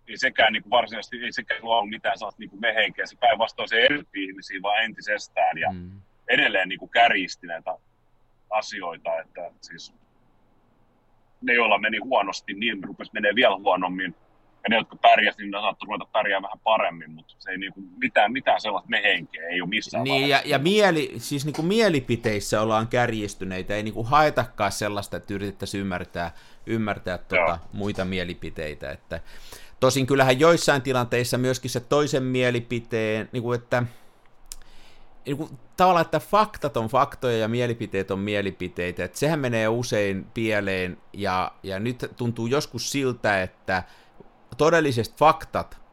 niin 0.07 0.19
sekään 0.19 0.53
niin 0.53 0.63
kuin 0.63 0.71
varsinaisesti 0.71 1.17
ei 1.17 1.31
sekään 1.31 1.63
ollut 1.63 1.89
mitään 1.89 2.17
sellaista 2.17 2.39
niin 2.39 2.59
mehenkeä. 2.59 3.05
Se 3.05 3.15
päinvastoin 3.19 3.69
se 3.69 3.85
eritti 3.85 4.23
ihmisiä 4.23 4.61
vaan 4.61 4.83
entisestään 4.83 5.57
ja 5.57 5.71
mm. 5.73 6.01
edelleen 6.27 6.69
niin 6.69 6.79
kuin 6.79 6.91
kärjisti 6.91 7.47
näitä 7.47 7.77
asioita. 8.49 9.19
Että 9.19 9.51
siis 9.61 9.93
ne, 11.41 11.53
joilla 11.53 11.77
meni 11.77 11.97
huonosti, 11.97 12.53
niin 12.53 12.83
rupesi 12.83 13.11
menee 13.13 13.35
vielä 13.35 13.55
huonommin. 13.55 14.15
Ja 14.63 14.69
ne, 14.69 14.75
jotka 14.75 14.95
pärjäsivät, 14.95 15.37
niin 15.37 15.51
ne 15.51 15.57
saattoi 15.57 15.87
ruveta 15.87 16.09
pärjää 16.11 16.41
vähän 16.41 16.59
paremmin, 16.63 17.11
mutta 17.11 17.35
se 17.37 17.51
ei 17.51 17.57
niinku, 17.57 17.79
mitään, 17.97 18.31
mitään 18.31 18.61
sellaista 18.61 18.89
mehenkeä 18.89 19.47
ei 19.47 19.61
ole 19.61 19.69
missään 19.69 20.03
Niin, 20.03 20.29
ja, 20.29 20.41
ja 20.45 20.59
mieli, 20.59 21.13
siis 21.17 21.45
niinku 21.45 21.61
mielipiteissä 21.61 22.61
ollaan 22.61 22.87
kärjistyneitä, 22.87 23.75
ei 23.75 23.83
niinku 23.83 24.03
haetakaan 24.03 24.71
sellaista, 24.71 25.17
että 25.17 25.33
yritettäisiin 25.33 25.81
ymmärtää, 25.81 26.31
ymmärtää 26.65 27.17
tuota 27.17 27.59
muita 27.73 28.05
mielipiteitä. 28.05 28.91
Että, 28.91 29.19
tosin 29.79 30.07
kyllähän 30.07 30.39
joissain 30.39 30.81
tilanteissa 30.81 31.37
myöskin 31.37 31.71
se 31.71 31.79
toisen 31.79 32.23
mielipiteen, 32.23 33.29
niin 33.31 33.43
kuin 33.43 33.59
että 33.59 33.83
tavallaan, 35.77 36.05
että 36.05 36.19
faktat 36.19 36.77
on 36.77 36.87
faktoja 36.87 37.37
ja 37.37 37.47
mielipiteet 37.47 38.11
on 38.11 38.19
mielipiteitä, 38.19 39.03
että 39.03 39.19
sehän 39.19 39.39
menee 39.39 39.67
usein 39.67 40.25
pieleen, 40.33 40.97
ja, 41.13 41.51
ja 41.63 41.79
nyt 41.79 42.05
tuntuu 42.17 42.47
joskus 42.47 42.91
siltä, 42.91 43.43
että 43.43 43.83
todelliset 44.57 45.13
faktat 45.17 45.86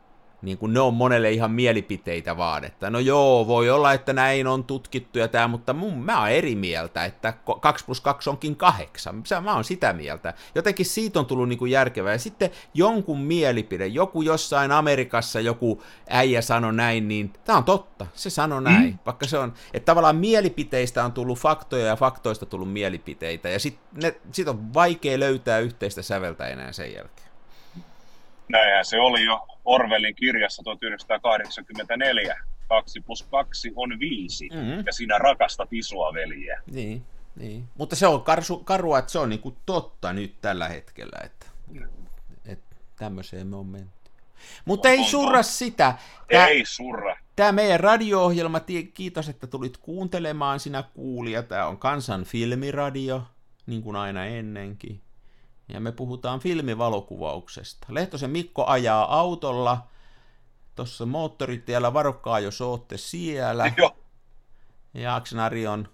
niin 0.44 0.58
kuin 0.58 0.72
ne 0.72 0.80
on 0.80 0.94
monelle 0.94 1.30
ihan 1.30 1.50
mielipiteitä 1.50 2.36
vaan, 2.36 2.64
että 2.64 2.90
no 2.90 2.98
joo, 2.98 3.46
voi 3.46 3.70
olla, 3.70 3.92
että 3.92 4.12
näin 4.12 4.46
on 4.46 4.64
tutkittu 4.64 5.18
ja 5.18 5.28
tämä, 5.28 5.48
mutta 5.48 5.72
mun, 5.72 5.98
mä 5.98 6.20
oon 6.20 6.30
eri 6.30 6.54
mieltä, 6.54 7.04
että 7.04 7.34
2 7.60 7.84
plus 7.84 8.00
2 8.00 8.30
onkin 8.30 8.56
kahdeksan, 8.56 9.22
mä 9.42 9.54
oon 9.54 9.64
sitä 9.64 9.92
mieltä. 9.92 10.34
Jotenkin 10.54 10.86
siitä 10.86 11.18
on 11.18 11.26
tullut 11.26 11.48
niin 11.48 11.58
kuin 11.58 11.70
järkevää. 11.70 12.12
Ja 12.12 12.18
sitten 12.18 12.50
jonkun 12.74 13.20
mielipide, 13.20 13.86
joku 13.86 14.22
jossain 14.22 14.72
Amerikassa 14.72 15.40
joku 15.40 15.82
äijä 16.08 16.42
sanoi 16.42 16.74
näin, 16.74 17.08
niin 17.08 17.32
tämä 17.44 17.58
on 17.58 17.64
totta, 17.64 18.06
se 18.14 18.30
sanoi 18.30 18.62
näin. 18.62 18.90
Mm. 18.90 18.98
Vaikka 19.06 19.26
se 19.26 19.38
on, 19.38 19.54
että 19.74 19.86
tavallaan 19.86 20.16
mielipiteistä 20.16 21.04
on 21.04 21.12
tullut 21.12 21.38
faktoja 21.38 21.86
ja 21.86 21.96
faktoista 21.96 22.46
tullut 22.46 22.72
mielipiteitä, 22.72 23.48
ja 23.48 23.58
sitten 23.58 24.14
sit 24.32 24.48
on 24.48 24.74
vaikea 24.74 25.20
löytää 25.20 25.58
yhteistä 25.58 26.02
säveltä 26.02 26.46
enää 26.46 26.72
sen 26.72 26.92
jälkeen. 26.94 27.33
Näinhän 28.48 28.84
se 28.84 29.00
oli 29.00 29.24
jo 29.24 29.46
Orwellin 29.64 30.14
kirjassa 30.14 30.62
1984. 30.62 32.36
2 32.68 33.00
plus 33.00 33.22
2 33.22 33.72
on 33.76 34.00
5, 34.00 34.48
mm-hmm. 34.52 34.82
ja 34.86 34.92
sinä 34.92 35.18
rakastat 35.18 35.72
isoa 35.72 36.14
veljeä. 36.14 36.62
Niin, 36.70 37.02
niin. 37.36 37.64
mutta 37.78 37.96
se 37.96 38.06
on 38.06 38.22
karsu, 38.22 38.58
karua, 38.58 38.98
että 38.98 39.12
se 39.12 39.18
on 39.18 39.28
niinku 39.28 39.56
totta 39.66 40.12
nyt 40.12 40.40
tällä 40.40 40.68
hetkellä, 40.68 41.18
että, 41.24 41.46
mm. 41.68 41.88
että 42.46 42.76
tämmöiseen 42.98 43.46
me 43.46 43.56
on 43.56 43.66
menty. 43.66 44.10
Mutta 44.64 44.88
ei 44.88 45.04
surra 45.04 45.42
sitä. 45.42 45.94
Tää, 46.32 46.46
ei 46.46 46.64
surra. 46.66 47.16
Tämä 47.36 47.52
meidän 47.52 47.80
radio-ohjelma, 47.80 48.60
kiitos, 48.94 49.28
että 49.28 49.46
tulit 49.46 49.76
kuuntelemaan 49.76 50.60
sinä 50.60 50.84
kuulija. 50.94 51.42
Tämä 51.42 51.66
on 51.66 51.78
Kansan 51.78 52.24
filmiradio, 52.24 53.22
niin 53.66 53.82
kuin 53.82 53.96
aina 53.96 54.24
ennenkin 54.24 55.00
ja 55.68 55.80
me 55.80 55.92
puhutaan 55.92 56.40
filmivalokuvauksesta. 56.40 57.86
Lehtosen 57.90 58.30
Mikko 58.30 58.66
ajaa 58.66 59.18
autolla 59.18 59.86
tuossa 60.74 61.06
moottoritiellä, 61.06 61.92
varokkaa 61.92 62.40
jos 62.40 62.60
ootte 62.60 62.96
siellä. 62.96 63.72
Joo. 63.76 63.96
Ja 64.94 65.16
Aksenari 65.16 65.66
on 65.66 65.88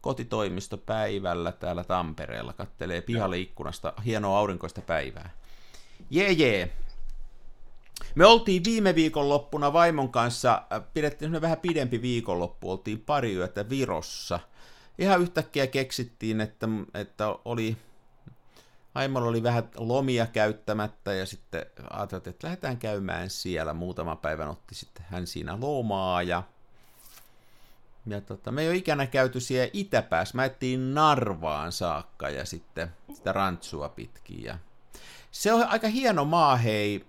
kotitoimistopäivällä 0.00 1.52
täällä 1.52 1.84
Tampereella, 1.84 2.52
kattelee 2.52 3.00
pihalle 3.00 3.38
ikkunasta 3.38 3.92
hienoa 4.04 4.38
aurinkoista 4.38 4.80
päivää. 4.80 5.30
Jee, 6.10 6.32
jee. 6.32 6.72
Me 8.14 8.26
oltiin 8.26 8.64
viime 8.64 8.94
viikonloppuna 8.94 9.72
vaimon 9.72 10.08
kanssa, 10.08 10.62
äh, 10.72 10.82
pidettiin 10.94 11.40
vähän 11.40 11.58
pidempi 11.58 12.02
viikonloppu, 12.02 12.70
oltiin 12.70 13.00
pari 13.00 13.34
yötä 13.34 13.68
Virossa. 13.68 14.40
Ihan 14.98 15.20
yhtäkkiä 15.20 15.66
keksittiin, 15.66 16.40
että, 16.40 16.68
että 16.94 17.28
oli, 17.44 17.76
vaimolla 18.98 19.28
oli 19.28 19.42
vähän 19.42 19.70
lomia 19.76 20.26
käyttämättä 20.26 21.14
ja 21.14 21.26
sitten 21.26 21.66
ajateltiin, 21.90 22.30
että 22.30 22.46
lähdetään 22.46 22.76
käymään 22.76 23.30
siellä. 23.30 23.74
Muutama 23.74 24.16
päivän 24.16 24.48
otti 24.48 24.74
sitten 24.74 25.06
hän 25.08 25.26
siinä 25.26 25.60
lomaa 25.60 26.22
ja 26.22 26.42
ja 28.06 28.20
tota, 28.20 28.52
me 28.52 28.62
ei 28.62 28.68
ole 28.68 28.76
ikänä 28.76 29.06
käyty 29.06 29.40
siellä 29.40 29.70
itäpäässä. 29.72 30.36
Mä 30.36 30.44
ettiin 30.44 30.94
Narvaan 30.94 31.72
saakka 31.72 32.28
ja 32.28 32.44
sitten 32.44 32.88
sitä 33.14 33.32
rantsua 33.32 33.88
pitkin. 33.88 34.42
Ja 34.42 34.58
se 35.30 35.52
on 35.52 35.68
aika 35.68 35.88
hieno 35.88 36.24
maa, 36.24 36.56
hei. 36.56 37.06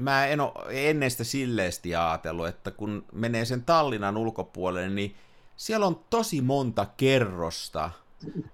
Mä 0.00 0.26
en 0.26 0.40
ole 0.40 0.52
ennen 0.90 1.10
sitä 1.10 1.24
silleesti 1.24 1.96
ajatellut, 1.96 2.46
että 2.46 2.70
kun 2.70 3.04
menee 3.12 3.44
sen 3.44 3.62
Tallinnan 3.62 4.16
ulkopuolelle, 4.16 4.90
niin 4.90 5.16
siellä 5.56 5.86
on 5.86 6.04
tosi 6.10 6.40
monta 6.40 6.86
kerrosta 6.96 7.90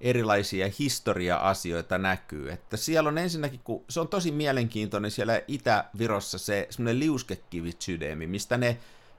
erilaisia 0.00 0.70
historia-asioita 0.78 1.98
näkyy. 1.98 2.52
Että 2.52 2.76
siellä 2.76 3.08
on 3.08 3.18
ensinnäkin, 3.18 3.60
kun 3.64 3.84
se 3.88 4.00
on 4.00 4.08
tosi 4.08 4.30
mielenkiintoinen 4.30 5.10
siellä 5.10 5.42
Itä-Virossa 5.48 6.38
se 6.38 6.66
semmoinen 6.70 7.00
liuskekivitsydemi, 7.00 8.26
mistä 8.26 8.56
ne 8.56 8.78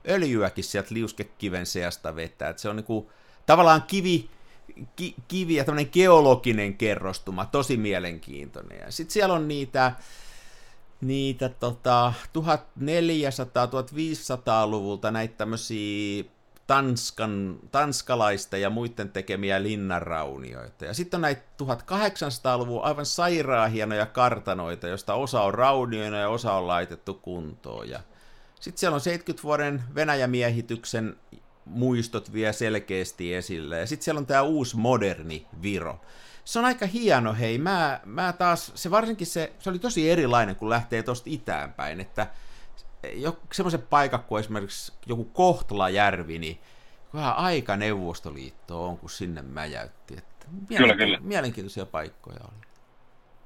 öljyäkin 0.10 0.64
sieltä 0.64 0.94
liuskekiven 0.94 1.66
seasta 1.66 2.16
vetää. 2.16 2.50
Että 2.50 2.62
se 2.62 2.70
on 2.70 2.76
niinku, 2.76 3.12
tavallaan 3.46 3.84
kivi, 3.84 4.30
ki, 4.96 5.16
kivi 5.28 5.56
ja 5.56 5.64
tämmöinen 5.64 5.90
geologinen 5.94 6.74
kerrostuma, 6.74 7.46
tosi 7.46 7.78
mielenkiintoinen. 7.78 8.80
Ja 8.80 8.92
sitten 8.92 9.14
siellä 9.14 9.36
on 9.36 9.48
niitä, 9.48 9.92
niitä 11.02 11.50
tota, 11.50 12.14
1400-1500-luvulta 12.28 15.12
näitä 15.12 15.34
tämmöisiä 15.38 16.24
Tanskan, 16.70 17.60
tanskalaista 17.72 18.58
ja 18.58 18.70
muiden 18.70 19.10
tekemiä 19.10 19.64
linnanraunioita. 19.64 20.86
Ja 20.86 20.94
sitten 20.94 21.18
on 21.18 21.22
näitä 21.22 21.42
1800-luvun 21.64 22.84
aivan 22.84 23.06
sairaan 23.06 23.72
hienoja 23.72 24.06
kartanoita, 24.06 24.88
joista 24.88 25.14
osa 25.14 25.42
on 25.42 25.54
raunioina 25.54 26.18
ja 26.18 26.30
osa 26.30 26.54
on 26.54 26.68
laitettu 26.68 27.14
kuntoon. 27.14 27.90
Ja 27.90 28.00
sitten 28.60 28.80
siellä 28.80 28.96
on 28.96 29.02
70 29.02 29.44
vuoden 29.44 29.84
Venäjämiehityksen 29.96 31.16
muistot 31.66 32.34
vielä 32.34 32.52
selkeästi 32.52 33.34
esille. 33.34 33.80
Ja 33.80 33.88
sitten 33.88 34.06
siellä 34.06 34.20
on 34.20 34.26
tämä 34.26 34.42
uusi 34.42 34.78
moderni 34.78 35.48
Viro. 35.62 36.02
Se 36.46 36.60
on 36.60 36.66
aika 36.66 36.86
hieno, 36.86 37.34
hei. 37.34 37.58
Mä, 37.58 38.00
mä 38.06 38.34
taas, 38.34 38.72
se 38.76 38.92
varsinkin 38.92 39.28
se, 39.28 39.54
se 39.60 39.70
oli 39.70 39.80
tosi 39.80 40.12
erilainen, 40.12 40.56
kun 40.56 40.70
lähtee 40.70 41.04
tuosta 41.04 41.30
itään 41.30 41.74
päin, 41.74 42.00
että 42.00 42.28
semmoisen 43.52 43.82
paikan 43.82 44.24
kuin 44.24 44.40
esimerkiksi 44.40 44.94
joku 45.06 45.26
Kohtlajärvi, 45.26 46.40
niin 46.40 46.60
vähän 47.14 47.36
aika 47.36 47.76
Neuvostoliitto 47.76 48.86
on, 48.86 48.98
kun 48.98 49.10
sinne 49.10 49.42
mäjäytti. 49.42 50.18
Että 50.18 50.46
kyllä, 50.78 50.96
kyllä. 50.96 51.18
Mielenkiintoisia 51.22 51.86
paikkoja 51.86 52.40
oli. 52.42 52.68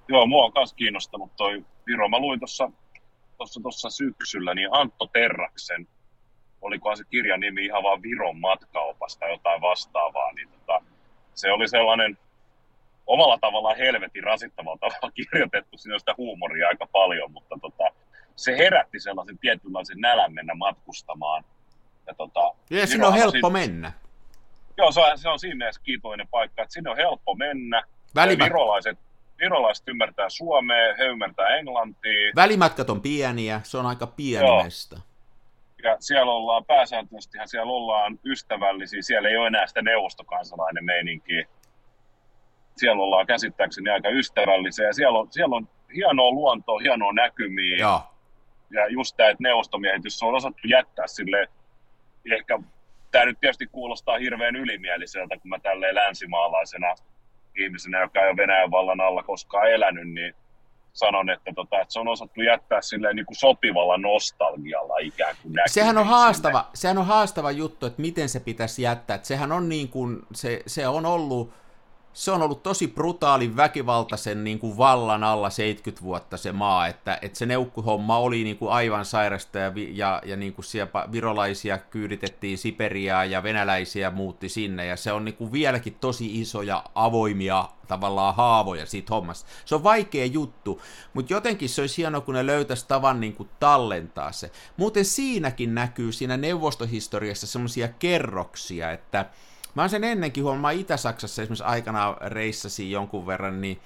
Joo, 0.08 0.26
mua 0.26 0.46
on 0.46 0.52
myös 0.56 0.74
kiinnostanut 0.74 1.36
toi 1.36 1.66
Viro. 1.88 2.10
Mä 2.10 2.20
luin 2.20 2.40
tuossa 2.40 2.72
tuossa, 3.38 3.62
tuossa 3.62 3.90
syksyllä, 3.90 4.54
niin 4.54 4.70
Antto 4.72 5.08
Terraksen, 5.08 5.88
olikohan 6.62 6.98
se 6.98 7.04
kirjan 7.10 7.40
nimi 7.40 7.66
ihan 7.66 7.84
vaan 7.84 8.02
Viron 8.02 8.40
matkaopasta 8.40 9.28
jotain 9.28 9.62
vastaavaa, 9.62 10.34
niin 10.34 10.50
tota, 10.50 10.82
se 11.34 11.52
oli 11.52 11.68
sellainen 11.68 12.18
omalla 13.08 13.38
tavallaan 13.38 13.78
helvetin 13.78 14.24
rasittavalla 14.24 14.78
tavalla 14.78 15.12
kirjoitettu, 15.32 15.78
siinä 15.78 15.94
on 15.94 16.00
sitä 16.00 16.16
huumoria 16.18 16.68
aika 16.68 16.88
paljon, 16.92 17.32
mutta 17.32 17.56
tota, 17.62 17.84
se 18.36 18.58
herätti 18.58 19.00
sellaisen 19.00 19.38
tietynlaisen 19.38 19.98
nälän 20.00 20.34
mennä 20.34 20.54
matkustamaan. 20.56 21.44
Ja, 22.08 22.14
tota, 22.14 22.52
ja 22.70 22.88
sinne 22.88 23.08
on 23.08 23.14
helppo 23.14 23.48
siinä, 23.48 23.50
mennä. 23.50 23.92
Joo, 24.78 24.92
se 24.92 25.00
on, 25.00 25.18
se 25.18 25.30
on 25.30 25.40
siinä 25.40 25.56
mielessä 25.56 25.82
kiitollinen 25.84 26.28
paikka, 26.28 26.62
että 26.62 26.74
sinne 26.74 26.90
on 26.90 26.98
helppo 26.98 27.36
mennä. 27.36 27.84
Välimät... 28.16 28.46
Virolaiset, 28.46 29.00
virolaiset 29.40 29.88
ymmärtää 29.88 30.30
suomea, 30.30 30.96
he 30.98 31.04
ymmärtää 31.04 31.48
englantia. 31.48 32.32
Välimatkat 32.36 32.90
on 32.90 33.02
pieniä, 33.02 33.62
se 33.64 33.78
on 33.78 33.86
aika 33.86 34.08
pieni 34.08 34.46
Joo. 34.46 34.64
mesta. 34.64 35.02
Ja 35.84 35.98
siellä 36.00 36.32
ollaan 36.32 36.66
pääsääntöisesti, 36.66 37.38
siellä 37.46 37.72
ollaan 37.72 38.20
ystävällisiä, 38.26 39.02
siellä 39.02 39.30
ei 39.30 39.38
ole 39.38 39.48
enää 39.48 39.68
sitä 39.68 39.82
neuvostokansalainen 39.82 40.86
meininki. 40.86 41.44
Siellä 42.78 43.04
ollaan 43.04 43.28
käsittääkseni 43.28 43.90
aika 43.90 44.10
ystävällisiä 44.10 44.94
siellä 44.94 45.20
on, 45.20 45.28
siellä 45.32 45.56
on 45.56 45.68
hienoa 45.96 46.32
luontoa, 46.32 46.80
hienoa 46.80 47.14
näkymiä. 47.14 47.78
Joo. 47.78 48.02
Ja 48.74 48.88
just 48.88 49.18
tämä, 49.18 49.30
että 49.30 49.44
neuvostomiehitys 49.44 50.24
on 50.24 50.36
osattu 50.36 50.68
jättää 50.68 51.08
sille, 51.08 51.48
ehkä 52.32 52.60
tämä 53.12 53.26
nyt 53.26 53.40
tietysti 53.40 53.68
kuulostaa 53.68 54.18
hirveän 54.18 54.56
ylimieliseltä, 54.56 55.38
kun 55.38 55.50
mä 55.50 55.60
tälleen 55.60 55.96
länsimaalaisena 55.96 56.96
ihmisenä, 57.58 58.02
joka 58.02 58.20
ei 58.20 58.30
ole 58.30 58.38
Venäjän 58.38 58.72
vallan 58.72 59.02
alla 59.02 59.24
koskaan 59.24 59.72
elänyt, 59.72 60.10
niin 60.10 60.36
sanon, 60.94 61.30
että, 61.30 61.52
tota, 61.56 61.82
että 61.82 61.94
se 61.94 62.00
on 62.00 62.08
osattu 62.08 62.42
jättää 62.42 62.82
silleen 62.82 63.16
niin 63.16 63.26
kuin 63.26 63.36
sopivalla 63.36 63.98
nostalgialla 63.98 64.98
ikään 64.98 65.36
kuin 65.44 65.54
sehän 65.68 65.98
on, 65.98 66.06
haastava, 66.06 66.70
sehän 66.74 66.98
on 66.98 67.06
haastava 67.06 67.52
juttu, 67.52 67.86
että 67.86 68.02
miten 68.02 68.30
se 68.30 68.40
pitäisi 68.40 68.82
jättää. 68.82 69.16
Että 69.16 69.28
sehän 69.28 69.52
on 69.52 69.70
niin 69.70 69.90
kuin, 69.90 70.20
se, 70.34 70.64
se 70.68 70.88
on 70.88 71.06
ollut 71.06 71.54
se 72.14 72.32
on 72.32 72.42
ollut 72.42 72.64
tosi 72.64 72.88
brutaalin 72.88 73.56
väkivaltaisen 73.56 74.44
niin 74.44 74.60
kuin 74.60 74.78
vallan 74.78 75.24
alla 75.24 75.50
70 75.50 76.04
vuotta 76.04 76.38
se 76.38 76.52
maa, 76.52 76.88
että, 76.88 77.20
että 77.22 77.38
se 77.38 77.46
neukkuhomma 77.46 78.18
oli 78.18 78.44
niin 78.44 78.58
kuin 78.58 78.72
aivan 78.72 79.06
sairasta 79.06 79.60
ja, 79.60 79.72
ja, 79.92 80.22
ja 80.26 80.36
niin 80.36 80.54
kuin 80.54 80.66
siellä 80.66 81.12
virolaisia 81.12 81.78
kyyditettiin 81.78 82.58
Siperiaa 82.58 83.26
ja 83.26 83.44
venäläisiä 83.44 84.12
muutti 84.12 84.50
sinne 84.50 84.86
ja 84.86 84.98
se 84.98 85.12
on 85.12 85.26
niin 85.26 85.36
kuin 85.36 85.52
vieläkin 85.52 85.98
tosi 86.02 86.42
isoja 86.42 86.84
avoimia 86.96 87.70
tavallaan 87.88 88.36
haavoja 88.36 88.86
siitä 88.86 89.14
hommasta. 89.14 89.50
Se 89.66 89.76
on 89.76 89.84
vaikea 89.84 90.26
juttu, 90.26 90.82
mutta 91.14 91.34
jotenkin 91.34 91.70
se 91.70 91.82
olisi 91.82 91.98
hienoa, 91.98 92.22
kun 92.22 92.34
ne 92.34 92.46
löytäisi 92.46 92.88
tavan 92.88 93.20
niin 93.20 93.36
kuin 93.36 93.50
tallentaa 93.60 94.32
se. 94.32 94.52
Muuten 94.78 95.06
siinäkin 95.06 95.76
näkyy 95.76 96.12
siinä 96.12 96.38
neuvostohistoriassa 96.38 97.48
semmoisia 97.48 97.88
kerroksia, 97.88 98.92
että 98.92 99.26
Mä 99.76 99.82
oon 99.82 99.90
sen 99.90 100.04
ennenkin 100.04 100.44
mä 100.60 100.72
Itä-Saksassa 100.72 101.42
esimerkiksi 101.42 101.64
aikana 101.64 102.18
reissasin 102.22 102.92
jonkun 102.92 103.28
verran, 103.28 103.62
niin, 103.62 103.80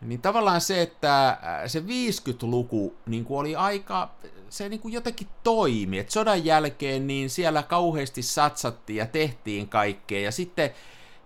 niin 0.00 0.22
tavallaan 0.22 0.60
se, 0.60 0.82
että 0.82 1.28
äh, 1.28 1.38
se 1.66 1.80
50-luku 1.80 2.96
niin 3.06 3.24
kuin 3.24 3.38
oli 3.38 3.56
aika, 3.56 4.10
se 4.48 4.68
niin 4.68 4.80
kuin 4.80 4.94
jotenkin 4.94 5.28
toimi, 5.42 5.98
että 5.98 6.12
sodan 6.12 6.44
jälkeen 6.44 7.06
niin 7.06 7.30
siellä 7.30 7.62
kauheasti 7.62 8.22
satsattiin 8.22 8.96
ja 8.96 9.06
tehtiin 9.06 9.68
kaikkea, 9.68 10.20
ja 10.20 10.32
sitten 10.32 10.70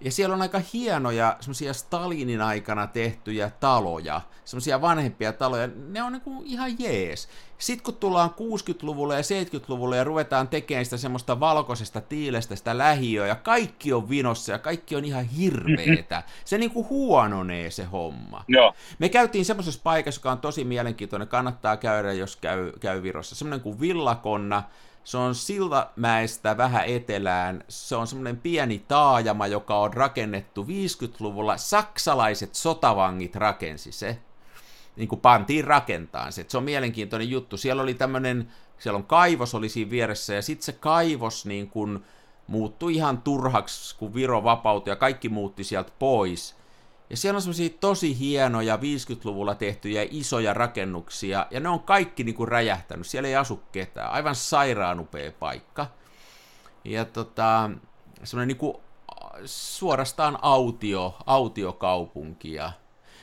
ja 0.01 0.13
siellä 0.13 0.35
on 0.35 0.43
aika 0.43 0.61
hienoja 0.73 1.37
semmoisia 1.41 1.75
Stalinin 1.75 2.41
aikana 2.41 2.87
tehtyjä 2.87 3.51
taloja, 3.61 4.21
semmoisia 4.45 4.81
vanhempia 4.81 5.33
taloja, 5.33 5.69
ne 5.89 6.03
on 6.03 6.13
niinku 6.13 6.43
ihan 6.45 6.71
jees. 6.79 7.29
Sitten 7.59 7.85
kun 7.85 7.95
tullaan 7.95 8.31
60-luvulle 8.31 9.15
ja 9.15 9.21
70-luvulle 9.21 9.97
ja 9.97 10.05
ruvetaan 10.05 10.49
tekemään 10.49 10.85
sitä 10.85 10.97
semmoista 10.97 11.41
valkoisesta 11.41 12.01
tiilestä, 12.01 12.57
sitä 12.57 12.79
lähiöä, 12.79 13.27
ja 13.27 13.35
kaikki 13.35 13.93
on 13.93 14.09
vinossa 14.09 14.53
ja 14.53 14.59
kaikki 14.59 14.97
on 14.97 15.05
ihan 15.05 15.25
hirveetä. 15.25 16.23
Se 16.45 16.59
niinku 16.59 16.87
huononee 16.91 17.71
se 17.71 17.85
homma. 17.85 18.45
Joo. 18.49 18.75
Me 18.99 19.09
käytiin 19.09 19.45
semmoisessa 19.45 19.81
paikassa, 19.85 20.19
joka 20.19 20.33
on 20.33 20.39
tosi 20.39 20.65
mielenkiintoinen, 20.65 21.29
kannattaa 21.29 21.77
käydä, 21.77 22.13
jos 22.13 22.37
käy, 22.37 22.73
käy 22.81 23.03
Virossa. 23.03 23.35
Semmoinen 23.35 23.61
kuin 23.61 23.81
Villakonna, 23.81 24.63
se 25.07 25.17
on 25.17 25.35
Siltamäestä 25.35 26.57
vähän 26.57 26.85
etelään. 26.87 27.65
Se 27.69 27.97
on 27.97 28.07
semmoinen 28.07 28.37
pieni 28.37 28.79
taajama, 28.89 29.47
joka 29.47 29.79
on 29.79 29.95
rakennettu 29.95 30.65
50-luvulla. 30.65 31.57
Saksalaiset 31.57 32.55
sotavangit 32.55 33.37
rakensi 33.37 33.93
se. 33.93 34.19
Niin 34.97 35.09
kuin 35.09 35.21
pantiin 35.21 35.65
rakentaan 35.65 36.33
se. 36.33 36.45
Se 36.49 36.59
on 36.59 36.65
mielenkiintoinen 36.65 37.31
juttu. 37.31 37.57
Siellä 37.57 37.83
oli 37.83 37.95
tämmöinen, 37.95 38.53
siellä 38.79 38.97
on 38.97 39.07
kaivos 39.07 39.55
oli 39.55 39.69
siinä 39.69 39.91
vieressä 39.91 40.35
ja 40.35 40.43
sitten 40.43 40.65
se 40.65 40.73
kaivos 40.73 41.47
niin 41.47 41.71
kuin 41.71 42.05
muuttui 42.47 42.95
ihan 42.95 43.23
turhaksi, 43.23 43.97
kun 43.97 44.15
Viro 44.15 44.45
vapautui 44.45 44.93
ja 44.93 44.97
kaikki 44.97 45.29
muutti 45.29 45.65
sieltä 45.65 45.93
pois. 45.99 46.57
Ja 47.11 47.17
siellä 47.17 47.37
on 47.37 47.43
semmoisia 47.43 47.71
tosi 47.81 48.19
hienoja 48.19 48.77
50-luvulla 48.77 49.55
tehtyjä 49.55 50.07
isoja 50.11 50.55
rakennuksia, 50.55 51.47
ja 51.51 51.61
ne 51.61 51.69
on 51.69 51.81
kaikki 51.81 52.25
niinku 52.25 52.47
räjähtänyt, 52.47 53.07
siellä 53.07 53.29
ei 53.29 53.37
asu 53.37 53.63
ketään, 53.73 54.13
aivan 54.13 54.35
sairaan 54.35 55.01
upea 55.01 55.33
paikka. 55.33 55.87
Ja 56.85 57.05
tota, 57.05 57.71
semmoinen 58.25 58.49
niinku 58.49 58.81
suorastaan 59.45 60.39
autio, 60.43 61.17
autiokaupunki. 61.27 62.55
Ja 62.55 62.73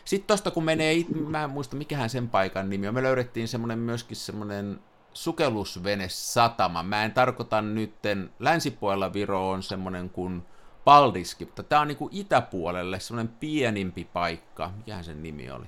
sitten 0.05 0.27
tosta 0.27 0.51
kun 0.51 0.63
menee, 0.63 0.95
mä 1.27 1.43
en 1.43 1.49
muista 1.49 1.75
mikähän 1.75 2.09
sen 2.09 2.29
paikan 2.29 2.69
nimi 2.69 2.87
on, 2.87 2.93
me 2.93 3.03
löydettiin 3.03 3.47
semmoinen 3.47 3.79
myöskin 3.79 4.17
semmoinen 4.17 4.79
sukellusvene 5.13 6.09
satama. 6.09 6.83
Mä 6.83 7.03
en 7.03 7.11
tarkoita 7.11 7.61
nytten, 7.61 8.29
länsipuolella 8.39 9.13
Viro 9.13 9.49
on 9.49 9.63
semmoinen 9.63 10.09
kuin 10.09 10.43
Paldiski, 10.85 11.45
mutta 11.45 11.63
tämä 11.63 11.81
on 11.81 11.87
niin 11.87 11.97
kuin 11.97 12.09
itäpuolelle 12.13 12.99
semmoinen 12.99 13.33
pienimpi 13.39 14.07
paikka. 14.13 14.71
Mikähän 14.77 15.03
sen 15.03 15.23
nimi 15.23 15.51
oli? 15.51 15.65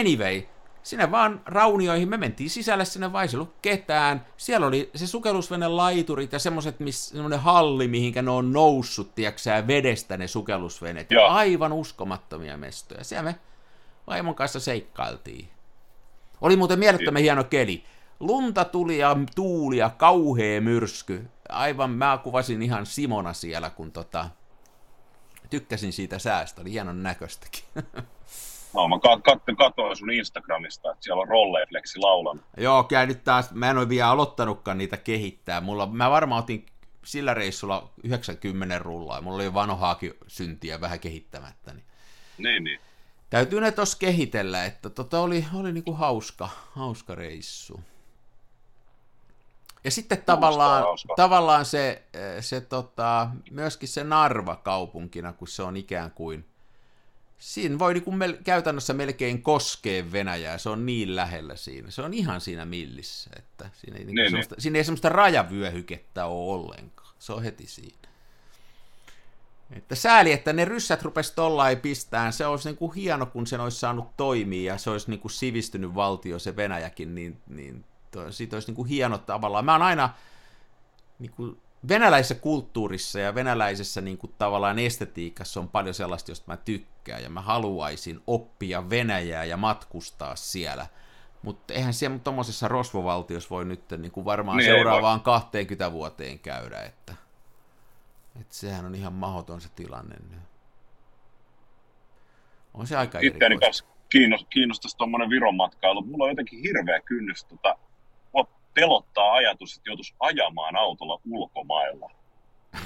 Anyway, 0.00 0.42
sinne 0.82 1.10
vaan 1.10 1.40
raunioihin, 1.46 2.08
me 2.08 2.16
mentiin 2.16 2.50
sisälle 2.50 2.84
sinne, 2.84 3.12
vai 3.12 3.28
se 3.28 3.38
ketään. 3.62 4.26
Siellä 4.36 4.66
oli 4.66 4.90
se 4.94 5.06
sukellusvene 5.06 5.68
laiturit 5.68 6.32
ja 6.32 6.38
semmoiset, 6.38 6.76
semmoinen 6.90 7.40
halli, 7.40 7.88
mihinkä 7.88 8.22
ne 8.22 8.30
on 8.30 8.52
noussut, 8.52 9.14
tiedätkö 9.14 9.66
vedestä 9.66 10.16
ne 10.16 10.28
sukellusveneet. 10.28 11.10
Joo. 11.10 11.28
Aivan 11.28 11.72
uskomattomia 11.72 12.56
mestoja. 12.56 13.04
Siellä 13.04 13.22
me 13.22 13.36
vaimon 14.06 14.34
kanssa 14.34 14.60
seikkailtiin. 14.60 15.48
Oli 16.40 16.56
muuten 16.56 16.78
mielettömän 16.78 17.22
hieno 17.22 17.44
keli. 17.44 17.84
Lunta 18.20 18.64
tuli 18.64 18.98
ja 18.98 19.16
tuuli 19.34 19.76
ja 19.76 19.90
kauhea 19.90 20.60
myrsky. 20.60 21.28
Aivan, 21.48 21.90
mä 21.90 22.18
kuvasin 22.22 22.62
ihan 22.62 22.86
Simona 22.86 23.32
siellä, 23.32 23.70
kun 23.70 23.92
tota, 23.92 24.30
tykkäsin 25.50 25.92
siitä 25.92 26.18
säästä. 26.18 26.60
Oli 26.60 26.70
hienon 26.70 27.02
näköistäkin. 27.02 27.64
No, 28.74 28.88
mä 28.88 28.96
kat- 28.96 29.56
katsoin 29.56 29.96
sun 29.96 30.10
Instagramista, 30.10 30.90
että 30.90 31.04
siellä 31.04 31.22
on 31.22 31.28
Rolleflexi 31.28 31.98
laulan. 31.98 32.40
Joo, 32.56 32.84
käy 32.84 33.06
nyt 33.06 33.24
taas, 33.24 33.50
mä 33.50 33.70
en 33.70 33.78
ole 33.78 33.88
vielä 33.88 34.08
aloittanutkaan 34.08 34.78
niitä 34.78 34.96
kehittää. 34.96 35.60
Mulla, 35.60 35.86
mä 35.86 36.10
varmaan 36.10 36.42
otin 36.42 36.66
sillä 37.04 37.34
reissulla 37.34 37.90
90 38.04 38.78
rullaa. 38.78 39.20
Mulla 39.20 39.36
oli 39.36 39.54
vanhohaakin 39.54 40.14
syntiä 40.26 40.80
vähän 40.80 41.00
kehittämättä. 41.00 41.72
Niin, 41.74 41.84
niin. 42.38 42.64
niin. 42.64 42.80
Täytyy 43.30 43.60
ne 43.60 43.72
tos 43.72 43.96
kehitellä, 43.96 44.64
että 44.64 44.90
tota 44.90 45.20
oli, 45.20 45.44
oli 45.54 45.72
niinku 45.72 45.92
hauska, 45.92 46.48
hauska 46.70 47.14
reissu. 47.14 47.80
Ja 49.86 49.90
sitten 49.90 50.22
tavallaan, 50.22 50.84
tavallaan 51.16 51.64
se, 51.64 52.02
se 52.40 52.60
tota, 52.60 53.28
myöskin 53.50 53.88
se 53.88 54.04
Narva 54.04 54.56
kaupunkina, 54.56 55.32
kun 55.32 55.48
se 55.48 55.62
on 55.62 55.76
ikään 55.76 56.10
kuin– 56.10 56.44
siinä 57.38 57.78
voi 57.78 57.94
niin 57.94 58.04
mel- 58.04 58.42
käytännössä 58.44 58.92
melkein 58.92 59.42
koskea 59.42 60.12
Venäjää, 60.12 60.58
se 60.58 60.68
on 60.68 60.86
niin 60.86 61.16
lähellä 61.16 61.56
siinä. 61.56 61.90
Se 61.90 62.02
on 62.02 62.14
ihan 62.14 62.40
siinä 62.40 62.64
millissä, 62.64 63.30
että 63.36 63.70
siinä 63.72 63.96
ei, 63.98 64.04
niin 64.04 64.14
niin, 64.14 64.30
semmoista, 64.30 64.54
niin. 64.54 64.62
siinä 64.62 64.78
ei 64.78 64.84
semmoista 64.84 65.08
rajavyöhykettä 65.08 66.26
ole 66.26 66.54
ollenkaan. 66.54 67.14
Se 67.18 67.32
on 67.32 67.42
heti 67.42 67.66
siinä. 67.66 68.08
Että 69.70 69.94
sääli, 69.94 70.32
että 70.32 70.52
ne 70.52 70.64
ryssät 70.64 71.02
rupesi 71.02 71.32
tollain 71.34 71.80
pistään. 71.80 72.32
Se 72.32 72.46
olisi 72.46 72.68
niin 72.68 72.76
kuin 72.76 72.94
hieno, 72.94 73.26
kun 73.26 73.46
se 73.46 73.58
olisi 73.58 73.78
saanut 73.78 74.16
toimia 74.16 74.72
ja 74.72 74.78
se 74.78 74.90
olisi 74.90 75.10
niin 75.10 75.20
kuin 75.20 75.32
sivistynyt 75.32 75.94
valtio, 75.94 76.38
se 76.38 76.56
Venäjäkin, 76.56 77.14
niin, 77.14 77.40
niin 77.48 77.84
to, 78.10 78.32
siitä 78.32 78.56
olisi 78.56 78.68
niin 78.68 78.76
kuin 78.76 78.88
hieno 78.88 79.18
tavallaan. 79.18 79.64
Mä 79.64 79.72
oon 79.72 79.82
aina 79.82 80.10
niin 81.18 81.32
kuin 81.32 81.60
venäläisessä 81.88 82.34
kulttuurissa 82.34 83.20
ja 83.20 83.34
venäläisessä 83.34 84.00
niin 84.00 84.18
kuin, 84.18 84.32
tavallaan 84.38 84.78
estetiikassa 84.78 85.60
on 85.60 85.68
paljon 85.68 85.94
sellaista, 85.94 86.30
josta 86.30 86.52
mä 86.52 86.56
tykkään, 86.56 87.22
ja 87.22 87.30
mä 87.30 87.40
haluaisin 87.40 88.20
oppia 88.26 88.90
Venäjää 88.90 89.44
ja 89.44 89.56
matkustaa 89.56 90.36
siellä. 90.36 90.86
Mutta 91.42 91.74
eihän 91.74 91.94
siellä 91.94 92.18
tuommoisessa 92.18 92.68
rosvovaltiossa 92.68 93.50
voi 93.50 93.64
nyt 93.64 93.80
niin 93.98 94.12
kuin 94.12 94.24
varmaan 94.24 94.58
niin 94.58 94.70
seuraavaan 94.70 95.20
20 95.20 95.92
vuoteen 95.92 96.38
käydä, 96.38 96.82
että, 96.82 97.14
että 98.40 98.54
sehän 98.54 98.86
on 98.86 98.94
ihan 98.94 99.12
mahdoton 99.12 99.60
se 99.60 99.68
tilanne 99.76 100.16
nyt. 100.30 100.40
On 102.74 102.86
se 102.86 102.96
aika 102.96 103.18
Itseäni 103.22 103.58
kanssa 103.58 103.84
kiinnostaisi 104.50 104.96
tuommoinen 104.96 105.30
Viron 105.30 105.56
matkailu. 105.56 106.02
Mulla 106.02 106.24
on 106.24 106.30
jotenkin 106.30 106.62
hirveä 106.62 107.00
kynnys 107.00 107.44
tota, 107.44 107.78
pelottaa 108.76 109.32
ajatus, 109.32 109.76
että 109.76 109.90
joutuisi 109.90 110.14
ajamaan 110.20 110.76
autolla 110.76 111.20
ulkomailla. 111.30 112.10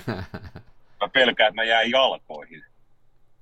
Mä 1.01 1.09
pelkään, 1.13 1.49
että 1.49 1.61
mä 1.61 1.65
jään 1.65 1.91
jalkoihin. 1.91 2.65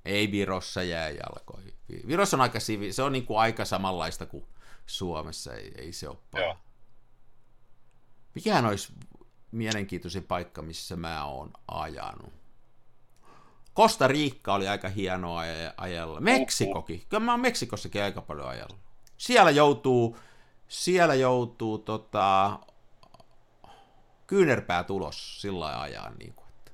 Ei 0.05 0.33
Virossa 0.33 0.83
jää 0.83 1.11
jalkoihin. 1.11 1.75
Virossa 2.07 2.37
on 2.37 2.41
aika 2.41 2.61
sivi, 2.61 2.93
se 2.93 3.03
on 3.03 3.13
niin 3.13 3.27
kuin 3.27 3.39
aika 3.39 3.65
samanlaista 3.65 4.27
kuin 4.27 4.45
Suomessa, 4.87 5.55
ei, 5.55 5.73
ei 5.79 5.93
se 5.93 6.09
ole 6.09 6.17
paha. 6.31 6.57
Mikähän 8.35 8.67
olisi 8.67 8.93
mielenkiintoisin 9.51 10.25
paikka, 10.25 10.63
missä 10.63 10.97
mä 10.97 11.25
oon 11.25 11.53
ajanut? 11.69 12.33
Kosta 13.73 14.09
Riikka 14.09 14.55
oli 14.55 14.69
aika 14.69 14.89
hienoa 14.89 15.43
ajalla. 15.77 16.21
Meksikokin. 16.21 17.03
Kyllä 17.09 17.25
mä 17.25 17.33
oon 17.33 17.41
Meksikossakin 17.41 18.03
aika 18.03 18.21
paljon 18.21 18.49
ajalla. 18.49 18.77
Siellä 19.17 19.51
joutuu 19.51 20.17
siellä 20.69 21.15
joutuu 21.15 21.79
tota, 21.79 22.59
kyynärpää 24.27 24.85
tulos 24.85 25.41
sillä 25.41 25.81
ajaa. 25.81 26.11
Niin 26.19 26.33
kuin, 26.33 26.49
että, 26.49 26.73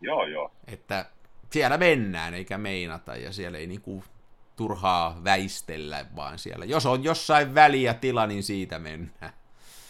joo, 0.00 0.26
joo. 0.26 0.52
Että 0.66 1.06
siellä 1.50 1.78
mennään 1.78 2.34
eikä 2.34 2.58
meinata 2.58 3.16
ja 3.16 3.32
siellä 3.32 3.58
ei 3.58 3.66
niin 3.66 3.80
kuin, 3.80 4.04
turhaa 4.56 5.20
väistellä, 5.24 6.06
vaan 6.16 6.38
siellä. 6.38 6.64
Jos 6.64 6.86
on 6.86 7.04
jossain 7.04 7.54
väliä 7.54 7.94
tila, 7.94 8.26
niin 8.26 8.42
siitä 8.42 8.78
mennään. 8.78 9.32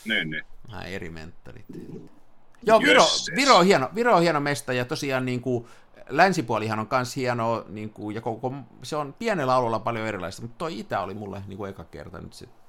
Niin, 0.04 0.30
niin. 0.30 0.44
Vähän 0.70 0.86
eri 0.86 1.10
mentaliteetti. 1.10 2.10
Joo, 2.62 2.80
Viro, 2.80 3.02
Viro, 3.36 3.56
on 3.56 3.66
hieno, 3.66 3.90
Viro 3.94 4.16
on 4.16 4.22
hieno 4.22 4.40
mesta 4.40 4.72
ja 4.72 4.84
tosiaan 4.84 5.24
niin 5.24 5.40
kuin, 5.40 5.66
länsipuolihan 6.08 6.78
on 6.78 6.86
myös 6.90 7.16
hieno, 7.16 7.64
niin 7.68 7.90
kuin, 7.90 8.14
ja 8.14 8.20
koko, 8.20 8.52
se 8.82 8.96
on 8.96 9.12
pienellä 9.18 9.54
alueella 9.54 9.78
paljon 9.78 10.06
erilaista, 10.06 10.42
mutta 10.42 10.58
toi 10.58 10.78
itä 10.78 11.00
oli 11.00 11.14
mulle 11.14 11.42
niin 11.46 11.56
kuin 11.56 11.70
eka 11.70 11.84
kerta 11.84 12.20
nyt 12.20 12.32
sitten 12.32 12.63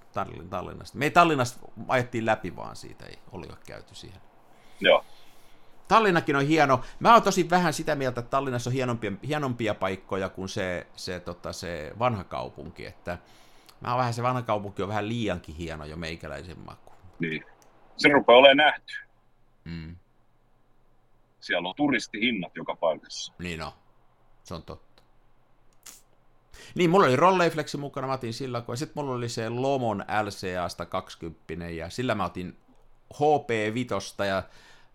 Tallinnasta. 0.49 0.97
Me 0.97 1.05
ei 1.05 1.11
Tallinnasta 1.11 1.59
ajettiin 1.87 2.25
läpi 2.25 2.55
vaan 2.55 2.75
siitä, 2.75 3.05
ei 3.05 3.19
olikaan 3.31 3.59
käyty 3.67 3.95
siihen. 3.95 4.21
Joo. 4.79 5.05
Tallinnakin 5.87 6.35
on 6.35 6.45
hieno. 6.45 6.81
Mä 6.99 7.13
oon 7.13 7.23
tosi 7.23 7.49
vähän 7.49 7.73
sitä 7.73 7.95
mieltä, 7.95 8.19
että 8.19 8.29
Tallinnassa 8.29 8.69
on 8.69 8.73
hienompia, 8.73 9.11
hienompia 9.27 9.75
paikkoja 9.75 10.29
kuin 10.29 10.49
se, 10.49 10.87
se, 10.95 11.19
tota, 11.19 11.53
se 11.53 11.93
vanha 11.99 12.23
kaupunki. 12.23 12.85
Että 12.85 13.17
mä 13.81 13.89
oon 13.89 13.97
vähän, 13.97 14.13
se 14.13 14.23
vanha 14.23 14.41
kaupunki 14.41 14.81
on 14.81 14.89
vähän 14.89 15.09
liiankin 15.09 15.55
hieno 15.55 15.85
jo 15.85 15.97
meikäläisen 15.97 16.59
maku. 16.65 16.93
Niin. 17.19 17.45
Se 17.97 18.09
rupeaa 18.09 18.39
olemaan 18.39 18.57
nähty. 18.57 18.93
Mm. 19.63 19.95
Siellä 21.39 21.69
on 21.69 21.75
turistihinnat 21.75 22.55
joka 22.55 22.75
paikassa. 22.75 23.33
Niin 23.39 23.61
on. 23.61 23.71
Se 24.43 24.53
on 24.53 24.63
totta. 24.63 24.94
Niin, 26.75 26.89
mulla 26.89 27.05
oli 27.05 27.15
Rolleiflexi 27.15 27.77
mukana, 27.77 28.07
mä 28.07 28.13
otin 28.13 28.33
sillä, 28.33 28.61
kun 28.61 28.77
sitten 28.77 29.03
mulla 29.03 29.15
oli 29.15 29.29
se 29.29 29.49
Lomon 29.49 30.05
LCA 30.23 30.85
20 30.85 31.69
ja 31.69 31.89
sillä 31.89 32.15
mä 32.15 32.25
otin 32.25 32.57
HP5 33.13 34.25
ja 34.25 34.43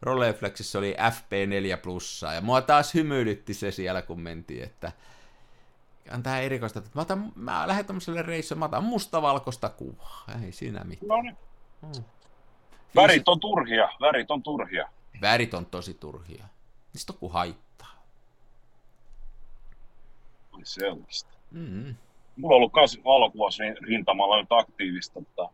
Rolleiflexissä 0.03 0.79
oli 0.79 0.97
FP4 0.99 1.77
plussa 1.83 2.33
ja 2.33 2.41
mua 2.41 2.63
taas 2.63 2.95
hymyilytti 2.95 3.55
se 3.55 3.71
siellä, 3.71 4.03
kun 4.03 4.21
mentiin, 4.21 4.63
että 4.63 4.93
on 6.15 6.23
tähän 6.23 6.43
erikoista, 6.43 6.79
että 6.79 6.91
mä, 6.95 7.03
otan, 7.03 7.33
mä 7.35 7.69
lähden 7.69 7.87
tämmöiselle 7.87 8.23
reissulle, 8.23 8.59
mä 8.59 8.65
otan 8.65 8.85
mustavalkoista 8.85 9.69
kuvaa, 9.69 10.25
ei 10.45 10.53
siinä 10.53 10.85
mitään. 10.85 11.09
No 11.09 11.23
niin. 11.23 11.37
Hmm. 11.81 12.05
Värit 12.95 13.29
on 13.29 13.41
turhia, 13.41 13.89
värit 14.01 14.31
on 14.31 14.43
turhia. 14.43 14.89
Värit 15.21 15.55
on 15.55 15.67
tosi 15.67 15.95
turhia. 15.95 16.45
Niistä 16.93 17.13
on 17.13 17.19
kuin 17.19 17.33
haittaa. 17.33 18.05
Ai 20.53 20.61
sellaista. 20.65 21.40
Mm-hmm. 21.51 21.95
Mulla 22.37 22.55
on 22.55 22.57
ollut 22.57 22.73
myös 22.75 23.01
valokuvaus 23.05 23.59
rintamalla 23.89 24.41
nyt 24.41 24.53
aktiivista, 24.53 25.21
mutta 25.21 25.49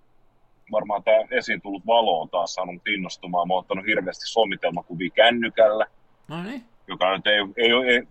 varmaan 0.72 1.02
tämä 1.02 1.16
esiin 1.30 1.60
tullut 1.60 1.86
valo 1.86 2.20
on 2.20 2.28
taas 2.28 2.54
saanut 2.54 2.88
innostumaan. 2.88 3.48
Mä 3.48 3.54
oon 3.54 3.60
ottanut 3.60 3.86
hirveästi 3.86 4.26
sommitelmakuvia 4.26 5.10
kännykällä, 5.10 5.86
no 6.28 6.42
niin. 6.42 6.64
joka 6.88 7.16
nyt 7.16 7.26
ei, 7.26 7.38
ei, 7.56 7.70
ei 7.94 8.02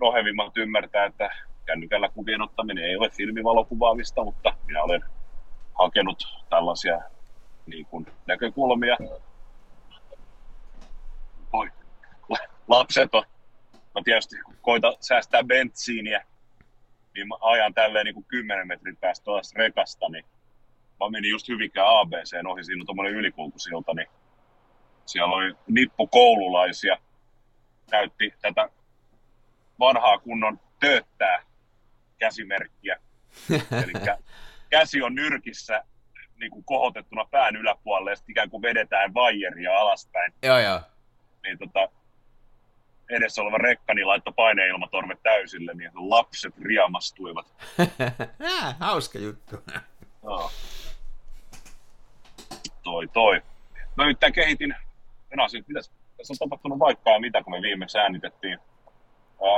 nohevimmat 0.00 0.56
ymmärtää, 0.56 1.04
että 1.04 1.30
kännykällä 1.66 2.08
kuvien 2.08 2.42
ottaminen 2.42 2.84
ei 2.84 2.96
ole 2.96 3.10
filmivalokuvaamista, 3.10 4.24
mutta 4.24 4.56
minä 4.66 4.82
olen 4.82 5.04
hakenut 5.78 6.22
tällaisia 6.50 7.00
niin 7.66 7.86
kuin, 7.86 8.06
näkökulmia. 8.26 8.96
Oi, 11.52 11.68
lapset 12.68 13.14
on. 13.14 13.24
Mä 13.94 14.00
tietysti 14.04 14.36
koitan 14.62 14.94
säästää 15.00 15.44
bensiiniä 15.44 16.24
niin 17.16 17.28
mä 17.28 17.34
ajan 17.40 17.74
tälleen 17.74 18.04
niin 18.04 18.14
kuin 18.14 18.26
10 18.28 18.66
metrin 18.66 18.96
päästä 18.96 19.24
tuosta 19.24 19.58
rekasta, 19.58 20.08
niin 20.08 20.24
mä 21.00 21.10
menin 21.10 21.30
just 21.30 21.48
hyvinkään 21.48 21.88
ABC 21.88 22.46
ohi, 22.46 22.64
siinä 22.64 22.82
on 22.82 22.86
tuommoinen 22.86 23.14
ylikulkusilta, 23.14 23.94
niin 23.94 24.08
siellä 25.06 25.34
oli 25.34 25.54
nippu 25.68 26.06
koululaisia, 26.06 26.98
näytti 27.90 28.34
tätä 28.42 28.68
vanhaa 29.78 30.18
kunnon 30.18 30.60
tööttää 30.80 31.42
käsimerkkiä. 32.18 32.96
Eli 33.84 33.92
käsi 34.70 35.02
on 35.02 35.14
nyrkissä 35.14 35.84
niin 36.40 36.50
kuin 36.50 36.64
kohotettuna 36.64 37.24
pään 37.30 37.56
yläpuolelle 37.56 38.10
ja 38.10 38.16
sitten 38.16 38.32
ikään 38.32 38.50
kuin 38.50 38.62
vedetään 38.62 39.14
vaijeria 39.14 39.78
alaspäin. 39.78 40.32
Joo, 40.42 40.58
joo. 40.58 40.80
Niin 41.42 41.58
tota, 41.58 41.88
edessä 43.10 43.42
oleva 43.42 43.58
rekkani 43.58 44.04
laittoi 44.04 44.32
paineilmatorvet 44.36 45.22
täysille, 45.22 45.74
niin 45.74 45.90
lapset 45.94 46.54
riamastuivat. 46.62 47.54
Hauska 48.80 49.18
juttu. 49.18 49.56
No. 50.22 50.50
Toi, 52.82 53.08
toi. 53.08 53.42
Mä 53.96 54.06
nyt 54.06 54.18
kehitin, 54.34 54.74
en 55.30 55.40
asia, 55.40 55.62
mitäs, 55.66 55.90
tässä 56.16 56.32
on 56.34 56.38
tapahtunut 56.38 56.78
vaikka 56.78 57.20
mitä, 57.20 57.42
kun 57.42 57.52
me 57.52 57.62
viimeksi 57.62 57.98
äänitettiin. 57.98 58.58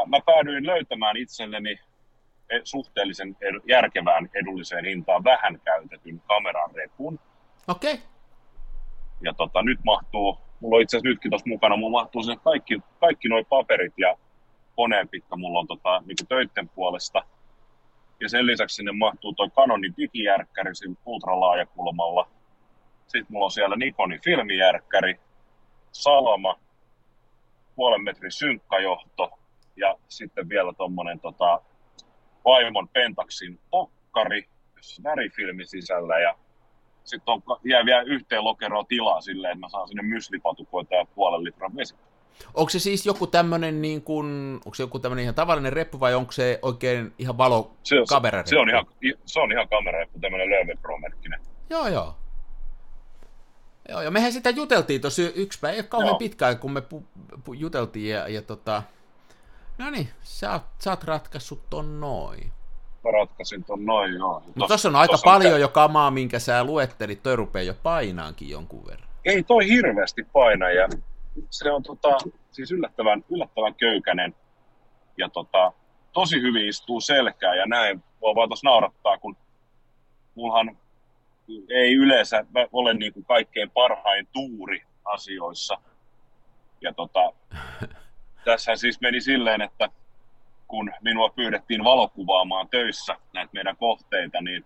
Mä 0.07 0.21
päädyin 0.27 0.67
löytämään 0.67 1.17
itselleni 1.17 1.81
e, 2.51 2.61
suhteellisen 2.65 3.37
järkevään 3.69 4.31
edulliseen 4.35 4.85
hintaan 4.85 5.25
vähän 5.25 5.61
käytetyn 5.61 6.21
kameran 6.21 6.71
repun. 6.75 7.21
Okei. 7.69 7.95
Okay. 7.95 8.07
Ja 9.21 9.35
tota, 9.35 9.63
nyt 9.63 9.79
mahtuu, 9.85 10.39
mulla 10.61 10.77
on 10.77 10.83
itse 10.83 10.97
asiassa 10.97 11.09
nytkin 11.09 11.31
tuossa 11.31 11.49
mukana, 11.49 11.77
mulla 11.77 12.01
mahtuu 12.01 12.23
sinne 12.23 12.41
kaikki, 12.45 12.81
kaikki 13.01 13.29
nuo 13.29 13.45
paperit 13.45 13.95
ja 13.99 14.17
koneen 14.77 15.09
pitkä 15.09 15.37
mulla 15.37 15.59
on 15.59 15.67
tota, 15.67 16.03
niin 16.07 16.29
töitten 16.29 16.69
puolesta. 16.69 17.23
Ja 18.21 18.29
sen 18.29 18.47
lisäksi 18.47 18.75
sinne 18.75 18.93
mahtuu 18.93 19.33
tuo 19.33 19.51
Canonin 19.51 19.95
digijärkkäri 19.97 20.71
ultralaajakulmalla. 21.07 22.29
Sitten 23.03 23.27
mulla 23.29 23.45
on 23.45 23.51
siellä 23.51 23.77
Nikonin 23.77 24.21
filmijärkkäri, 24.25 25.21
salama, 25.93 26.59
puolen 27.77 28.05
metrin 28.05 28.33
synkkajohto 28.33 29.39
ja 29.77 29.95
sitten 30.09 30.49
vielä 30.49 30.73
tuommoinen 30.73 31.21
tota, 31.21 31.61
vaimon 32.45 32.89
Pentaxin 32.89 33.59
okkari, 33.73 34.49
jossa 34.77 35.03
värifilmi 35.03 35.67
sisällä 35.67 36.19
ja 36.19 36.35
sitten 37.05 37.35
on, 37.35 37.43
jää 37.65 37.85
vielä 37.85 38.03
yhteen 38.03 38.45
lokeroon 38.45 38.87
tilaa 38.87 39.21
silleen, 39.21 39.53
että 39.53 39.67
mä 39.67 39.69
saan 39.69 39.89
sinne 39.89 40.03
myslipatukoita 40.03 40.95
ja 40.95 41.07
puolen 41.15 41.45
litran 41.45 41.77
vesi. 41.77 41.95
Onko 42.55 42.71
se 42.71 42.79
siis 42.79 43.07
joku 43.07 43.27
tämmöinen, 43.27 43.83
niin 43.83 44.03
kuin, 44.03 44.55
onko 44.65 44.75
se 44.75 44.83
joku 44.83 44.99
tämmöinen 44.99 45.23
ihan 45.23 45.35
tavallinen 45.35 45.73
reppu 45.73 46.01
vai 46.01 46.15
onko 46.15 46.33
se 46.33 46.59
oikein 46.63 47.13
ihan 47.19 47.39
valo 47.39 47.73
se, 47.83 48.01
on, 48.01 48.07
kamerareppu? 48.09 48.51
Se 48.51 48.59
on 48.59 48.69
ihan, 48.69 48.87
se 49.27 49.41
on 49.41 49.53
ihan 49.53 49.69
kamerareppu, 49.69 50.19
tämmöinen 50.21 50.51
Lööve 50.51 50.75
Pro-merkkinen. 50.83 51.41
Joo, 51.71 51.89
joo. 51.89 52.15
Joo, 53.89 54.03
ja 54.03 54.11
mehän 54.11 54.33
sitä 54.33 54.51
juteltiin 54.51 55.01
tosi 55.01 55.33
yksi 55.35 55.59
päivä, 55.61 55.73
ei 55.73 55.81
ole 55.81 55.87
kauhean 55.87 56.11
joo. 56.11 56.19
pitkään, 56.19 56.59
kun 56.59 56.73
me 56.73 56.81
pu, 56.81 57.05
pu, 57.45 57.53
juteltiin, 57.53 58.11
ja, 58.11 58.29
ja 58.29 58.43
tota, 58.43 58.83
no 59.79 59.91
niin, 59.91 60.09
sä, 60.23 60.53
oot, 60.53 60.63
sä 60.79 60.91
oot 60.91 61.05
ratkaissut 61.05 61.71
ton 61.71 62.01
noin. 62.01 62.53
Mä 63.05 63.11
ratkaisin 63.11 63.65
ton 63.65 63.87
noin, 63.87 64.15
joo. 64.15 64.43
Mutta 64.47 64.67
tossa 64.69 64.89
on 64.89 64.97
aika 64.97 65.13
tossa 65.13 65.25
paljon 65.25 65.55
on... 65.55 65.61
jo 65.61 65.69
kamaa, 65.69 66.11
minkä 66.11 66.39
sä 66.39 66.65
luettelit, 66.65 67.23
toi 67.23 67.37
rupeaa 67.37 67.63
jo 67.63 67.75
painaankin 67.83 68.49
jonkun 68.49 68.87
verran. 68.87 69.09
Ei 69.25 69.43
toi 69.43 69.69
hirveästi 69.69 70.27
paina, 70.33 70.71
ja 70.71 70.89
se 71.51 71.73
on 71.73 71.83
tota, 71.83 72.19
siis 72.53 72.73
yllättävän, 72.73 73.25
yllättävän 73.31 73.75
köykäinen, 73.75 74.35
ja 75.17 75.29
tota, 75.29 75.73
tosi 76.13 76.41
hyvin 76.41 76.69
istuu 76.69 77.01
selkää, 77.01 77.55
ja 77.55 77.67
näin 77.67 78.03
voi 78.21 78.35
vaan 78.35 78.49
tuossa 78.49 78.69
naurattaa, 78.69 79.19
kun 79.19 79.37
mullahan 80.35 80.77
ei 81.71 81.95
yleensä 81.95 82.45
ole 82.73 82.95
niin 82.95 83.13
kuin 83.13 83.25
kaikkein 83.25 83.71
parhain 83.71 84.29
tuuri 84.33 84.83
asioissa. 85.05 85.79
Ja 86.81 86.93
tota, 86.93 87.33
tässä 88.45 88.77
siis 88.77 89.01
meni 89.01 89.21
silleen, 89.21 89.63
että 89.63 89.89
kun 90.69 90.93
minua 91.01 91.29
pyydettiin 91.29 91.85
valokuvaamaan 91.85 92.69
töissä 92.69 93.17
näitä 93.33 93.51
meidän 93.53 93.77
kohteita, 93.77 94.41
niin 94.41 94.65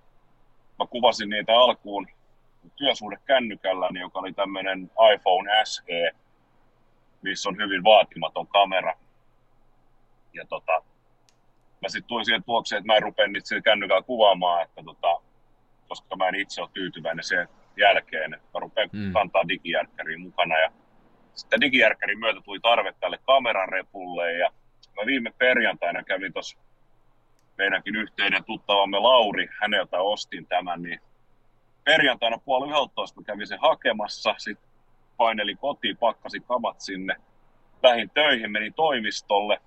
mä 0.78 0.86
kuvasin 0.86 1.30
niitä 1.30 1.52
alkuun 1.52 2.06
työsuhde 2.76 3.16
kännykällä, 3.26 3.88
joka 4.00 4.18
oli 4.18 4.32
tämmöinen 4.32 4.90
iPhone 5.14 5.50
SE, 5.64 6.10
missä 7.22 7.48
on 7.48 7.56
hyvin 7.56 7.84
vaatimaton 7.84 8.46
kamera. 8.46 8.94
Ja 10.34 10.46
tota, 10.46 10.82
mä 11.82 11.88
sitten 11.88 12.08
tulin 12.08 12.24
siihen 12.24 12.44
tuokseen, 12.44 12.78
että 12.78 12.86
mä 12.86 12.96
en 12.96 13.02
rupea 13.02 13.26
niitä 13.26 13.60
kännykällä 13.64 14.02
kuvaamaan, 14.02 14.62
että 14.62 14.82
tota, 14.84 15.20
koska 15.88 16.16
mä 16.16 16.28
en 16.28 16.34
itse 16.34 16.62
ole 16.62 16.70
tyytyväinen 16.72 17.24
sen 17.24 17.48
jälkeen, 17.76 18.34
että 18.34 18.48
mä 18.54 18.60
rupean 18.60 18.88
mm. 18.92 19.12
kantaa 19.12 19.48
digijärkkäriin 19.48 20.20
mukana. 20.20 20.58
Ja 20.58 20.72
sitten 21.34 21.60
digijärkkärin 21.60 22.18
myötä 22.18 22.40
tuli 22.40 22.60
tarve 22.60 22.94
tälle 23.00 23.18
kamerarepulle 23.26 24.32
ja 24.32 24.50
mä 25.00 25.06
viime 25.06 25.32
perjantaina 25.38 26.02
kävin 26.02 26.32
tuossa 26.32 26.58
meidänkin 27.58 27.96
yhteinen 27.96 28.44
tuttavamme 28.44 28.98
Lauri, 28.98 29.48
häneltä 29.60 29.98
ostin 29.98 30.46
tämän, 30.46 30.82
niin 30.82 31.00
perjantaina 31.84 32.38
puoli 32.38 32.70
yhdeltoista 32.70 33.20
mä 33.20 33.24
kävin 33.24 33.46
sen 33.46 33.60
hakemassa, 33.60 34.34
sitten 34.38 34.68
painelin 35.16 35.58
kotiin, 35.58 35.96
pakkasin 35.96 36.42
kamat 36.42 36.80
sinne, 36.80 37.16
lähin 37.82 38.10
töihin, 38.10 38.50
menin 38.50 38.74
toimistolle. 38.74 39.60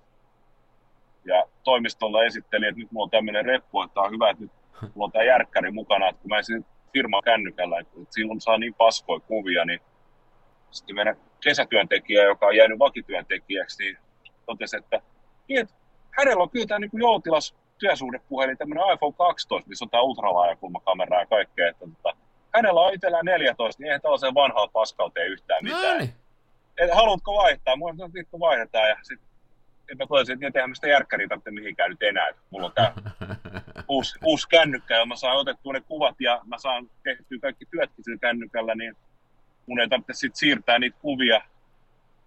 Ja 1.24 1.44
toimistolla 1.64 2.24
esittelin, 2.24 2.68
että 2.68 2.80
nyt 2.80 2.92
mulla 2.92 3.04
on 3.04 3.10
tämmöinen 3.10 3.44
reppu, 3.44 3.82
että 3.82 4.00
on 4.00 4.12
hyvä, 4.12 4.30
että 4.30 4.42
nyt 4.42 4.52
mulla 4.94 5.04
on 5.04 5.12
tämä 5.12 5.24
järkkäri 5.24 5.70
mukana, 5.70 6.08
että 6.08 6.22
kun 6.22 6.28
mä 6.28 6.38
esin 6.38 6.66
firman 6.92 7.22
kännykällä, 7.24 7.78
että 7.78 7.96
silloin 8.10 8.40
saa 8.40 8.58
niin 8.58 8.74
paskoja 8.74 9.20
kuvia, 9.20 9.64
niin 9.64 9.80
sitten 10.70 10.96
meidän 10.96 11.16
kesätyöntekijä, 11.40 12.24
joka 12.24 12.46
on 12.46 12.56
jäänyt 12.56 12.78
vakityöntekijäksi, 12.78 13.82
niin 13.82 13.98
totesi, 14.46 14.76
että 14.76 15.00
hänellä 16.10 16.42
on 16.42 16.50
kyllä 16.50 16.66
tämä 16.66 16.78
niin 16.78 16.90
joutilas 16.94 17.54
työsuhdepuhelin, 17.78 18.58
tämmöinen 18.58 18.84
iPhone 18.94 19.14
12, 19.18 19.68
missä 19.68 19.84
on 19.84 19.90
tämä 19.90 20.02
ultralaajakulmakamera 20.02 21.20
ja 21.20 21.26
kaikkea, 21.26 21.68
että 21.68 21.86
tota, 21.86 22.16
hänellä 22.54 22.80
on 22.80 22.94
itsellään 22.94 23.24
14, 23.24 23.82
niin 23.82 23.86
eihän 23.86 24.00
tällaiseen 24.00 24.34
vanhaan 24.34 24.70
paskauteen 24.72 25.28
yhtään 25.28 25.64
mitään. 25.64 25.98
No 25.98 26.06
Et, 26.78 26.90
haluatko 26.94 27.34
vaihtaa? 27.34 27.76
Mulla 27.76 28.04
on 28.04 28.14
vittu 28.14 28.40
vaihdetaan 28.40 28.88
ja 28.88 28.96
sitten 29.02 29.26
että 29.92 30.04
mä 30.04 30.08
toisin, 30.08 30.44
että 30.44 30.58
eihän 30.58 30.74
sitä 30.74 30.88
järkkäriä 30.88 31.28
tarvitse 31.28 31.50
mihinkään 31.50 31.90
nyt 31.90 32.02
enää. 32.02 32.30
Mulla 32.50 32.66
on 32.66 32.72
tää 32.72 32.92
uusi, 33.88 34.18
uusi 34.24 34.48
kännykkä 34.48 34.98
ja 34.98 35.06
mä 35.06 35.16
saan 35.16 35.36
otettua 35.36 35.72
ne 35.72 35.80
kuvat 35.80 36.20
ja 36.20 36.40
mä 36.44 36.58
saan 36.58 36.90
tehtyä 37.02 37.38
kaikki 37.40 37.66
työtkin 37.70 38.04
sillä 38.04 38.18
kännykällä, 38.18 38.74
niin 38.74 38.96
mun 39.66 39.80
ei 39.80 39.88
tarvitse 39.88 40.12
sit 40.12 40.36
siirtää 40.36 40.78
niitä 40.78 40.98
kuvia 41.02 41.40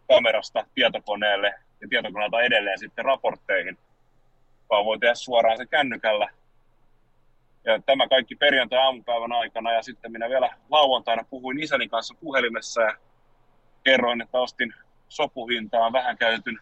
kamerasta 0.07 0.65
tietokoneelle 0.75 1.53
ja 1.81 1.87
tietokoneelta 1.89 2.41
edelleen 2.41 2.79
sitten 2.79 3.05
raportteihin, 3.05 3.77
vaan 4.69 4.85
voi 4.85 4.99
tehdä 4.99 5.15
suoraan 5.15 5.57
se 5.57 5.65
kännykällä. 5.65 6.29
Ja 7.65 7.81
tämä 7.81 8.07
kaikki 8.07 8.35
perjantai-aamupäivän 8.35 9.31
aikana 9.31 9.71
ja 9.71 9.83
sitten 9.83 10.11
minä 10.11 10.29
vielä 10.29 10.57
lauantaina 10.69 11.23
puhuin 11.29 11.63
isäni 11.63 11.89
kanssa 11.89 12.15
puhelimessa 12.19 12.81
ja 12.81 12.97
kerroin, 13.83 14.21
että 14.21 14.39
ostin 14.39 14.73
sopuhintaan 15.09 15.93
vähän 15.93 16.17
käytetyn 16.17 16.59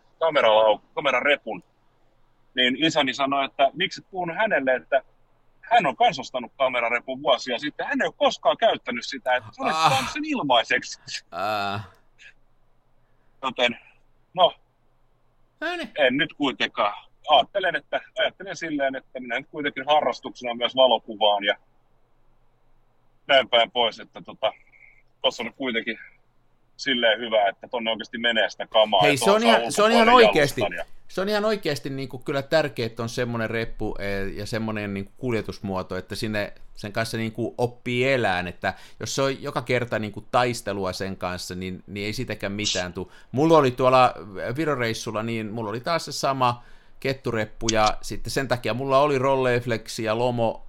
kameran 0.93 1.21
repun, 1.21 1.63
niin 2.55 2.85
isäni 2.85 3.13
sanoi, 3.13 3.45
että 3.45 3.71
miksi 3.73 4.01
et 4.01 4.11
puhunut 4.11 4.37
hänelle, 4.37 4.75
että 4.75 5.01
hän 5.61 5.85
on 5.85 5.95
kansastanut 5.95 6.51
kamerarepun 6.57 7.21
vuosia 7.21 7.59
sitten, 7.59 7.87
hän 7.87 8.01
ei 8.01 8.07
ole 8.07 8.13
koskaan 8.17 8.57
käyttänyt 8.57 9.05
sitä, 9.05 9.35
että 9.35 9.49
se 9.51 9.61
olisi 9.61 9.77
ah. 9.79 10.13
sen 10.13 10.25
ilmaiseksi. 10.25 11.23
Ah. 11.31 11.89
Joten, 13.43 13.79
no, 14.33 14.53
Ääni. 15.61 15.89
en 15.97 16.17
nyt 16.17 16.33
kuitenkaan. 16.33 17.07
Ajattelen, 17.29 17.75
että, 17.75 18.01
ajattelen 18.19 18.55
silleen, 18.55 18.95
että 18.95 19.19
minä 19.19 19.39
nyt 19.39 19.47
kuitenkin 19.49 19.85
harrastuksena 19.85 20.53
myös 20.53 20.75
valokuvaan 20.75 21.43
ja 21.43 21.55
näin 23.27 23.49
päin 23.49 23.71
pois, 23.71 23.99
että 23.99 24.21
tota, 24.21 24.53
tuossa 25.21 25.43
on 25.43 25.53
kuitenkin 25.53 25.99
silleen 26.77 27.19
hyvä, 27.19 27.49
että 27.49 27.67
tonne 27.67 27.91
oikeasti 27.91 28.17
menee 28.17 28.49
sitä 28.49 28.67
kamaa. 28.67 29.01
Hei, 29.01 29.17
se 29.17 29.31
on, 29.31 29.43
ihan, 29.43 29.71
se 29.71 29.83
on 29.83 29.91
ihan 29.91 30.09
oikeasti, 30.09 30.61
ja... 30.61 30.85
se 31.07 31.21
on 31.21 31.29
ihan 31.29 31.45
oikeasti 31.45 31.89
niin 31.89 32.09
kuin 32.09 32.23
kyllä 32.23 32.41
tärkeää, 32.41 32.85
että 32.85 33.03
on 33.03 33.09
semmoinen 33.09 33.49
reppu 33.49 33.95
eh, 33.99 34.37
ja 34.37 34.45
semmoinen 34.45 34.93
niin 34.93 35.05
kuin 35.05 35.15
kuljetusmuoto, 35.17 35.97
että 35.97 36.15
sinne 36.15 36.53
sen 36.75 36.93
kanssa 36.93 37.17
niin 37.17 37.31
kuin 37.31 37.55
oppii 37.57 38.13
elään, 38.13 38.47
että 38.47 38.73
jos 38.99 39.15
se 39.15 39.21
on 39.21 39.43
joka 39.43 39.61
kerta 39.61 39.99
niin 39.99 40.11
kuin 40.11 40.25
taistelua 40.31 40.93
sen 40.93 41.17
kanssa, 41.17 41.55
niin, 41.55 41.83
niin 41.87 42.05
ei 42.05 42.13
sitäkään 42.13 42.53
mitään 42.53 42.93
tule. 42.93 43.07
Mulla 43.31 43.57
oli 43.57 43.71
tuolla 43.71 44.13
Viroreissulla, 44.55 45.23
niin 45.23 45.51
mulla 45.51 45.69
oli 45.69 45.79
taas 45.79 46.05
se 46.05 46.11
sama 46.11 46.63
kettureppu, 46.99 47.67
ja 47.71 47.97
sitten 48.01 48.31
sen 48.31 48.47
takia 48.47 48.73
mulla 48.73 48.99
oli 48.99 49.17
Rolleflex 49.17 49.99
ja 49.99 50.17
Lomo 50.17 50.66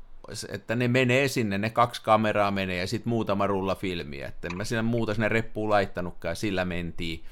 että 0.49 0.77
ne 0.77 0.89
menee 0.89 1.29
sinne, 1.29 1.59
ne 1.59 1.71
kaksi 1.71 2.03
kameraa 2.03 2.51
menee 2.51 2.77
ja 2.77 2.87
sitten 2.87 3.11
muutama 3.11 3.47
rulla 3.47 3.75
filmiä, 3.75 4.29
että 4.29 4.49
en 4.49 4.57
mä 4.57 4.65
sinne 4.65 4.83
muuta 4.83 5.15
sinne 5.15 5.29
reppuun 5.29 5.71
laittanutkaan, 5.71 6.37
sillä 6.37 6.65
mentiin. 6.65 7.25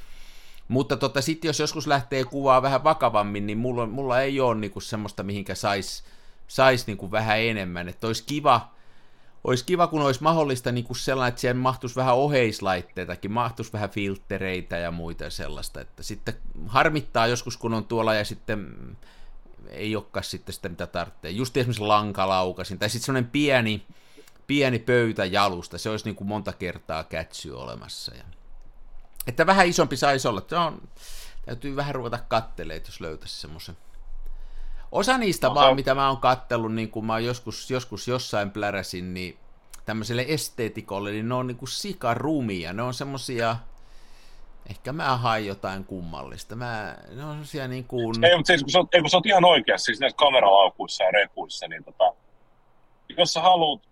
Mutta 0.69 0.97
tota, 0.97 1.21
sitten 1.21 1.49
jos 1.49 1.61
joskus 1.61 1.87
lähtee 1.87 2.25
kuvaa 2.25 2.63
vähän 2.63 2.85
vakavammin, 2.85 3.47
niin 3.47 3.59
mulla, 3.59 3.87
mulla 3.87 4.21
ei 4.21 4.41
ole 4.41 4.55
niinku 4.55 4.81
semmoista, 4.81 5.23
mihinkä 5.23 5.55
saisi 5.55 6.03
sais 6.49 6.87
niinku 6.87 7.11
vähän 7.11 7.41
enemmän. 7.41 7.89
Että 7.89 8.07
olisi 8.07 8.25
kiva, 8.27 8.71
olisi 9.45 9.65
kiva, 9.65 9.87
kun 9.87 10.03
olisi 10.03 10.23
mahdollista 10.23 10.73
niinku 10.73 10.95
sellainen, 10.95 11.29
että 11.29 11.41
siihen 11.41 11.57
mahtuisi 11.57 11.97
vähän 11.97 12.15
oheislaitteitakin, 12.15 13.33
mahtuisi 13.33 13.73
vähän 13.73 13.91
filttereitä 13.91 14.77
ja 14.77 14.91
muita 14.91 15.31
sellaista. 15.31 15.81
Että 15.81 16.03
sitten 16.03 16.35
harmittaa 16.67 17.27
joskus, 17.27 17.57
kun 17.57 17.75
on 17.75 17.85
tuolla 17.85 18.15
ja 18.15 18.25
sitten 18.25 18.69
ei 19.71 19.97
olekaan 19.97 20.25
sitten 20.25 20.53
sitä, 20.53 20.69
mitä 20.69 20.87
tarvitsee. 20.87 21.31
Just 21.31 21.57
esimerkiksi 21.57 21.83
lankalaukasin, 21.83 22.79
tai 22.79 22.91
sitten 22.91 23.07
semmoinen 23.07 23.31
pieni, 23.31 23.87
pieni 24.47 24.79
pöytäjalusta, 24.79 25.79
se 25.79 25.91
olisi 25.91 26.05
niin 26.05 26.17
kuin 26.17 26.29
monta 26.29 26.53
kertaa 26.53 27.05
kätsy 27.05 27.51
olemassa. 27.51 28.15
Ja... 28.15 28.25
Että 29.27 29.47
vähän 29.47 29.67
isompi 29.67 29.97
saisi 29.97 30.29
olla. 30.29 30.43
Se 30.49 30.57
on, 30.57 30.89
täytyy 31.47 31.77
vähän 31.77 31.95
ruveta 31.95 32.19
kattelemaan, 32.29 32.83
jos 32.87 33.01
löytäisi 33.01 33.41
semmoisen. 33.41 33.77
Osa 34.93 35.19
niistä 35.19 35.51
Osa. 35.51 35.55
vaan, 35.55 35.77
mitä 35.77 35.95
mä 35.95 36.09
oon 36.09 36.19
kattellut, 36.19 36.75
niin 36.75 36.91
kuin 36.91 37.07
mä 37.07 37.19
joskus, 37.19 37.71
joskus 37.71 38.09
jossain 38.09 38.51
pläräsin, 38.51 39.15
niin 39.15 39.39
tämmöiselle 39.85 40.25
esteetikolle, 40.29 41.11
niin 41.11 41.29
ne 41.29 41.35
on 41.35 41.47
niin 41.47 41.57
kuin 41.57 41.69
sikarumia. 41.69 42.73
Ne 42.73 42.83
on 42.83 42.95
semmosia, 42.95 43.57
Ehkä 44.71 44.93
mä 44.93 45.17
hain 45.17 45.47
jotain 45.47 45.85
kummallista. 45.85 46.57
Mä, 46.57 46.97
ne 47.17 47.25
on 47.25 47.31
sellaisia 47.31 47.69
niin 47.69 47.85
kuin... 47.85 48.25
Ei, 48.25 48.37
mutta 48.37 48.47
siis, 48.47 48.63
kun 48.63 48.71
sä, 48.71 48.79
ei, 48.93 49.01
kun 49.01 49.11
sä 49.11 49.17
oot 49.17 49.27
ihan 49.27 49.45
oikeassa, 49.45 49.85
siis 49.85 50.01
näissä 50.01 50.17
kameralaukuissa 50.17 51.05
ja 51.05 51.11
repuissa, 51.11 51.69
niin 51.69 51.85
tota, 51.85 52.13
jos 53.19 53.33
sä 53.33 53.41
haluat, 53.41 53.83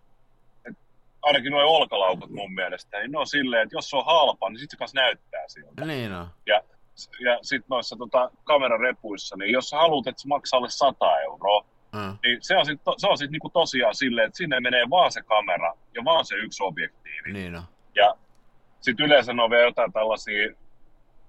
ainakin 1.22 1.52
nuo 1.52 1.62
olkalaukut 1.62 2.30
mun 2.30 2.54
mielestä, 2.54 2.98
niin 2.98 3.12
ne 3.12 3.18
on 3.18 3.26
silleen, 3.26 3.62
että 3.62 3.76
jos 3.76 3.90
se 3.90 3.96
on 3.96 4.06
halpa, 4.06 4.50
niin 4.50 4.58
sit 4.58 4.70
se 4.70 4.76
kanssa 4.76 5.00
näyttää 5.00 5.44
siltä. 5.48 5.84
Niin 5.84 6.12
on. 6.12 6.26
Ja, 6.46 6.62
ja 7.24 7.38
sitten 7.42 7.66
noissa 7.68 7.96
tota, 7.96 8.30
kamerarepuissa, 8.44 9.36
niin 9.36 9.52
jos 9.52 9.68
sä 9.70 9.76
haluat, 9.76 10.06
että 10.06 10.22
se 10.22 10.28
maksaa 10.28 10.58
alle 10.58 10.70
100 10.70 11.20
euroa, 11.20 11.64
Mm. 11.94 12.18
niin 12.22 12.38
se 12.40 12.56
on 12.56 12.66
sitten 12.66 12.94
sit 13.18 13.30
niinku 13.30 13.48
tosiaan 13.48 13.94
silleen, 13.94 14.26
että 14.26 14.36
sinne 14.36 14.60
menee 14.60 14.90
vaan 14.90 15.12
se 15.12 15.22
kamera 15.22 15.72
ja 15.94 16.04
vaan 16.04 16.24
se 16.24 16.34
yksi 16.34 16.62
objektiivi. 16.62 17.32
Niin 17.32 17.56
on. 17.56 17.62
Ja 17.94 18.14
sitten 18.80 19.06
yleensä 19.06 19.32
on 19.32 19.50
vielä 19.50 19.62
jotain 19.64 19.92
tällaisia, 19.92 20.54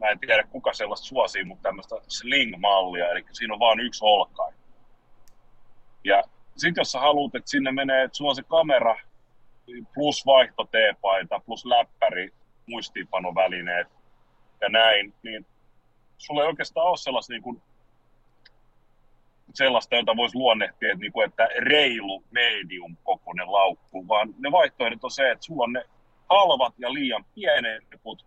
mä 0.06 0.12
en 0.12 0.20
tiedä 0.20 0.44
kuka 0.44 0.74
sellaista 0.74 1.06
suosii, 1.06 1.44
mutta 1.44 1.64
tämmöistä 1.64 1.96
sling-mallia, 2.08 3.12
eli 3.12 3.26
siinä 3.32 3.54
on 3.54 3.60
vain 3.60 3.80
yksi 3.80 4.06
olkain. 4.06 4.56
Ja 6.04 6.24
sitten 6.58 6.82
jos 6.82 6.92
sä 6.92 7.00
haluat, 7.00 7.36
että 7.36 7.50
sinne 7.50 7.72
menee, 7.72 8.04
että 8.04 8.18
sulla 8.18 8.32
on 8.32 8.36
se 8.36 8.44
kamera 8.44 8.96
plus 9.94 10.26
vaihtoteepaita, 10.26 11.40
plus 11.40 11.66
läppäri, 11.66 12.34
muistiinpanovälineet 12.68 13.88
ja 14.62 14.70
näin, 14.70 15.14
niin 15.24 15.46
sulla 16.18 16.42
ei 16.42 16.48
oikeastaan 16.48 16.88
ole 16.88 16.98
sellaista, 16.98 17.34
niin 17.34 17.44
kuin, 17.44 17.62
sellaista 19.54 19.96
jota 19.96 20.16
voisi 20.16 20.38
luonnehtia, 20.38 20.92
että, 20.92 21.02
niin 21.02 21.12
kuin, 21.12 21.30
että 21.30 21.48
reilu 21.60 22.24
medium 22.32 22.98
kokoinen 23.04 23.52
laukku, 23.52 24.08
vaan 24.08 24.34
ne 24.38 24.52
vaihtoehdot 24.52 25.04
on 25.04 25.12
se, 25.12 25.32
että 25.32 25.46
sulla 25.46 25.64
on 25.64 25.74
ne 25.74 25.86
halvat 26.30 26.74
ja 26.78 26.94
liian 26.94 27.26
pienet 27.36 27.84
reput, 27.92 28.26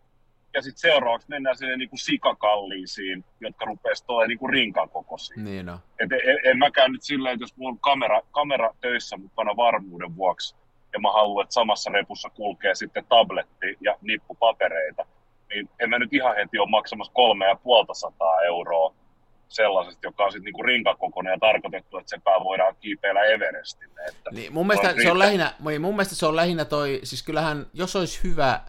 ja 0.58 0.62
sitten 0.62 0.90
seuraavaksi 0.90 1.28
mennään 1.28 1.56
sinne 1.56 1.76
niin 1.76 1.88
kuin 1.88 1.98
sikakalliisiin, 1.98 3.24
jotka 3.40 3.64
rupeaisi 3.64 4.04
olemaan 4.08 4.28
niin 4.28 4.38
kuin 4.38 4.52
rinkan 4.52 4.90
kokoisia. 4.90 5.36
Niin 5.42 5.68
on. 5.68 5.78
Et 5.98 6.12
en, 6.12 6.38
en 6.44 6.58
mäkään 6.58 6.92
nyt 6.92 7.02
silleen, 7.02 7.32
että 7.32 7.42
jos 7.42 7.56
mulla 7.56 7.70
on 7.70 7.78
kamera, 7.78 8.20
kamera 8.30 8.74
töissä 8.80 9.16
mukana 9.16 9.56
varmuuden 9.56 10.16
vuoksi, 10.16 10.56
ja 10.92 10.98
mä 11.00 11.12
haluan, 11.12 11.42
että 11.42 11.54
samassa 11.54 11.90
repussa 11.90 12.30
kulkee 12.30 12.74
sitten 12.74 13.04
tabletti 13.08 13.76
ja 13.80 13.96
nippu 14.02 14.34
papereita, 14.34 15.06
niin 15.48 15.70
en 15.80 15.90
mä 15.90 15.98
nyt 15.98 16.12
ihan 16.12 16.36
heti 16.36 16.58
ole 16.58 16.70
maksamassa 16.70 17.12
kolme 17.12 17.46
ja 17.46 17.56
puolta 17.56 17.94
sataa 17.94 18.40
euroa 18.46 18.94
sellaisesta, 19.48 20.06
joka 20.06 20.24
on 20.24 20.32
sitten 20.32 20.44
niinku 20.44 20.62
rinkakokoinen 20.62 21.30
ja 21.30 21.38
tarkoitettu, 21.38 21.98
että 21.98 22.10
sepä 22.10 22.30
voidaan 22.44 22.76
kiipeillä 22.80 23.22
Everestille. 23.22 24.00
Että 24.08 24.30
Niin, 24.30 24.52
mun, 24.52 24.66
mielestä 24.66 24.88
se 24.88 24.94
riittää. 24.94 25.12
on 25.12 25.18
lähinnä, 25.18 25.52
niin 25.68 25.80
mun 25.80 25.94
mielestä 25.94 26.14
se 26.14 26.26
on 26.26 26.36
lähinnä 26.36 26.64
toi, 26.64 27.00
siis 27.02 27.22
kyllähän, 27.22 27.66
jos 27.72 27.96
olisi 27.96 28.22
hyvä, 28.24 28.60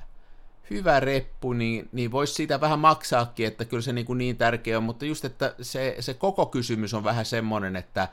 hyvä 0.69 0.99
reppu, 0.99 1.53
niin, 1.53 1.89
niin 1.91 2.11
voisi 2.11 2.33
siitä 2.33 2.61
vähän 2.61 2.79
maksaakin, 2.79 3.47
että 3.47 3.65
kyllä 3.65 3.81
se 3.81 3.93
niin, 3.93 4.05
kuin 4.05 4.17
niin 4.17 4.37
tärkeä 4.37 4.77
on, 4.77 4.83
mutta 4.83 5.05
just, 5.05 5.25
että 5.25 5.55
se, 5.61 5.95
se 5.99 6.13
koko 6.13 6.45
kysymys 6.45 6.93
on 6.93 7.03
vähän 7.03 7.25
semmoinen, 7.25 7.75
että, 7.75 8.07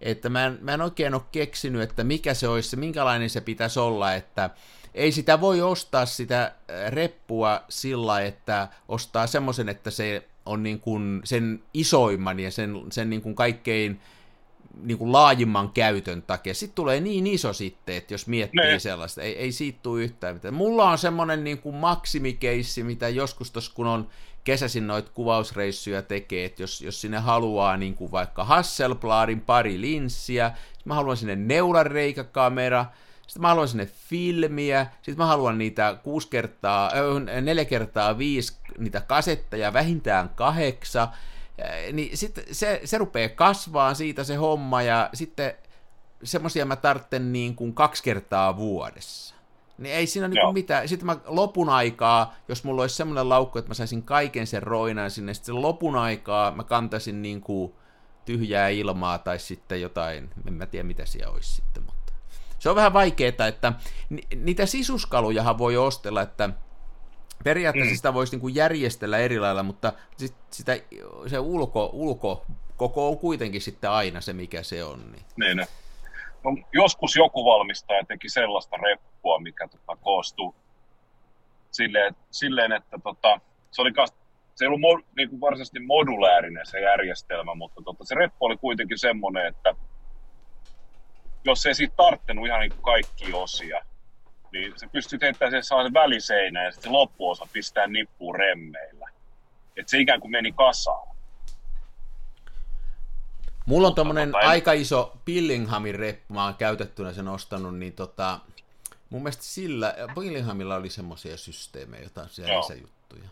että 0.00 0.28
mä 0.28 0.46
en, 0.46 0.58
mä 0.60 0.74
en 0.74 0.80
oikein 0.80 1.14
ole 1.14 1.22
keksinyt, 1.32 1.82
että 1.82 2.04
mikä 2.04 2.34
se 2.34 2.48
olisi, 2.48 2.76
minkälainen 2.76 3.30
se 3.30 3.40
pitäisi 3.40 3.80
olla, 3.80 4.14
että 4.14 4.50
ei 4.94 5.12
sitä 5.12 5.40
voi 5.40 5.62
ostaa 5.62 6.06
sitä 6.06 6.42
äh, 6.44 6.92
reppua 6.92 7.64
sillä, 7.68 8.20
että 8.20 8.68
ostaa 8.88 9.26
semmoisen, 9.26 9.68
että 9.68 9.90
se 9.90 10.24
on 10.46 10.62
niin 10.62 10.80
kuin 10.80 11.20
sen 11.24 11.62
isoimman 11.74 12.40
ja 12.40 12.50
sen, 12.50 12.82
sen 12.92 13.10
niin 13.10 13.22
kuin 13.22 13.34
kaikkein 13.34 14.00
niin 14.82 14.98
kuin 14.98 15.12
laajimman 15.12 15.70
käytön 15.70 16.22
takia. 16.22 16.54
Sitten 16.54 16.74
tulee 16.74 17.00
niin 17.00 17.26
iso 17.26 17.52
sitten, 17.52 17.96
että 17.96 18.14
jos 18.14 18.26
miettii 18.26 18.60
Ne. 18.60 18.78
sellaista, 18.78 19.22
ei, 19.22 19.38
ei 19.38 19.52
siitä 19.52 19.78
tule 19.82 20.02
yhtään 20.02 20.34
mitään. 20.34 20.54
Mulla 20.54 20.90
on 20.90 20.98
semmoinen 20.98 21.44
niin 21.44 21.58
kuin 21.58 21.76
maksimikeissi, 21.76 22.82
mitä 22.82 23.08
joskus 23.08 23.50
tuossa 23.50 23.72
kun 23.74 23.86
on 23.86 24.08
kesäisin 24.44 24.86
noita 24.86 25.10
kuvausreissuja 25.14 26.02
tekee, 26.02 26.44
että 26.44 26.62
jos, 26.62 26.80
jos 26.80 27.00
sinne 27.00 27.18
haluaa 27.18 27.76
niin 27.76 27.94
kuin 27.94 28.12
vaikka 28.12 28.44
Hasselbladin 28.44 29.40
pari 29.40 29.80
linssiä, 29.80 30.52
mä 30.84 30.94
haluan 30.94 31.16
sinne 31.16 31.36
neulareikäkamera, 31.36 32.86
sitten 33.26 33.42
mä 33.42 33.48
haluan 33.48 33.68
sinne 33.68 33.86
filmiä, 33.86 34.86
sitten 34.94 35.18
mä 35.18 35.26
haluan 35.26 35.58
niitä 35.58 35.98
6 36.02 36.28
kertaa, 36.28 36.90
4 37.42 37.64
kertaa 37.64 38.18
5 38.18 38.56
niitä 38.78 39.00
kasetteja, 39.00 39.72
vähintään 39.72 40.28
kahdeksan, 40.28 41.08
Äh, 41.08 41.18
niin 41.92 42.16
sitten 42.16 42.44
se, 42.52 42.80
se 42.84 42.98
rupeaa 42.98 43.28
kasvaa 43.28 43.94
siitä 43.94 44.24
se 44.24 44.34
homma, 44.34 44.82
ja 44.82 45.10
sitten 45.14 45.54
semmoisia 46.24 46.66
mä 46.66 46.76
tartten 46.76 47.32
niin 47.32 47.54
kuin 47.54 47.74
kaksi 47.74 48.02
kertaa 48.02 48.56
vuodessa. 48.56 49.34
Niin 49.78 49.94
ei 49.94 50.06
siinä 50.06 50.28
niin 50.28 50.44
kuin 50.44 50.54
mitään. 50.54 50.88
Sitten 50.88 51.06
mä 51.06 51.16
lopun 51.26 51.68
aikaa, 51.68 52.34
jos 52.48 52.64
mulla 52.64 52.82
olisi 52.82 52.96
semmoinen 52.96 53.28
laukku, 53.28 53.58
että 53.58 53.70
mä 53.70 53.74
saisin 53.74 54.02
kaiken 54.02 54.46
sen 54.46 54.62
roinan 54.62 55.10
sinne, 55.10 55.34
sitten 55.34 55.62
lopun 55.62 55.96
aikaa 55.96 56.50
mä 56.50 56.64
kantaisin 56.64 57.22
niin 57.22 57.40
kuin 57.40 57.74
tyhjää 58.24 58.68
ilmaa 58.68 59.18
tai 59.18 59.38
sitten 59.38 59.80
jotain, 59.80 60.30
en 60.46 60.54
mä 60.54 60.66
tiedä 60.66 60.84
mitä 60.84 61.06
siellä 61.06 61.32
olisi 61.32 61.54
sitten, 61.54 61.82
mutta 61.82 62.12
se 62.58 62.70
on 62.70 62.76
vähän 62.76 62.92
vaikeaa, 62.92 63.46
että 63.46 63.72
ni- 64.10 64.26
niitä 64.36 64.66
sisuskalujahan 64.66 65.58
voi 65.58 65.76
ostella, 65.76 66.22
että 66.22 66.50
periaatteessa 67.44 67.92
Mm. 67.92 67.96
sitä 67.96 68.14
voisi 68.14 68.32
niin 68.32 68.40
kuin 68.40 68.54
järjestellä 68.54 69.18
eri 69.18 69.38
lailla, 69.40 69.62
mutta 69.62 69.92
sit, 70.16 70.34
sitä, 70.50 70.76
se 71.26 71.38
ulko, 71.38 71.90
ulko 71.92 72.46
koko 72.76 73.08
on 73.08 73.18
kuitenkin 73.18 73.60
sitten 73.60 73.90
aina 73.90 74.20
se, 74.20 74.32
mikä 74.32 74.62
se 74.62 74.84
on. 74.84 75.12
Niin. 75.12 75.24
Niin, 75.36 75.56
ne. 75.56 75.66
no, 76.44 76.56
joskus 76.72 77.16
joku 77.16 77.44
valmistaja 77.44 78.04
teki 78.04 78.28
sellaista 78.28 78.76
reppua, 78.76 79.40
mikä 79.40 79.68
tota, 79.68 79.96
koostui 79.96 80.54
silleen, 81.70 82.16
silleen 82.30 82.72
että 82.72 82.98
tota, 83.02 83.40
se 83.70 83.82
oli 83.82 83.92
kas, 83.92 84.12
se 84.54 84.64
ei 84.64 84.66
ollut 84.66 84.80
mo, 84.80 85.00
niin 85.16 85.30
kuin 85.30 85.40
varsinaisesti 85.40 85.80
modulaarinen 85.80 86.66
se 86.66 86.80
järjestelmä, 86.80 87.54
mutta 87.54 87.82
tota, 87.84 88.04
se 88.04 88.14
reppu 88.14 88.44
oli 88.44 88.56
kuitenkin 88.56 88.98
semmoinen, 88.98 89.46
että 89.46 89.74
jos 91.44 91.66
ei 91.66 91.74
siitä 91.74 91.96
tarttenut 91.96 92.46
ihan 92.46 92.60
niin 92.60 92.72
kuin 92.72 92.82
kaikki 92.82 93.32
osia, 93.32 93.84
niin 94.60 94.72
se 94.76 94.88
pystyy 94.88 95.18
heittämään 95.22 95.52
sen 95.52 95.64
sellaisen 95.64 95.94
väliseinän 95.94 96.64
ja 96.64 96.70
sitten 96.70 96.90
se 96.90 96.92
loppuosa 96.92 97.46
pistää 97.52 97.86
nippuun 97.86 98.34
remmeillä. 98.34 99.08
Että 99.76 99.90
se 99.90 99.98
ikään 99.98 100.20
kuin 100.20 100.30
meni 100.30 100.52
kasaan. 100.52 101.08
Mulla 103.66 103.88
on 103.88 103.94
tommonen 103.94 104.28
tota, 104.32 104.40
en- 104.40 104.48
aika 104.48 104.72
iso 104.72 105.16
Billinghamin 105.24 105.94
reppu, 105.94 106.34
mä 106.34 106.44
oon 106.44 106.54
käytettynä 106.54 107.12
sen 107.12 107.28
ostanut, 107.28 107.78
niin 107.78 107.92
tota, 107.92 108.40
mun 109.10 109.22
mielestä 109.22 109.44
sillä, 109.44 109.94
Billinghamilla 110.14 110.76
oli 110.76 110.90
semmoisia 110.90 111.36
systeemejä, 111.36 112.02
jotain 112.02 112.28
siellä 112.28 112.58
lisäjuttuja. 112.58 113.28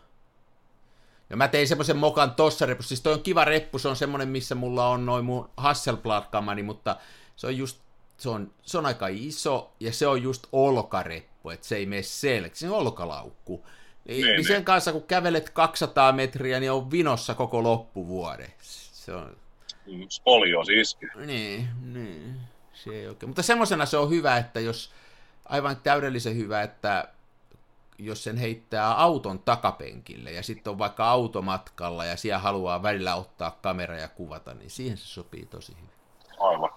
Ja 1.29 1.37
mä 1.37 1.47
tein 1.47 1.67
semmoisen 1.67 1.97
mokan 1.97 2.31
tossa 2.31 2.65
repussa, 2.65 2.87
siis 2.87 3.01
toi 3.01 3.13
on 3.13 3.23
kiva 3.23 3.45
reppu, 3.45 3.79
se 3.79 3.87
on 3.87 3.95
semmonen, 3.95 4.27
missä 4.27 4.55
mulla 4.55 4.87
on 4.87 5.05
noin 5.05 5.25
mun 5.25 5.49
Hasselblad-kamani, 5.57 6.63
mutta 6.63 6.95
se 7.35 7.47
on 7.47 7.57
just, 7.57 7.79
se 8.17 8.29
on, 8.29 8.51
se 8.61 8.77
on 8.77 8.85
aika 8.85 9.07
iso, 9.07 9.71
ja 9.79 9.93
se 9.93 10.07
on 10.07 10.21
just 10.23 10.47
olkareppu, 10.51 11.49
että 11.49 11.67
se 11.67 11.75
ei 11.75 11.85
mene 11.85 12.03
selkeä, 12.03 12.51
se 12.55 12.69
on 12.69 12.77
olkalaukku. 12.77 13.65
Niin, 14.05 14.25
Niin, 14.25 14.43
sen 14.47 14.55
niin. 14.55 14.65
kanssa, 14.65 14.91
kun 14.91 15.03
kävelet 15.03 15.49
200 15.49 16.11
metriä, 16.11 16.59
niin 16.59 16.71
on 16.71 16.91
vinossa 16.91 17.33
koko 17.33 17.63
loppuvuoden. 17.63 18.53
Se 18.91 19.13
on, 19.13 19.37
Spolioosi 20.09 20.79
iski. 20.79 21.05
niin, 21.25 21.69
niin. 21.81 22.39
Se 22.73 22.89
ei 22.89 23.07
oikein. 23.07 23.29
Mutta 23.29 23.43
semmoisena 23.43 23.85
se 23.85 23.97
on 23.97 24.09
hyvä, 24.09 24.37
että 24.37 24.59
jos 24.59 24.91
aivan 25.45 25.77
täydellisen 25.83 26.35
hyvä, 26.35 26.61
että 26.61 27.07
jos 27.97 28.23
sen 28.23 28.37
heittää 28.37 28.93
auton 29.01 29.39
takapenkille 29.39 30.31
ja 30.31 30.43
sitten 30.43 30.71
on 30.71 30.79
vaikka 30.79 31.09
automatkalla 31.09 32.05
ja 32.05 32.17
siellä 32.17 32.39
haluaa 32.39 32.83
välillä 32.83 33.15
ottaa 33.15 33.57
kamera 33.61 33.97
ja 33.97 34.07
kuvata, 34.07 34.53
niin 34.53 34.69
siihen 34.69 34.97
se 34.97 35.05
sopii 35.05 35.45
tosi 35.45 35.75
hyvin. 35.77 35.89
Aivan. 36.39 36.69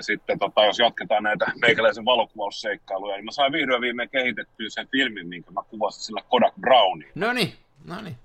Ja 0.00 0.04
sitten 0.04 0.38
tota, 0.38 0.64
jos 0.64 0.78
jatketaan 0.78 1.22
näitä 1.22 1.52
meikäläisen 1.60 2.04
valokuvausseikkailuja, 2.04 3.16
niin 3.16 3.24
mä 3.24 3.30
sain 3.32 3.52
vihdoin 3.52 3.80
viimein 3.80 4.10
kehitettyä 4.10 4.66
sen 4.68 4.88
filmin, 4.88 5.28
minkä 5.28 5.50
mä 5.50 5.62
kuvasin 5.70 6.02
sillä 6.02 6.22
Kodak 6.28 6.54
Browniin. 6.60 7.12
No 7.14 7.32
niin, 7.32 7.52
no 7.84 8.00
niin. 8.00 8.16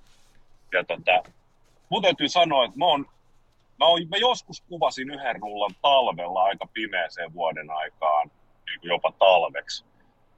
Ja 0.74 0.84
tota, 0.84 1.24
mun 1.90 2.02
täytyy 2.02 2.30
sanoa, 2.30 2.66
että 2.66 2.78
mä, 2.78 2.86
oon, 2.86 3.06
mä, 3.80 3.86
oon, 3.86 4.08
mä 4.10 4.18
joskus 4.18 4.62
kuvasin 4.62 5.10
yhden 5.10 5.36
rullan 5.42 5.76
talvella 5.82 6.44
aika 6.44 6.68
pimeäseen 6.74 7.34
vuoden 7.34 7.72
aikaan, 7.72 8.32
niin 8.66 8.80
kuin 8.80 8.90
jopa 8.90 9.12
talveksi. 9.20 9.86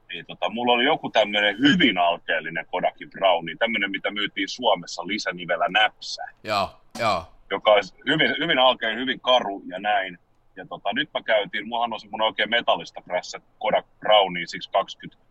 Niin 0.10 0.26
tota, 0.26 0.50
mulla 0.50 0.74
oli 0.74 0.86
joku 0.86 1.10
tämmöinen 1.10 1.60
hyvin 1.60 1.98
alkeellinen 1.98 2.66
Kodakin 2.72 3.10
Browni, 3.10 3.56
tämmöinen 3.56 3.92
mitä 3.92 4.12
myytiin 4.12 4.50
Suomessa 4.50 5.08
lisänivellä 5.08 5.68
näpsä 5.70 6.24
Joo, 6.44 6.70
joo. 7.00 7.26
joka 7.52 7.72
olisi 7.72 7.94
hyvin, 8.08 8.36
hyvin 8.40 8.60
alkein, 8.60 9.00
hyvin 9.00 9.20
karu 9.20 9.62
ja 9.66 9.80
näin. 9.80 10.20
Ja 10.58 10.66
tota, 10.66 10.94
nyt 10.94 11.10
mä 11.14 11.22
käytiin, 11.24 11.68
mullahan 11.68 11.94
on 11.94 12.00
semmoinen 12.00 12.26
oikein 12.26 12.50
metallista 12.50 13.02
prässä 13.02 13.40
Kodak 13.60 13.86
Brownie 14.00 14.46
620 14.46 15.24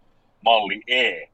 malli 0.45 0.83
E, 0.87 1.29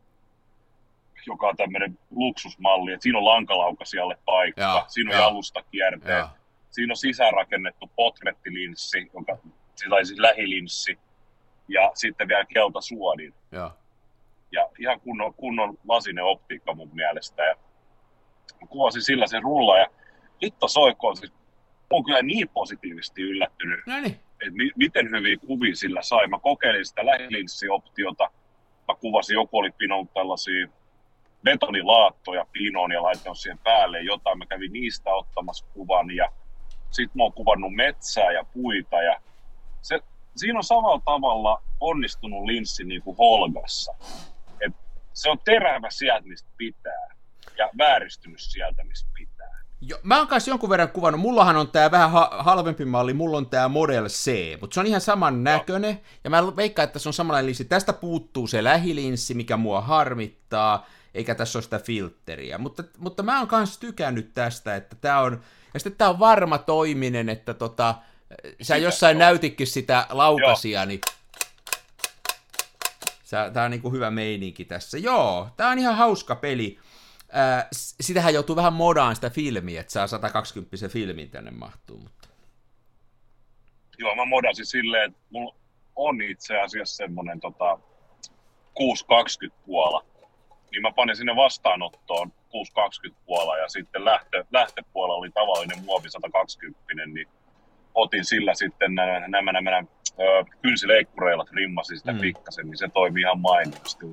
joka 1.26 1.48
on 1.48 1.56
tämmöinen 1.56 1.98
luksusmalli, 2.10 2.92
että 2.92 3.02
siinä 3.02 3.18
on 3.18 3.24
lankalaukasijalle 3.24 4.18
paikka, 4.24 4.62
Joo, 4.62 4.84
siinä 4.88 5.10
on 5.10 5.16
joo. 5.16 5.26
jalustakierteet, 5.28 6.18
joo. 6.18 6.28
siinä 6.70 6.92
on 6.92 6.96
sisäänrakennettu 6.96 7.90
potrettilinssi, 7.96 9.10
joka, 9.14 9.38
tai 9.90 10.06
siis 10.06 10.18
lähilinssi, 10.18 10.98
ja 11.68 11.90
sitten 11.94 12.28
vielä 12.28 12.44
keltasuodin. 12.44 13.34
joo. 13.52 13.70
ja 14.52 14.68
ihan 14.78 15.00
kunnon, 15.00 15.34
kunnon 15.34 15.78
lasinen 15.88 16.24
optiikka 16.24 16.74
mun 16.74 16.90
mielestä. 16.92 17.42
Ja 17.42 17.56
kuvasin 18.68 19.02
sillä 19.02 19.26
sen 19.26 19.42
rulla 19.42 19.78
ja 19.78 19.86
hitto 20.42 20.68
soikoon, 20.68 21.16
siis 21.16 21.32
on 21.92 22.04
kyllä 22.04 22.22
niin 22.22 22.48
positiivisesti 22.48 23.22
yllättynyt, 23.22 23.80
No 23.86 24.00
niin. 24.00 24.20
että 24.40 24.54
mi- 24.56 24.70
miten 24.76 25.10
hyviä 25.10 25.36
kuvia 25.46 25.74
sillä 25.76 26.02
sai. 26.02 26.26
Mä 26.26 26.38
kokeilin 26.38 26.86
sitä 26.86 27.06
lähilinssioptiota, 27.06 28.30
mä 28.88 28.94
kuvasin, 29.00 29.34
joku 29.34 29.58
oli 29.58 29.70
pinonut 29.78 30.14
tällaisia 30.14 30.66
betonilaattoja 31.42 32.46
pinoon 32.52 32.92
ja 32.92 33.02
laittanut 33.02 33.38
siihen 33.38 33.58
päälle 33.58 34.00
jotain. 34.00 34.38
Mä 34.38 34.46
kävin 34.46 34.72
niistä 34.72 35.10
ottamassa 35.10 35.66
kuvan 35.74 36.10
ja 36.10 36.32
sitten 36.90 37.16
mä 37.18 37.22
oon 37.22 37.32
kuvannut 37.32 37.74
metsää 37.74 38.32
ja 38.32 38.44
puita 38.54 39.02
ja 39.02 39.20
se, 39.82 40.00
siinä 40.36 40.58
on 40.58 40.64
samalla 40.64 41.02
tavalla 41.04 41.62
onnistunut 41.80 42.44
linssi 42.44 42.84
niin 42.84 43.02
kuin 43.02 43.16
Holgassa. 43.16 43.94
Et 44.66 44.72
se 45.12 45.30
on 45.30 45.38
terävä 45.44 45.90
sieltä, 45.90 46.28
mistä 46.28 46.50
pitää 46.56 47.08
ja 47.58 47.70
vääristynyt 47.78 48.40
sieltä, 48.40 48.84
mistä 48.84 49.10
pitää. 49.14 49.31
Jo, 49.86 49.98
mä 50.02 50.18
oon 50.18 50.28
kanssa 50.28 50.50
jonkun 50.50 50.70
verran 50.70 50.88
kuvannut, 50.88 51.20
mullahan 51.20 51.56
on 51.56 51.68
tää 51.68 51.90
vähän 51.90 52.10
ha- 52.10 52.30
halvempi 52.38 52.84
malli, 52.84 53.14
mulla 53.14 53.36
on 53.36 53.46
tää 53.46 53.68
Model 53.68 54.08
C, 54.08 54.32
mutta 54.60 54.74
se 54.74 54.80
on 54.80 54.86
ihan 54.86 55.00
saman 55.00 55.44
näköinen, 55.44 56.00
ja 56.24 56.30
mä 56.30 56.56
veikkaan, 56.56 56.84
että 56.84 56.98
se 56.98 57.08
on 57.08 57.12
samanlainen 57.12 57.46
linssi. 57.46 57.64
Tästä 57.64 57.92
puuttuu 57.92 58.46
se 58.46 58.64
lähilinssi, 58.64 59.34
mikä 59.34 59.56
mua 59.56 59.80
harmittaa, 59.80 60.86
eikä 61.14 61.34
tässä 61.34 61.58
ole 61.58 61.62
sitä 61.62 61.78
filtteriä, 61.78 62.58
mutta, 62.58 62.84
mutta 62.98 63.22
mä 63.22 63.38
oon 63.38 63.48
kanssa 63.48 63.80
tykännyt 63.80 64.34
tästä, 64.34 64.76
että 64.76 64.96
tää 65.00 65.20
on, 65.20 65.40
ja 65.74 65.80
sitten 65.80 65.98
tää 65.98 66.10
on 66.10 66.18
varma 66.18 66.58
toiminen, 66.58 67.28
että 67.28 67.54
tota, 67.54 67.94
sä 68.62 68.76
jossain 68.76 69.18
näytikin 69.18 69.66
sitä 69.66 70.06
laukasia, 70.10 70.86
niin 70.86 71.00
Sä, 73.24 73.50
tää 73.52 73.64
on 73.64 73.70
niinku 73.70 73.92
hyvä 73.92 74.10
meininki 74.10 74.64
tässä. 74.64 74.98
Joo, 74.98 75.48
tää 75.56 75.68
on 75.68 75.78
ihan 75.78 75.96
hauska 75.96 76.34
peli. 76.34 76.78
S- 77.74 77.94
sitähän 78.00 78.34
joutuu 78.34 78.56
vähän 78.56 78.72
modaan 78.72 79.14
sitä 79.14 79.30
filmiä, 79.30 79.80
että 79.80 79.92
saa 79.92 80.06
120 80.06 80.88
filmin 80.88 81.30
tänne 81.30 81.50
mahtuu, 81.50 81.98
mutta... 81.98 82.28
Joo, 83.98 84.14
mä 84.16 84.24
modasin 84.24 84.66
silleen, 84.66 85.10
että 85.10 85.20
mulla 85.30 85.54
on 85.96 86.22
itse 86.22 86.60
asiassa 86.60 86.96
semmonen 86.96 87.40
tota, 87.40 87.78
620 88.74 89.62
puola. 89.66 90.04
Niin 90.70 90.82
mä 90.82 90.92
panin 90.92 91.16
sinne 91.16 91.36
vastaanottoon 91.36 92.32
620 92.48 93.22
puola 93.26 93.56
ja 93.58 93.68
sitten 93.68 94.04
lähtö, 94.04 94.44
lähtöpuolella 94.52 95.18
oli 95.18 95.30
tavallinen 95.30 95.84
muovi 95.84 96.10
120, 96.10 97.06
niin 97.06 97.28
otin 97.94 98.24
sillä 98.24 98.54
sitten 98.54 98.94
nämä, 98.94 99.28
nämä, 99.28 99.52
nämä, 99.52 99.70
nämä 99.70 99.84
ö, 100.20 100.44
kynsileikkureilla 100.62 101.44
trimmasin 101.44 101.98
sitä 101.98 102.12
Mm. 102.12 102.16
mm. 102.18 102.20
pikkasen, 102.20 102.66
niin 102.66 102.78
se 102.78 102.88
toimi 102.88 103.20
ihan 103.20 103.40
mainiosti. 103.40 104.06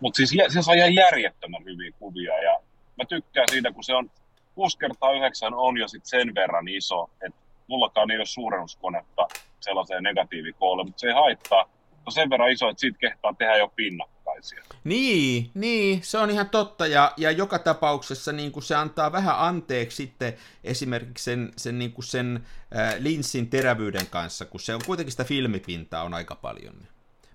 Mutta 0.00 0.16
siis 0.16 0.30
se 0.48 0.62
saa 0.62 0.74
ihan 0.74 0.94
järjettömän 0.94 1.64
hyviä 1.64 1.90
kuvia 1.98 2.42
ja 2.42 2.60
mä 2.96 3.04
tykkään 3.08 3.46
siitä, 3.50 3.72
kun 3.72 3.84
se 3.84 3.94
on 3.94 4.10
6 4.54 4.78
kertaa 4.78 5.12
9 5.12 5.54
on 5.54 5.78
jo 5.78 5.88
sit 5.88 6.06
sen 6.06 6.34
verran 6.34 6.68
iso, 6.68 7.10
että 7.26 7.38
mullakaan 7.66 8.10
ei 8.10 8.16
ole 8.16 8.26
suurennuskonetta 8.26 9.28
sellaiseen 9.60 10.02
negatiivikoolle, 10.02 10.84
mutta 10.84 11.00
se 11.00 11.06
ei 11.06 11.12
haittaa. 11.12 11.64
Se 11.64 12.00
on 12.06 12.12
sen 12.12 12.30
verran 12.30 12.50
iso, 12.50 12.68
että 12.68 12.80
siitä 12.80 12.98
kehtaa 12.98 13.34
tehdä 13.38 13.56
jo 13.56 13.68
pinnakkaisia. 13.76 14.62
Niin, 14.84 15.50
niin, 15.54 16.02
se 16.02 16.18
on 16.18 16.30
ihan 16.30 16.50
totta, 16.50 16.86
ja, 16.86 17.12
ja 17.16 17.30
joka 17.30 17.58
tapauksessa 17.58 18.32
niin 18.32 18.52
kuin 18.52 18.62
se 18.62 18.74
antaa 18.74 19.12
vähän 19.12 19.38
anteeksi 19.38 19.96
sitten 19.96 20.34
esimerkiksi 20.64 21.24
sen, 21.24 21.52
sen, 21.56 21.78
niin 21.78 21.92
kuin 21.92 22.04
sen 22.04 22.46
äh, 22.76 22.94
linssin 22.98 23.50
terävyyden 23.50 24.06
kanssa, 24.06 24.44
kun 24.44 24.60
se 24.60 24.74
on 24.74 24.80
kuitenkin 24.86 25.12
sitä 25.12 25.24
filmipintaa 25.24 26.02
on 26.02 26.14
aika 26.14 26.34
paljon. 26.34 26.74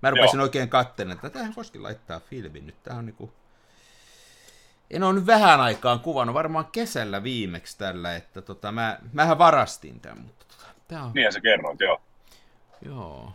Mä 0.02 0.10
rupesin 0.10 0.38
Joo. 0.38 0.44
oikein 0.44 0.70
katselemaan, 0.70 1.26
että 1.26 1.40
tähän 1.40 1.54
voisikin 1.56 1.84
laittaa 1.84 2.20
filmin 2.20 2.66
nyt, 2.66 2.84
tää 2.84 2.98
on 2.98 3.06
niinku... 3.06 3.34
En 4.92 5.04
ole 5.04 5.14
nyt 5.14 5.26
vähän 5.26 5.62
aikaan 5.62 6.00
kuvannut, 6.00 6.34
varmaan 6.34 6.66
kesällä 6.66 7.24
viimeksi 7.24 7.78
tällä, 7.78 8.16
että 8.16 8.42
tota, 8.42 8.72
mä, 8.72 9.00
mähän 9.14 9.38
varastin 9.38 10.00
tämän, 10.00 10.18
mutta 10.18 10.46
tota, 10.48 10.70
tää 10.88 11.04
on... 11.04 11.12
Niin 11.14 11.34
sä 11.34 11.42
kerroit, 11.42 11.80
joo. 11.80 12.02
Joo. 12.82 13.34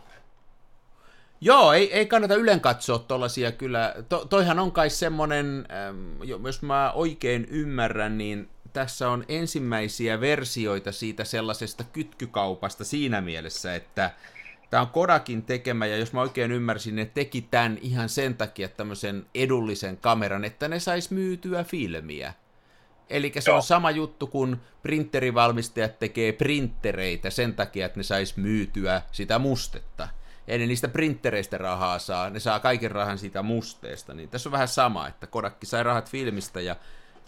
Joo, 1.41 1.73
ei, 1.73 1.93
ei 1.93 2.05
kannata 2.05 2.35
ylen 2.35 2.61
katsoa 2.61 2.99
tollasia 2.99 3.51
kyllä. 3.51 3.95
To, 4.09 4.25
toihan 4.25 4.59
on 4.59 4.71
kai 4.71 4.89
semmonen, 4.89 5.65
äm, 5.89 6.23
jo- 6.23 6.39
jos 6.45 6.61
mä 6.61 6.91
oikein 6.91 7.47
ymmärrän, 7.49 8.17
niin 8.17 8.49
tässä 8.73 9.09
on 9.09 9.25
ensimmäisiä 9.27 10.21
versioita 10.21 10.91
siitä 10.91 11.23
sellaisesta 11.23 11.83
kytkykaupasta 11.83 12.83
siinä 12.83 13.21
mielessä, 13.21 13.75
että 13.75 14.11
tämä 14.75 14.81
on 14.83 14.91
Kodakin 14.91 15.43
tekemä, 15.43 15.85
ja 15.85 15.97
jos 15.97 16.13
mä 16.13 16.21
oikein 16.21 16.51
ymmärsin, 16.51 16.95
ne 16.95 17.05
teki 17.05 17.41
tämän 17.41 17.77
ihan 17.81 18.09
sen 18.09 18.35
takia 18.35 18.67
tämmöisen 18.67 19.25
edullisen 19.35 19.97
kameran, 19.97 20.45
että 20.45 20.67
ne 20.67 20.79
sais 20.79 21.11
myytyä 21.11 21.63
filmiä. 21.63 22.33
Eli 23.09 23.33
se 23.39 23.51
on 23.51 23.55
Joo. 23.55 23.61
sama 23.61 23.91
juttu, 23.91 24.27
kun 24.27 24.61
printerivalmistajat 24.81 25.99
tekee 25.99 26.31
printtereitä 26.31 27.29
sen 27.29 27.53
takia, 27.53 27.85
että 27.85 27.99
ne 27.99 28.03
sais 28.03 28.37
myytyä 28.37 29.01
sitä 29.11 29.39
mustetta. 29.39 30.07
Eli 30.47 30.67
niistä 30.67 30.87
printtereistä 30.87 31.57
rahaa 31.57 31.99
saa, 31.99 32.29
ne 32.29 32.39
saa 32.39 32.59
kaiken 32.59 32.91
rahan 32.91 33.17
siitä 33.17 33.43
musteesta. 33.43 34.13
Niin 34.13 34.29
tässä 34.29 34.49
on 34.49 34.53
vähän 34.53 34.67
sama, 34.67 35.07
että 35.07 35.27
Kodakki 35.27 35.65
sai 35.65 35.83
rahat 35.83 36.09
filmistä 36.09 36.61
ja 36.61 36.75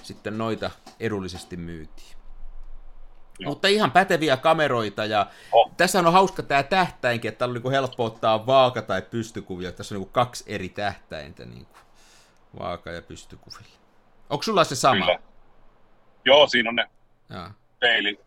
sitten 0.04 0.38
noita 0.38 0.72
edullisesti 1.00 1.58
myytiin. 1.58 2.18
Mutta 3.46 3.68
ihan 3.68 3.92
päteviä 3.92 4.38
kameroita 4.38 5.06
ja 5.06 5.28
Oh. 5.52 5.72
tässä 5.78 6.00
on 6.00 6.14
hauska 6.14 6.44
tämä 6.44 6.64
tähtäinkin, 6.64 7.30
että 7.30 7.40
täällä 7.40 7.52
on 7.52 7.56
niinku 7.56 7.70
helppo 7.70 8.06
ottaa 8.06 8.46
vaaka- 8.46 8.82
tai 8.82 9.02
pystykuvia. 9.02 9.72
Tässä 9.72 9.96
on 9.96 10.00
niinku 10.02 10.12
kaksi 10.14 10.44
eri 10.48 10.70
tähtäintä, 10.70 11.46
niinku 11.46 11.78
vaaka- 12.60 12.92
ja 12.92 13.02
pystykuvilla. 13.02 13.68
Onko 14.30 14.44
sulla 14.44 14.64
se 14.64 14.76
sama? 14.76 15.06
Kyllä. 15.06 15.20
Joo, 16.26 16.48
siinä 16.48 16.70
on 16.70 16.76
ne 16.76 16.86
Jaa. 17.30 17.54
peili, 17.80 18.20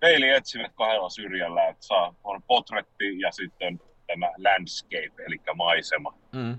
peilietsimet 0.00 0.72
kahdella 0.74 1.10
syrjällä, 1.10 1.68
että 1.68 1.86
saa, 1.86 2.14
on 2.24 2.42
potretti 2.42 3.20
ja 3.20 3.32
sitten 3.32 3.80
tämä 4.06 4.26
landscape, 4.26 5.22
eli 5.26 5.40
maisema. 5.54 6.14
Mm. 6.32 6.58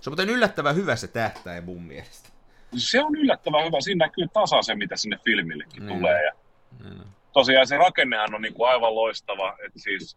Se 0.00 0.10
on 0.10 0.12
muuten 0.12 0.30
yllättävän 0.30 0.74
hyvä 0.76 0.96
se 0.96 1.08
tähtäin 1.08 1.64
mun 1.64 1.82
mielestä. 1.82 2.28
Se 2.76 3.02
on 3.04 3.14
yllättävän 3.16 3.64
hyvä, 3.64 3.80
siinä 3.80 4.06
näkyy 4.06 4.28
tasan 4.32 4.64
se, 4.64 4.74
mitä 4.74 4.96
sinne 4.96 5.18
filmillekin 5.24 5.86
Niin. 5.86 5.98
tulee. 5.98 6.24
Ja 6.24 6.32
Mm. 6.84 7.00
tosiaan 7.32 7.66
se 7.66 7.76
rakennehan 7.76 8.34
on 8.34 8.42
niin 8.42 8.54
kuin 8.54 8.68
aivan 8.70 8.94
loistava, 8.94 9.56
että 9.66 9.78
siis 9.78 10.16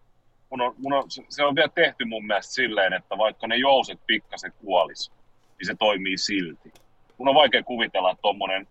mun 0.49 0.62
on, 0.62 0.76
mun 0.78 0.93
on, 0.93 1.03
se 1.30 1.43
on 1.43 1.56
vielä 1.56 1.70
tehty 1.76 2.06
mun 2.06 2.26
mielestä 2.28 2.53
silleen, 2.53 2.93
että 2.93 3.18
vaikka 3.18 3.47
ne 3.47 3.56
jouset 3.56 3.99
pikkasen 4.08 4.53
kuolis, 4.62 5.12
niin 5.60 5.66
se 5.68 5.76
toimii 5.76 6.18
silti. 6.18 6.74
Mun 7.18 7.28
on 7.28 7.36
vaikea 7.36 7.64
kuvitella, 7.64 8.12
että 8.12 8.22
tommonen 8.22 8.68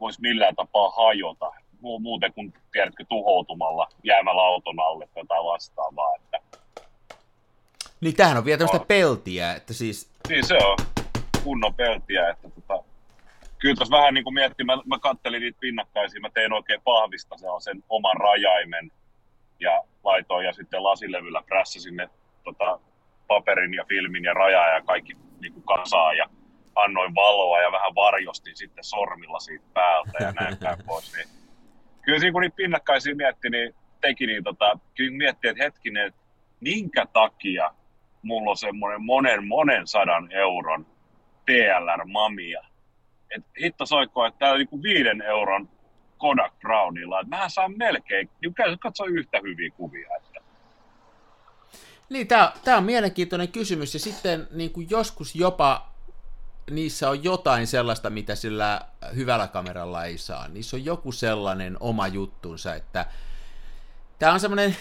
voisi 0.00 0.20
millään 0.20 0.54
tapaa 0.56 0.90
hajota, 0.90 1.50
Mu- 1.82 2.00
muuten 2.00 2.32
kuin 2.32 2.52
tiedätkö 2.72 3.04
tuhoutumalla 3.08 3.88
jäämällä 4.04 4.42
auton 4.42 4.80
alle 4.80 5.08
tai 5.14 5.22
jotain 5.22 5.44
vastaavaa. 5.44 6.14
Että, 6.16 6.38
Niin 8.00 8.16
tämähän 8.16 8.38
on 8.38 8.44
vielä 8.44 8.58
tämmöistä 8.58 8.80
On. 8.80 8.86
peltiä, 8.86 9.52
että 9.54 9.72
siis... 9.74 10.10
niin 10.28 10.46
se 10.46 10.54
on 10.54 10.76
kunnon 11.44 11.74
peltiä, 11.74 12.30
että 12.30 12.48
kyllä 13.60 13.74
tuossa 13.74 13.96
vähän 13.96 14.14
niin 14.14 14.24
kuin 14.24 14.34
miettii, 14.34 14.66
mä, 14.66 14.78
mä 14.86 14.98
kattelin 14.98 15.40
niitä 15.42 15.58
pinnakkaisia, 15.60 16.20
mä 16.20 16.30
tein 16.34 16.52
oikein 16.52 16.80
pahvista 16.84 17.36
sen 17.58 17.84
oman 17.88 18.16
rajaimen 18.16 18.92
ja 19.60 19.82
laitoin 20.04 20.46
ja 20.46 20.52
sitten 20.52 20.84
lasilevyllä 20.84 21.42
prässäsin 21.46 21.96
ne 21.96 22.08
tota, 22.44 22.80
paperin 23.26 23.74
ja 23.74 23.84
filmin 23.88 24.24
ja 24.24 24.34
rajaa 24.34 24.68
ja 24.68 24.82
kaikki 24.82 25.16
niin 25.40 25.52
kuin 25.52 25.64
kasaan 25.64 26.16
ja 26.16 26.26
annoin 26.74 27.14
valoa 27.14 27.60
ja 27.60 27.72
vähän 27.72 27.94
varjostin 27.94 28.56
sitten 28.56 28.84
sormilla 28.84 29.38
siitä 29.38 29.64
päältä 29.74 30.24
ja 30.24 30.32
näin 30.32 30.56
päin 30.56 30.78
pois. 30.86 31.16
Niin, 31.16 31.28
kyllä 32.02 32.18
siinä 32.18 32.32
kun 32.32 32.42
niitä 32.42 32.56
pinnakkaisia 32.56 33.16
mietti, 33.16 33.50
niin 33.50 33.74
teki 34.00 34.26
niin 34.26 34.44
tota, 34.44 34.78
kyllä 34.94 35.16
mietti, 35.16 35.48
että 35.48 35.64
hetkinen, 35.64 36.06
että 36.06 36.20
minkä 36.60 37.06
takia 37.12 37.74
mulla 38.22 38.50
on 38.50 38.56
semmoinen 38.56 39.04
monen 39.04 39.46
monen 39.46 39.86
sadan 39.86 40.32
euron 40.32 40.86
TLR-mamia. 41.46 42.69
Et 43.36 43.44
hitto 43.60 43.86
soikko, 43.86 44.26
että 44.26 44.38
täällä 44.38 44.58
niinku 44.58 44.82
viiden 44.82 45.22
euron 45.22 45.68
Kodak 46.18 46.52
Brownilla, 46.60 47.20
että 47.20 47.36
mä 47.36 47.48
saan 47.48 47.74
melkein, 47.76 48.30
niin 48.40 48.54
käy 48.54 48.76
katsoa 48.76 49.06
yhtä 49.06 49.40
hyviä 49.42 49.70
kuvia. 49.70 50.08
Että. 50.16 50.40
Niin, 52.10 52.28
tämä, 52.28 52.52
tämä 52.64 52.76
on 52.76 52.84
mielenkiintoinen 52.84 53.48
kysymys, 53.48 53.94
ja 53.94 54.00
sitten 54.00 54.48
niin 54.50 54.70
kuin 54.70 54.86
joskus 54.90 55.34
jopa 55.34 55.90
niissä 56.70 57.10
on 57.10 57.24
jotain 57.24 57.66
sellaista, 57.66 58.10
mitä 58.10 58.34
sillä 58.34 58.80
hyvällä 59.14 59.48
kameralla 59.48 60.04
ei 60.04 60.18
saa. 60.18 60.48
Niissä 60.48 60.76
on 60.76 60.84
joku 60.84 61.12
sellainen 61.12 61.76
oma 61.80 62.08
juttunsa, 62.08 62.74
että 62.74 63.06
tämä 64.18 64.32
on 64.32 64.40
semmoinen, 64.40 64.76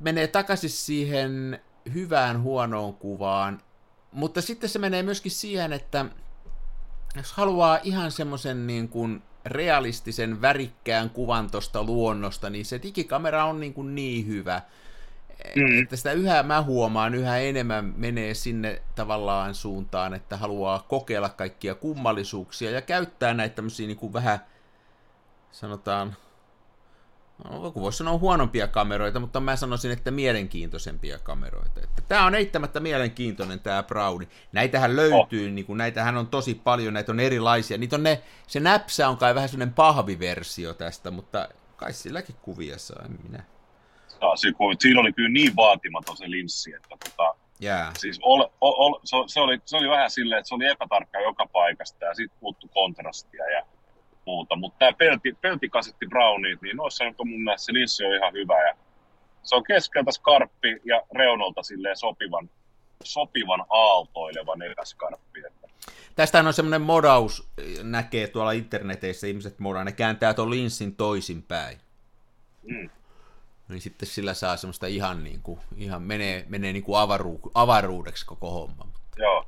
menee 0.00 0.26
takaisin 0.26 0.70
siihen 0.70 1.60
hyvään 1.94 2.42
huonoon 2.42 2.94
kuvaan, 2.94 3.62
mutta 4.12 4.42
sitten 4.42 4.70
se 4.70 4.78
menee 4.78 5.02
myöskin 5.02 5.32
siihen, 5.32 5.72
että 5.72 6.06
jos 7.16 7.32
haluaa 7.32 7.78
ihan 7.82 8.10
semmoisen 8.10 8.66
niin 8.66 8.88
kuin 8.88 9.22
realistisen 9.44 10.40
värikkään 10.40 11.10
kuvan 11.10 11.50
tuosta 11.50 11.82
luonnosta, 11.82 12.50
niin 12.50 12.64
se 12.64 12.82
digikamera 12.82 13.44
on 13.44 13.60
niin, 13.60 13.74
kuin 13.74 13.94
niin 13.94 14.26
hyvä, 14.26 14.62
mm. 15.56 15.82
että 15.82 15.96
sitä 15.96 16.12
yhä 16.12 16.42
mä 16.42 16.62
huomaan, 16.62 17.14
yhä 17.14 17.38
enemmän 17.38 17.94
menee 17.96 18.34
sinne 18.34 18.82
tavallaan 18.94 19.54
suuntaan, 19.54 20.14
että 20.14 20.36
haluaa 20.36 20.84
kokeilla 20.88 21.28
kaikkia 21.28 21.74
kummallisuuksia 21.74 22.70
ja 22.70 22.82
käyttää 22.82 23.34
näitä 23.34 23.54
tämmöisiä 23.54 23.86
niin 23.86 23.96
kuin 23.96 24.12
vähän, 24.12 24.38
sanotaan, 25.52 26.16
no, 27.44 27.72
voisi 27.74 27.98
sanoa 27.98 28.18
huonompia 28.18 28.68
kameroita, 28.68 29.20
mutta 29.20 29.40
mä 29.40 29.56
sanoisin, 29.56 29.90
että 29.90 30.10
mielenkiintoisempia 30.10 31.18
kameroita. 31.18 31.80
Että 31.84 32.02
tämä 32.08 32.26
on 32.26 32.34
eittämättä 32.34 32.80
mielenkiintoinen 32.80 33.60
tämä 33.60 33.82
Browni. 33.82 34.28
Näitähän 34.52 34.96
löytyy, 34.96 35.46
oh. 35.46 35.52
niin 35.52 35.66
kuin, 35.66 35.76
näitähän 35.78 36.16
on 36.16 36.26
tosi 36.26 36.54
paljon, 36.54 36.94
näitä 36.94 37.12
on 37.12 37.20
erilaisia. 37.20 37.78
Niitä 37.78 37.96
on 37.96 38.02
ne, 38.02 38.22
se 38.46 38.60
näpsä 38.60 39.08
on 39.08 39.16
kai 39.16 39.34
vähän 39.34 39.48
sellainen 39.48 39.74
pahviversio 39.74 40.74
tästä, 40.74 41.10
mutta 41.10 41.48
kai 41.76 41.92
silläkin 41.92 42.36
kuvia 42.42 42.78
saa, 42.78 43.02
en 43.04 43.18
minä. 43.22 43.44
Siinä 44.80 45.00
oli 45.00 45.12
kyllä 45.12 45.28
niin 45.28 45.56
vaatimaton 45.56 46.16
se 46.16 46.30
linssi, 46.30 46.74
että 46.74 46.88
tota, 46.88 47.34
yeah. 47.62 47.92
siis 47.98 48.18
ol, 48.22 48.40
ol, 48.60 48.74
ol, 48.76 49.00
se, 49.04 49.16
se, 49.26 49.40
oli, 49.40 49.60
se 49.64 49.76
oli 49.76 49.88
vähän 49.88 50.10
silleen, 50.10 50.38
että 50.38 50.48
se 50.48 50.54
oli 50.54 50.66
epätarkka 50.66 51.20
joka 51.20 51.46
paikasta 51.46 52.04
ja 52.04 52.14
sitten 52.14 52.40
puuttu 52.40 52.68
kontrastia 52.68 53.50
ja 53.50 53.66
muuta. 54.26 54.56
Mutta 54.56 54.78
tämä 54.78 54.92
pelti, 54.92 55.32
peltikasetti 55.40 56.06
Brownit, 56.06 56.62
niin 56.62 56.76
noissa 56.76 57.04
on 57.04 57.28
mun 57.28 57.44
mielestä 57.44 57.64
se 57.64 57.72
linssi 57.72 58.04
on 58.04 58.14
ihan 58.14 58.32
hyvä 58.32 58.68
ja 58.68 58.74
se 59.42 59.56
on 59.56 59.64
keskeltä 59.64 60.12
skarppi 60.12 60.80
ja 60.84 61.02
reunolta 61.14 61.62
silleen 61.62 61.96
sopivan, 61.96 62.50
sopivan 63.04 63.64
aaltoilevan 63.70 64.62
epäskarppi. 64.62 65.40
Että 65.46 65.68
Tästä 66.14 66.38
on 66.38 66.52
semmoinen 66.52 66.82
modaus, 66.82 67.50
näkee 67.82 68.26
tuolla 68.26 68.52
interneteissä 68.52 69.26
ihmiset 69.26 69.58
modaa, 69.58 69.84
ne 69.84 69.92
kääntää 69.92 70.34
tuon 70.34 70.50
linssin 70.50 70.96
toisinpäin. 70.96 71.78
Mm. 72.62 72.90
Niin 73.68 73.80
sitten 73.80 74.08
sillä 74.08 74.34
saa 74.34 74.56
semmoista 74.56 74.86
ihan 74.86 75.24
niin 75.24 75.42
kuin, 75.42 75.60
ihan 75.76 76.02
menee, 76.02 76.44
menee 76.48 76.72
niin 76.72 76.82
kuin 76.82 76.98
avaru, 76.98 77.40
avaruudeksi 77.54 78.26
koko 78.26 78.50
homma. 78.50 78.86
Joo, 79.16 79.46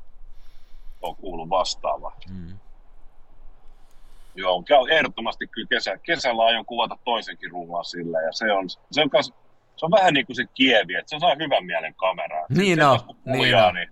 on 1.03 1.17
kuullut 1.17 1.49
vastaava. 1.49 2.13
Mm. 2.31 2.59
Joo, 4.35 4.65
ehdottomasti 4.91 5.47
kyllä 5.47 5.69
kesä, 5.69 5.99
kesällä 5.99 6.45
aion 6.45 6.67
kuvata 6.67 6.99
toisenkin 7.05 7.51
rullan 7.51 7.85
sillä, 7.85 8.21
ja 8.23 8.33
se 8.33 8.53
on, 8.53 8.71
se 8.93 9.03
on, 9.03 9.11
kas, 9.11 9.33
se 9.77 9.87
on 9.87 9.91
vähän 9.91 10.15
niin 10.15 10.27
kuin 10.27 10.37
se 10.37 10.45
kievi, 10.55 10.95
että 10.95 11.11
se 11.11 11.19
saa 11.21 11.37
hyvän 11.39 11.67
mielen 11.67 11.95
kameraa. 11.95 12.47
Niin 12.49 12.83
on, 12.83 12.99
niin 13.27 13.57
on. 13.57 13.75
Niin 13.75 13.91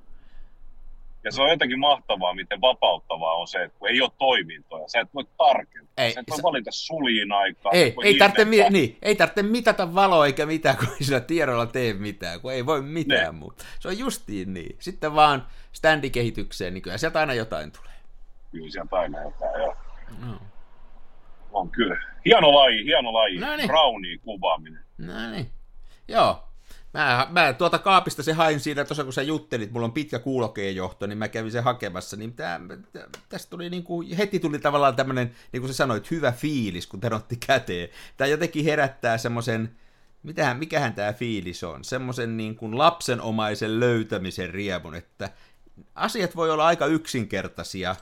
ja 1.25 1.33
se 1.33 1.43
on 1.43 1.51
jotenkin 1.51 1.81
mahtavaa, 1.81 2.35
miten 2.35 2.61
vapauttavaa 2.61 3.35
on 3.35 3.49
se, 3.49 3.63
että 3.63 3.79
kun 3.79 3.89
ei 3.89 4.01
ole 4.03 4.11
toimintoja, 4.19 4.89
sä 4.89 5.01
et 5.01 5.15
voi 5.15 5.25
tarkentaa. 5.39 6.05
Ei, 6.05 6.13
sä 6.13 6.21
et 6.21 6.31
voi 6.31 6.37
sä... 6.37 6.43
valita 6.43 6.71
suliin 6.71 7.33
aikaa. 7.33 7.73
Ei, 7.73 7.95
ei, 8.05 8.19
tarvitse, 8.19 8.45
mi- 8.45 8.71
niin, 8.71 8.99
ei 9.03 9.17
tarvitse 9.17 9.43
mitata 9.43 9.95
valoa 9.95 10.27
eikä 10.27 10.47
mitään, 10.47 10.77
kun 10.77 10.89
ei 10.89 11.05
sillä 11.05 11.21
tiedolla 11.21 11.67
tee 11.67 11.93
mitään, 11.93 12.41
kun 12.41 12.53
ei 12.53 12.67
voi 12.67 12.83
mitään 12.83 13.35
ne. 13.35 13.41
muuta. 13.41 13.65
Se 13.81 13.89
on 13.89 13.99
justiin 13.99 14.55
niin. 14.55 14.77
Sitten 14.79 15.15
vaan 15.15 15.47
standikehitykseen, 15.73 16.75
niin 16.75 16.83
kyllä 16.83 16.99
sieltä 16.99 17.21
aina 17.21 17.35
jotain 17.35 17.73
tulee. 17.73 17.95
Kyllä 18.51 18.71
sieltä 18.71 18.97
aina 18.97 19.23
jotain, 19.23 19.63
joo. 19.63 19.77
No. 20.19 20.41
On 21.53 21.71
kyllä. 21.71 22.03
Hieno 22.25 22.55
laji, 22.55 22.85
hieno 22.85 23.13
laji. 23.13 23.39
No 23.39 23.57
niin. 23.57 23.69
Brownie 23.69 24.19
kuvaaminen. 24.19 24.85
No 24.99 25.31
niin. 25.31 25.51
Joo, 26.09 26.51
Mä, 26.95 27.27
mä 27.31 27.53
tuota 27.53 27.79
kaapista 27.79 28.23
se 28.23 28.33
hain 28.33 28.61
siinä, 28.61 28.85
tuossa 28.85 29.05
kun 29.05 29.13
sä 29.13 29.23
juttelit, 29.23 29.73
mulla 29.73 29.87
on 29.87 29.93
pitkä 29.93 30.19
kuulokeenjohto, 30.19 31.07
niin 31.07 31.19
mä 31.19 31.29
kävin 31.29 31.53
sen 31.53 31.65
hakemassa, 31.65 32.17
niin 32.17 32.33
tää, 32.33 32.61
tästä 33.29 33.51
tuli 33.51 33.71
niin 33.71 33.85
kuin, 33.85 34.17
heti 34.17 34.41
tuli 34.41 34.59
tavallaan 34.59 34.97
tämmöinen, 34.97 35.35
niin 35.53 35.61
kuin 35.61 35.73
sä 35.73 35.77
sanoit, 35.77 36.11
hyvä 36.11 36.33
fiilis, 36.33 36.87
kun 36.87 37.01
tän 37.01 37.13
otti 37.13 37.37
käteen. 37.47 37.89
Tämä 38.17 38.29
jotenkin 38.29 38.65
herättää 38.65 39.19
semmoisen, 39.19 39.77
mitähän, 40.23 40.57
mikähän 40.57 40.95
tämä 40.95 41.13
fiilis 41.13 41.65
on, 41.65 41.85
semmoisen 41.85 42.37
niin 42.37 42.57
kuin 42.57 42.79
lapsenomaisen 42.79 43.81
löytämisen 43.81 44.51
riemun, 44.51 44.95
että 44.95 45.31
asiat 45.95 46.37
voi 46.37 46.51
olla 46.51 46.67
aika 46.67 46.87
yksinkertaisia 46.87 47.97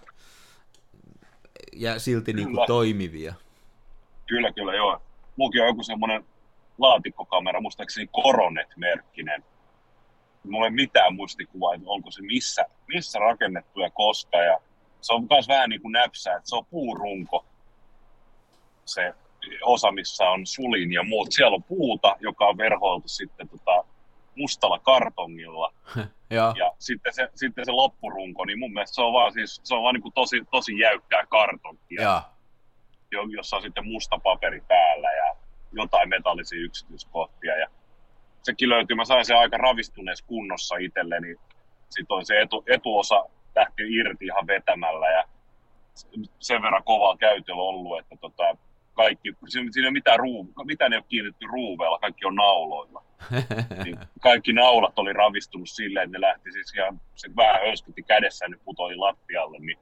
ja 1.79 1.99
silti 1.99 2.33
niin 2.33 2.53
kuin 2.53 2.67
toimivia. 2.67 3.35
Kyllä, 4.27 4.53
kyllä, 4.53 4.75
joo. 4.75 5.03
Mullakin 5.37 5.63
on 5.63 5.69
joku 5.69 5.83
semmoinen 5.83 6.25
laatikkokamera, 6.79 7.61
muistaakseni 7.61 8.07
Coronet-merkkinen. 8.07 9.45
Mulla 10.45 10.67
ei 10.67 10.71
mitään 10.71 11.15
muistikuvaa, 11.15 11.75
että 11.75 11.91
onko 11.91 12.11
se 12.11 12.23
missä, 12.23 12.67
missä 12.87 13.19
rakennettu 13.19 13.81
ja 13.81 13.91
koska. 13.91 14.37
Ja 14.37 14.59
se 15.01 15.13
on 15.13 15.27
myös 15.31 15.49
vähän 15.49 15.71
niin 15.71 15.83
kuin 15.83 15.93
näpsää, 15.93 16.37
että 16.37 16.49
se 16.49 16.57
on 16.57 16.67
puurunko, 16.67 17.45
se 18.85 19.15
osa, 19.63 19.93
missä 19.93 20.25
on 20.25 20.47
sulin 20.47 20.93
ja 20.93 21.03
muut. 21.03 21.33
Siellä 21.33 21.55
on 21.55 21.63
puuta, 21.63 22.17
joka 22.21 22.47
on 22.47 22.57
verhoiltu 22.57 23.09
sitten 23.09 23.49
tota 23.49 23.85
mustalla 24.39 24.79
kartongilla. 24.79 25.73
ja. 26.31 26.55
ja 26.57 26.73
sitten, 26.79 27.15
se, 27.15 27.29
sitten 27.35 27.65
se 27.65 27.73
loppurunko, 27.73 28.45
niin 28.45 28.59
mun 28.59 28.73
mielestä 28.73 28.95
se 28.95 29.03
on 29.03 29.13
vaan, 29.13 29.33
siis, 29.33 29.61
se 29.65 29.75
on 29.75 29.83
vaan 29.83 29.95
niin 29.95 30.03
kuin 30.03 30.15
tosi, 30.15 30.43
tosi 30.51 30.79
jäykkää 30.79 31.27
kartonkia, 31.27 32.03
ja. 32.03 32.23
jossa 33.37 33.57
on 33.57 33.63
sitten 33.63 33.87
musta 33.87 34.19
paperi 34.19 34.61
päällä. 34.69 35.13
Ja 35.13 35.39
jotain 35.73 36.09
metallisia 36.09 36.65
yksityiskohtia. 36.65 37.59
Ja 37.59 37.67
sekin 38.43 38.69
löytyy, 38.69 38.97
mä 38.97 39.05
sain 39.05 39.25
sen 39.25 39.39
aika 39.39 39.57
ravistuneessa 39.57 40.27
kunnossa 40.27 40.77
itselleni. 40.77 41.37
Sitten 41.91 42.17
on 42.17 42.27
se 42.27 42.41
etu, 42.41 42.65
etuosa 42.67 43.25
lähti 43.57 43.83
irti 43.89 44.25
ihan 44.25 44.47
vetämällä 44.47 45.09
ja 45.09 45.25
sen 46.39 46.63
verran 46.63 46.85
kovaa 46.85 47.17
käytöllä 47.17 47.63
ollut, 47.63 47.99
että 47.99 48.17
tota, 48.21 48.57
kaikki, 48.95 49.35
siinä 49.49 49.71
ei 49.77 49.83
ole 49.83 49.91
mitään, 49.91 50.19
ruu, 50.19 50.53
mitään 50.65 50.93
ei 50.93 50.97
ole 50.97 51.05
kiinnitetty 51.09 51.47
ruuveella, 51.47 51.99
kaikki 51.99 52.27
on 52.27 52.35
nauloilla. 52.35 53.05
niin 53.85 53.99
kaikki 54.21 54.53
naulat 54.53 54.99
oli 54.99 55.13
ravistunut 55.13 55.69
silleen, 55.69 56.05
että 56.05 56.19
ne 56.19 56.21
lähti 56.21 56.53
siis 56.53 56.75
ihan, 56.75 57.01
se 57.15 57.29
vähän 57.37 57.61
höyskytti 57.61 58.03
kädessä 58.03 58.49
ne 58.49 58.57
putoi 58.65 58.97
lattialle, 58.97 59.59
niin 59.59 59.79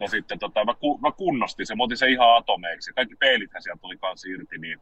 No 0.00 0.08
sitten 0.08 0.38
tota, 0.38 0.64
mä, 0.64 0.74
ku, 0.74 0.98
mä 0.98 1.12
kunnostin 1.12 1.66
sen, 1.66 1.76
mä 1.76 1.84
otin 1.84 1.96
sen 1.96 2.10
ihan 2.10 2.36
atomeiksi. 2.36 2.92
Kaikki 2.92 3.16
peilithän 3.16 3.62
sieltä 3.62 3.80
tuli 3.80 3.96
kanssa 3.96 4.28
irti, 4.28 4.58
niin 4.58 4.80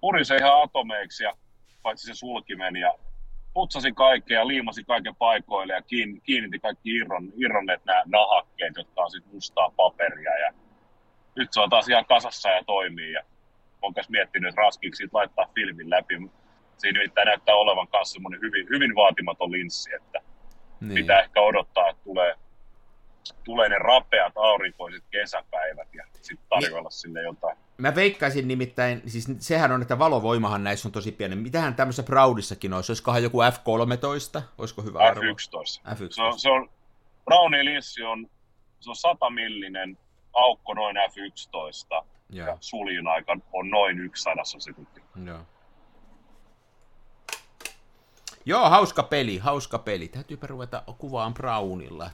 purin 0.00 0.24
sen 0.24 0.38
ihan 0.38 0.62
atomeiksi 0.62 1.24
ja 1.24 1.36
paitsi 1.82 2.06
se 2.06 2.14
sulkimen 2.14 2.76
ja 2.76 2.94
putsasin 3.54 3.94
kaikkea 3.94 4.40
ja 4.40 4.48
liimasin 4.48 4.86
kaiken 4.86 5.16
paikoille 5.16 5.72
ja 5.72 5.82
kiin, 5.82 6.20
kiinnitin 6.22 6.60
kaikki 6.60 6.90
irron, 6.90 7.32
irronneet 7.36 7.84
nämä 7.84 8.02
nahakkeet, 8.06 8.76
jotka 8.76 9.02
on 9.02 9.10
sitten 9.10 9.34
mustaa 9.34 9.70
paperia 9.76 10.38
ja 10.38 10.52
nyt 11.36 11.52
se 11.52 11.60
on 11.60 11.70
taas 11.70 11.88
ihan 11.88 12.06
kasassa 12.06 12.50
ja 12.50 12.64
toimii 12.64 13.12
ja 13.12 13.22
on 13.82 13.92
myös 13.96 14.08
miettinyt, 14.08 14.48
että 14.48 14.60
raskiiksi 14.60 15.08
laittaa 15.12 15.50
filmin 15.54 15.90
läpi. 15.90 16.14
Siinä 16.78 16.98
nimittäin 16.98 17.26
näyttää 17.26 17.54
olevan 17.54 17.88
myös 17.92 18.12
semmoinen 18.12 18.40
hyvin, 18.40 18.66
hyvin 18.68 18.94
vaatimaton 18.94 19.52
linssi, 19.52 19.94
että 19.94 20.20
niin. 20.80 20.94
pitää 20.94 21.20
ehkä 21.20 21.40
odottaa, 21.40 21.88
että 21.88 22.04
tulee 22.04 22.34
tulee 23.44 23.68
ne 23.68 23.78
rapeat 23.78 24.32
aurinkoiset 24.36 25.04
kesäpäivät 25.10 25.94
ja 25.94 26.04
sitten 26.22 26.48
tarjolla 26.48 26.88
niin. 26.88 26.92
sille 26.92 27.22
jotain. 27.22 27.56
Mä 27.78 27.94
veikkaisin 27.94 28.48
nimittäin, 28.48 29.02
siis 29.06 29.28
sehän 29.38 29.72
on, 29.72 29.82
että 29.82 29.98
valovoimahan 29.98 30.64
näissä 30.64 30.88
on 30.88 30.92
tosi 30.92 31.12
pieni. 31.12 31.36
Mitähän 31.36 31.74
tämmöisessä 31.74 32.02
Proudissakin 32.02 32.72
olisi? 32.72 32.92
Olisikohan 32.92 33.22
joku 33.22 33.38
F13? 33.42 34.42
Olisiko 34.58 34.82
hyvä 34.82 34.98
arvo? 34.98 35.20
F11. 35.20 35.94
F11. 35.94 36.10
Se 36.10 36.22
on, 36.22 36.38
se 36.38 36.50
on, 36.50 36.70
Brownin 37.24 37.64
linssi 37.64 38.02
on, 38.02 38.26
se 38.80 38.90
on 38.90 38.96
100 38.96 39.30
millinen 39.30 39.98
aukko 40.32 40.74
noin 40.74 40.96
F11 40.96 42.04
Joo. 42.30 42.48
ja 42.48 42.56
suljun 42.60 43.06
aika 43.08 43.36
on 43.52 43.70
noin 43.70 44.00
yksi 44.00 44.22
sadassa 44.22 44.60
sekunti. 44.60 45.02
Joo. 45.24 45.38
Joo, 48.44 48.70
hauska 48.70 49.02
peli, 49.02 49.38
hauska 49.38 49.78
peli. 49.78 50.08
Täytyypä 50.08 50.46
ruveta 50.46 50.82
kuvaan 50.98 51.34
Brownilla. 51.34 52.10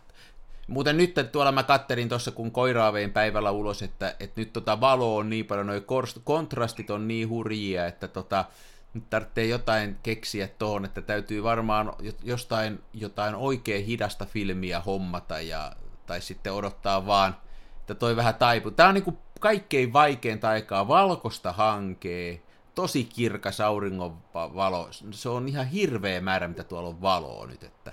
Muuten 0.69 0.97
nyt 0.97 1.15
tuolla 1.33 1.53
mä 1.53 1.63
katterin 1.63 2.09
tuossa, 2.09 2.31
kun 2.31 2.51
koiraa 2.51 2.93
vein 2.93 3.13
päivällä 3.13 3.51
ulos, 3.51 3.83
että, 3.83 4.17
että 4.21 4.41
nyt 4.41 4.53
tota 4.53 4.81
valo 4.81 5.17
on 5.17 5.31
niin 5.31 5.47
paljon, 5.47 5.67
noi 5.67 5.85
kontrastit 6.25 6.91
on 6.91 7.09
niin 7.09 7.29
hurjia, 7.29 7.87
että 7.87 8.09
tota, 8.09 8.45
nyt 8.95 9.11
tarvitsee 9.11 9.47
jotain 9.47 9.99
keksiä 10.03 10.49
tuohon, 10.49 10.85
että 10.85 11.03
täytyy 11.03 11.43
varmaan 11.43 11.93
jostain 12.23 12.83
jotain 12.93 13.35
oikein 13.35 13.85
hidasta 13.85 14.27
filmiä 14.27 14.81
hommata, 14.81 15.41
ja, 15.41 15.73
tai 16.07 16.21
sitten 16.21 16.53
odottaa 16.53 17.07
vaan, 17.07 17.37
että 17.85 17.95
toi 17.95 18.17
vähän 18.17 18.35
taipuu. 18.35 18.71
Tämä 18.71 18.89
on 18.89 18.95
niinku 18.95 19.19
kaikkein 19.41 19.93
vaikeinta 19.93 20.49
aikaa, 20.49 20.89
valkosta 20.89 21.53
hankee, 21.53 22.43
tosi 22.75 23.05
kirkas 23.05 23.61
auringonvalo, 23.61 24.89
se 25.11 25.29
on 25.29 25.49
ihan 25.49 25.67
hirveä 25.67 26.21
määrä, 26.21 26.49
mitä 26.49 26.65
tuolla 26.65 26.89
on 26.89 27.03
valoa 27.03 27.47
nyt, 27.47 27.63
että 27.63 27.93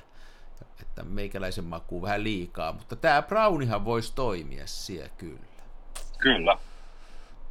että 0.82 1.04
meikäläisen 1.04 1.66
makuu 1.66 2.02
vähän 2.02 2.24
liikaa, 2.24 2.74
mutta 2.74 2.96
tämä 2.96 3.22
brownihan 3.22 3.86
voisi 3.86 4.16
toimia 4.16 4.68
siellä 4.68 5.10
kyllä. 5.18 5.40
Kyllä. 6.18 6.58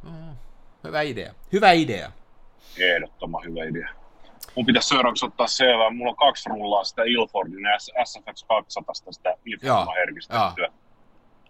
Mm, 0.03 0.35
hyvä 0.83 1.01
idea. 1.01 1.33
Hyvä 1.51 1.71
idea. 1.71 2.11
Ehdottoman 2.77 3.43
hyvä 3.43 3.63
idea. 3.63 3.89
Mun 4.55 4.65
pitäisi 4.65 4.89
seuraavaksi 4.89 5.25
ottaa 5.25 5.47
selvää. 5.47 5.89
Mulla 5.89 6.11
on 6.11 6.15
kaksi 6.15 6.49
rullaa 6.49 6.83
sitä 6.83 7.01
Ilfordin 7.05 7.65
SFX 8.05 8.45
200, 8.47 8.93
sitä 9.11 9.37
herkistettyä. 9.95 10.71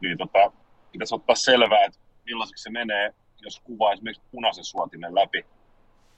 Niin 0.02 0.18
tota, 0.18 0.52
pitäisi 0.92 1.16
ottaa 1.16 1.36
selvää, 1.36 1.86
että 1.86 2.00
millaiseksi 2.26 2.64
se 2.64 2.70
menee, 2.70 3.14
jos 3.42 3.60
kuvaa 3.60 3.94
esimerkiksi 3.94 4.24
punaisen 4.32 4.64
suotimen 4.64 5.16
läpi. 5.16 5.46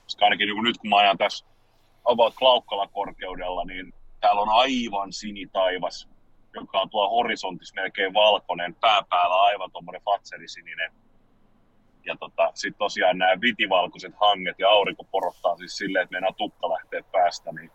Koska 0.02 0.24
ainakin 0.24 0.48
niin 0.48 0.64
nyt 0.64 0.78
kun 0.78 0.90
mä 0.90 0.96
ajan 0.96 1.18
tässä 1.18 1.46
about 2.04 2.34
Klaukkala 2.34 2.86
korkeudella, 2.86 3.64
niin 3.64 3.94
täällä 4.20 4.40
on 4.40 4.48
aivan 4.48 5.12
sinitaivas, 5.12 6.08
joka 6.54 6.80
on 6.80 6.90
tuo 6.90 7.10
horisontissa 7.10 7.74
melkein 7.74 8.14
valkoinen, 8.14 8.74
pääpäällä 8.74 9.42
aivan 9.42 9.70
tuommoinen 9.72 10.02
fatserisininen. 10.02 10.92
Ja 12.06 12.16
tota, 12.16 12.50
sitten 12.54 12.78
tosiaan 12.78 13.18
nämä 13.18 13.40
vitivalkoiset 13.40 14.14
hanget 14.20 14.58
ja 14.58 14.70
aurinko 14.70 15.04
porottaa 15.04 15.56
siis 15.56 15.76
silleen, 15.76 16.02
että 16.02 16.12
meinaa 16.12 16.32
tukka 16.32 16.68
lähtee 16.68 17.04
päästä, 17.12 17.52
niin 17.52 17.70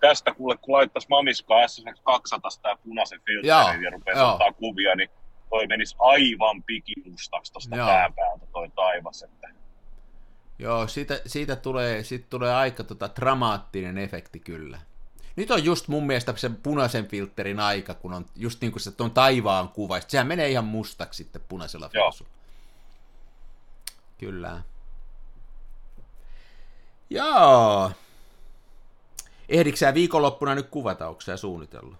tästä 0.00 0.34
kuule, 0.34 0.56
kun 0.56 0.74
laittaisi 0.74 1.08
Mamiskaa 1.10 1.66
SSX200 1.66 2.60
tämä 2.62 2.76
punaisen 2.84 3.20
filterin 3.26 3.82
ja 3.82 3.90
rupeaa 3.90 4.32
ottaa 4.32 4.52
kuvia, 4.52 4.94
niin 4.94 5.10
toi 5.50 5.66
menisi 5.66 5.96
aivan 5.98 6.62
pikimustaksi 6.62 7.52
tuosta 7.52 7.76
pääpäältä 7.76 8.46
toi 8.52 8.68
taivas. 8.68 9.22
Että... 9.22 9.48
Joo, 10.58 10.88
siitä, 10.88 11.20
siitä, 11.26 11.56
tulee, 11.56 12.04
siitä 12.04 12.26
tulee 12.30 12.54
aika 12.54 12.84
tota, 12.84 13.10
dramaattinen 13.16 13.98
efekti 13.98 14.40
kyllä. 14.40 14.78
Nyt 15.36 15.50
on 15.50 15.64
just 15.64 15.88
mun 15.88 16.06
mielestä 16.06 16.36
se 16.36 16.50
punaisen 16.62 17.08
filterin 17.08 17.60
aika, 17.60 17.94
kun 17.94 18.12
on 18.12 18.26
just 18.36 18.60
niin 18.60 18.72
kuin 18.72 18.82
se 18.82 18.92
on 18.98 19.10
taivaan 19.10 19.68
kuva. 19.68 20.00
Sehän 20.00 20.26
menee 20.26 20.48
ihan 20.48 20.64
mustaksi 20.64 21.16
sitten 21.16 21.42
punaisella 21.48 21.88
filsulla. 21.88 22.30
Kyllä. 24.18 24.62
Joo. 27.10 27.92
Ehdikö 29.48 29.76
sä 29.76 29.94
viikonloppuna 29.94 30.54
nyt 30.54 30.68
kuvata, 30.68 31.08
onko 31.08 31.20
sä 31.20 31.36
suunnitellut? 31.36 31.96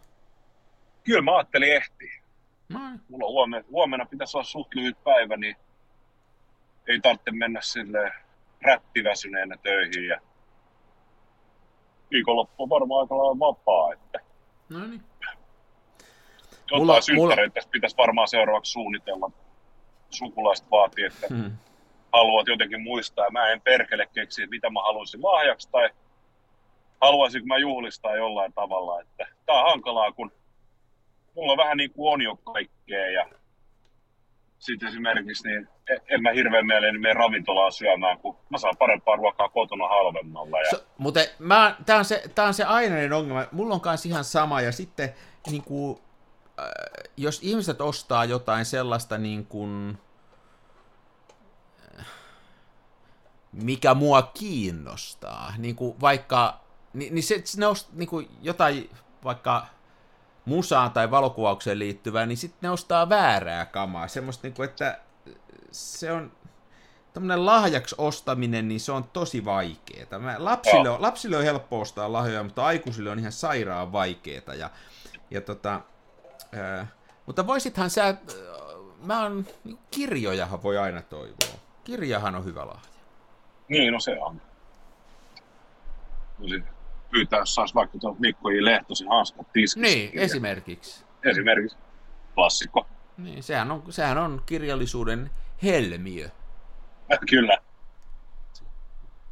Kyllä 1.05 1.23
mä 1.23 1.37
ajattelin 1.37 1.73
ehtiä. 1.73 2.20
Noin. 2.71 3.01
Mulla 3.09 3.27
on 3.27 3.33
huomenna, 3.33 3.69
huomenna 3.71 4.07
pitäisi 4.07 4.37
olla 4.37 4.45
suht 4.45 4.75
lyhyt 4.75 5.05
päivä, 5.05 5.37
niin 5.37 5.57
ei 6.87 7.01
tarvitse 7.01 7.31
mennä 7.31 7.61
sille 7.61 8.13
rättiväsyneenä 8.63 9.57
töihin 9.57 10.07
ja 10.07 10.21
viikonloppu 12.11 12.63
on 12.63 12.69
varmaan 12.69 13.01
aika 13.01 13.19
lailla 13.19 13.39
vapaa, 13.39 13.93
että 13.93 14.21
no 14.69 14.87
niin. 14.87 15.03
Jotain 16.71 16.83
mulla, 16.83 17.01
synttäreitä 17.01 17.61
mulla... 17.61 17.71
pitäisi 17.73 17.97
varmaan 17.97 18.29
seuraavaksi 18.29 18.73
suunnitella. 18.73 19.31
Sukulaiset 20.11 20.71
vaatii, 20.71 21.05
että 21.05 21.27
hmm. 21.31 21.53
haluat 22.13 22.49
jotenkin 22.49 22.83
muistaa. 22.83 23.31
Mä 23.31 23.49
en 23.49 23.61
perkele 23.61 24.07
keksiä, 24.15 24.47
mitä 24.47 24.71
mä 24.71 24.83
haluaisin 24.83 25.23
lahjaksi 25.23 25.69
tai 25.71 25.91
haluaisinko 27.01 27.47
mä 27.47 27.59
juhlistaa 27.59 28.17
jollain 28.17 28.53
tavalla. 28.53 29.01
Että 29.01 29.27
tää 29.47 29.63
on 29.63 29.71
hankalaa, 29.71 30.13
kun 30.13 30.33
mulla 31.41 31.57
vähän 31.57 31.77
niin 31.77 31.91
kuin 31.91 32.13
on 32.13 32.23
jo 32.23 32.37
kaikkea 32.37 33.11
ja 33.11 33.29
sitten 34.59 34.89
esimerkiksi 34.89 35.49
niin 35.49 35.69
e- 35.91 36.15
en 36.15 36.23
mä 36.23 36.31
hirveän 36.31 36.67
mieleen 36.67 37.01
mene 37.01 37.15
ravintolaa 37.15 37.71
syömään, 37.71 38.19
kun 38.19 38.37
mä 38.51 38.59
saan 38.59 38.77
parempaa 38.79 39.17
ruokaa 39.17 39.49
kotona 39.49 39.89
halvemmalla. 39.89 40.59
Ja... 40.59 40.71
So, 40.71 40.85
mutta 40.99 41.21
mä, 41.39 41.77
tää, 41.87 41.99
on 41.99 42.05
se, 42.05 42.23
tää 42.35 42.47
on 42.47 42.55
se 42.55 42.65
ainainen 42.65 43.13
ongelma. 43.13 43.47
Mulla 43.53 43.75
on 43.75 43.81
kanssa 43.81 44.09
ihan 44.09 44.25
sama 44.25 44.61
ja 44.61 44.73
sitten 44.73 45.15
niin 45.51 45.63
kuin, 45.63 45.99
äh, 46.59 46.67
jos 47.17 47.41
ihmiset 47.43 47.81
ostaa 47.81 48.25
jotain 48.25 48.65
sellaista 48.65 49.19
niin 49.19 49.47
kuin, 49.47 49.99
äh, 51.99 52.07
mikä 53.53 53.95
mua 53.95 54.23
kiinnostaa, 54.23 55.53
niin 55.59 55.77
kuin 55.77 56.01
vaikka, 56.01 56.61
niin, 56.93 57.15
niin 57.15 57.23
se, 57.23 57.43
ne 57.57 57.67
on 57.67 57.77
niin 57.93 58.09
kuin 58.09 58.29
jotain 58.43 58.91
vaikka 59.25 59.67
musaan 60.45 60.91
tai 60.91 61.11
valokuvaukseen 61.11 61.79
liittyvää, 61.79 62.27
niin 62.27 62.39
sitten 62.39 62.59
ne 62.63 62.71
ostaa 62.71 63.09
väärää 63.09 63.67
kamaa. 63.67 64.09
Semmoista, 64.09 64.47
niin 64.47 64.55
kuin, 64.55 64.69
että 64.69 64.99
se 65.71 66.13
on 66.13 66.33
tämmöinen 67.13 67.47
lahjaksi 67.47 67.95
ostaminen, 67.99 68.69
niin 68.69 68.81
se 68.81 68.93
on 68.93 69.05
tosi 69.05 69.45
vaikeaa. 69.45 70.19
Mä, 70.19 70.35
lapsille, 70.39 70.89
on, 70.91 71.03
lapsille 71.03 71.37
on 71.37 71.43
helppo 71.43 71.81
ostaa 71.81 72.13
lahjoja, 72.13 72.43
mutta 72.45 72.65
aikuisille 72.65 73.11
on 73.11 73.19
ihan 73.19 73.33
sairaan 73.33 73.93
vaikeaa. 73.93 74.55
Ja, 74.55 74.71
ja 75.31 75.41
tota, 75.41 75.81
ää, 76.53 76.87
mutta 77.27 77.47
voisithan 77.47 77.91
sä, 77.91 78.15
mä 79.03 79.21
on, 79.21 79.47
niin 79.65 79.79
kirjojahan 79.91 80.63
voi 80.63 80.79
aina 80.79 81.03
toivoa. 81.03 81.61
Kirjahan 81.85 82.35
on 82.35 82.45
hyvä 82.45 82.67
lahja. 82.67 82.91
Niin, 83.69 83.93
no 83.93 84.01
se 84.01 84.17
on. 84.21 84.41
No 86.39 86.47
pyytää, 87.11 87.39
jos 87.39 87.55
saisi 87.55 87.75
vaikka 87.75 87.99
tuon 87.99 88.17
Mikko 88.19 88.51
J. 88.51 88.65
Lehtosen 88.65 89.09
hanskat 89.09 89.53
tiskistä. 89.53 89.89
Niin, 89.89 90.11
esimerkiksi. 90.15 91.05
Esimerkiksi. 91.25 91.79
Klassikko. 92.35 92.87
Niin, 93.17 93.43
sehän 93.43 93.71
on, 93.71 93.83
sehän 93.91 94.19
on 94.19 94.43
kirjallisuuden 94.47 95.31
helmiö. 95.63 96.29
Kyllä. 97.31 97.59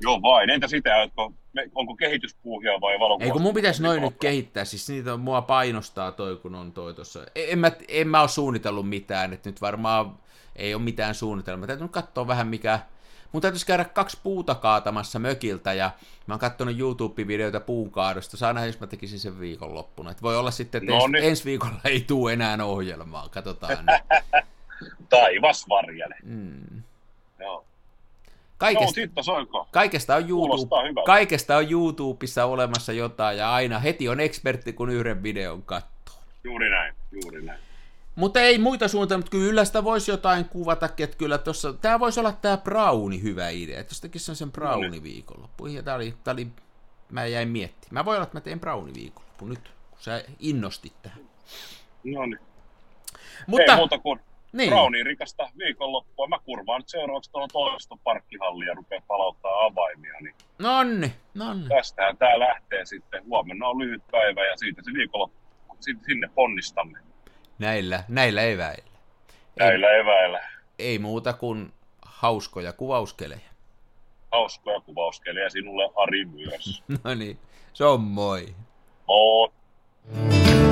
Joo 0.00 0.22
vain. 0.22 0.50
Entä 0.50 0.68
sitä, 0.68 0.96
onko, 0.96 1.32
onko 1.74 1.96
kehityspuuhia 1.96 2.80
vai 2.80 2.98
valokuva? 2.98 3.24
Ei 3.24 3.30
kun 3.30 3.42
mun 3.42 3.54
pitäisi 3.54 3.82
noin 3.82 4.02
nyt 4.02 4.16
kehittää, 4.20 4.64
siis 4.64 4.88
niitä 4.88 5.16
mua 5.16 5.42
painostaa 5.42 6.12
toi, 6.12 6.36
kun 6.36 6.54
on 6.54 6.72
toi 6.72 6.94
tuossa. 6.94 7.26
En 7.34 7.58
mä, 7.58 7.70
en 7.88 8.08
mä 8.08 8.20
ole 8.20 8.28
suunnitellut 8.28 8.88
mitään, 8.88 9.32
että 9.32 9.48
nyt 9.48 9.60
varmaan 9.60 10.18
ei 10.56 10.74
ole 10.74 10.82
mitään 10.82 11.14
suunnitelmaa. 11.14 11.66
Täytyy 11.66 11.84
nyt 11.84 11.92
katsoa 11.92 12.26
vähän 12.26 12.46
mikä, 12.46 12.80
mun 13.32 13.42
täytyisi 13.42 13.66
käydä 13.66 13.84
kaksi 13.84 14.18
puuta 14.22 14.54
kaatamassa 14.54 15.18
mökiltä, 15.18 15.72
ja 15.72 15.90
mä 16.26 16.34
oon 16.34 16.40
katsonut 16.40 16.78
YouTube-videoita 16.78 17.60
puunkaadosta, 17.60 18.36
saa 18.36 18.52
nähdä, 18.52 18.66
jos 18.66 18.80
mä 18.80 18.86
tekisin 18.86 19.18
sen 19.18 19.40
viikonloppuna. 19.40 20.10
Et 20.10 20.22
voi 20.22 20.36
olla 20.36 20.50
sitten, 20.50 20.82
että 20.82 20.92
no 20.92 21.04
ens, 21.04 21.12
niin. 21.12 21.24
ensi 21.24 21.44
viikolla 21.44 21.80
ei 21.84 22.00
tule 22.00 22.32
enää 22.32 22.64
ohjelmaa, 22.64 23.28
katsotaan. 23.28 23.84
Taivas 25.10 25.68
varjele. 25.68 26.14
Mm. 26.22 26.82
Joo. 27.40 27.64
Kaikesta, 28.58 29.00
no, 29.52 29.66
kaikesta, 29.70 30.14
on 30.14 30.28
YouTube, 30.28 31.02
kaikesta 31.06 31.56
on 31.56 31.70
YouTubessa 31.70 32.44
olemassa 32.44 32.92
jotain, 32.92 33.38
ja 33.38 33.52
aina 33.52 33.78
heti 33.78 34.08
on 34.08 34.20
ekspertti, 34.20 34.72
kun 34.72 34.90
yhden 34.90 35.22
videon 35.22 35.62
katsoo. 35.62 36.16
Juuri 36.44 36.70
näin, 36.70 36.94
juuri 37.12 37.42
näin. 37.42 37.67
Mutta 38.18 38.40
ei 38.40 38.58
muita 38.58 38.88
suunnitelmia, 38.88 39.18
mutta 39.18 39.30
kyllä 39.30 39.64
sitä 39.64 39.84
voisi 39.84 40.10
jotain 40.10 40.44
kuvata, 40.44 40.86
että 40.98 41.16
kyllä 41.18 41.38
tuossa, 41.38 41.72
tämä 41.72 42.00
voisi 42.00 42.20
olla 42.20 42.32
tämä 42.32 42.56
Browni 42.56 43.22
hyvä 43.22 43.48
idea, 43.48 43.80
että 43.80 43.90
jos 43.90 44.00
tekisi 44.00 44.34
sen 44.34 44.52
Browni 44.52 44.96
no 44.96 45.02
viikonloppu. 45.02 45.66
Ja 45.66 45.82
tämä 45.82 45.96
oli, 45.96 46.14
tämä 46.24 46.32
oli, 46.32 46.46
mä 47.12 47.26
jäin 47.26 47.48
miettimään. 47.48 47.88
Mä 47.90 48.04
voin 48.04 48.16
olla, 48.16 48.22
että 48.22 48.36
mä 48.36 48.40
teen 48.40 48.60
Browni 48.60 48.94
viikonloppu 48.94 49.46
nyt, 49.46 49.72
kun 49.90 49.98
sä 50.00 50.24
innostit 50.38 51.02
tähän. 51.02 51.20
No 52.04 52.26
niin. 52.26 52.38
Mutta, 53.46 53.72
ei 53.72 53.76
muuta 53.76 53.98
kuin 53.98 54.20
niin. 54.52 54.68
Brownin 54.70 55.06
rikasta 55.06 55.50
viikonloppua. 55.58 56.26
Mä 56.28 56.38
kurvaan 56.44 56.80
nyt 56.80 56.88
seuraavaksi 56.88 57.30
tuolla 57.30 57.48
toista 57.48 57.98
parkkihallia 58.04 58.68
ja 58.68 58.74
rupeaa 58.74 59.02
palauttaa 59.08 59.64
avaimia. 59.64 60.14
Niin 60.20 60.34
nonni, 60.58 61.12
nonni. 61.34 61.68
Tästähän 61.68 62.16
tää 62.16 62.38
lähtee 62.38 62.84
sitten. 62.84 63.24
Huomenna 63.24 63.68
on 63.68 63.78
lyhyt 63.78 64.02
päivä 64.10 64.46
ja 64.46 64.56
siitä 64.56 64.82
se 64.84 64.90
viikonloppu. 64.92 65.38
Sinne 65.80 66.30
ponnistamme. 66.34 67.07
Näillä, 67.58 68.04
näillä 68.08 68.42
eväillä. 68.42 68.84
Näillä 69.58 69.86
ei, 69.90 70.00
eväillä. 70.00 70.40
Ei 70.78 70.98
muuta 70.98 71.32
kuin 71.32 71.72
hauskoja 72.02 72.72
kuvauskelejä. 72.72 73.40
Hauskoja 74.32 74.80
kuvauskelejä 74.80 75.48
sinulle 75.48 75.90
Ari 75.96 76.24
myös. 76.24 76.82
no 77.04 77.14
niin, 77.14 77.38
se 77.72 77.84
on 77.84 78.00
moi. 78.00 78.54
Moi. 79.06 79.50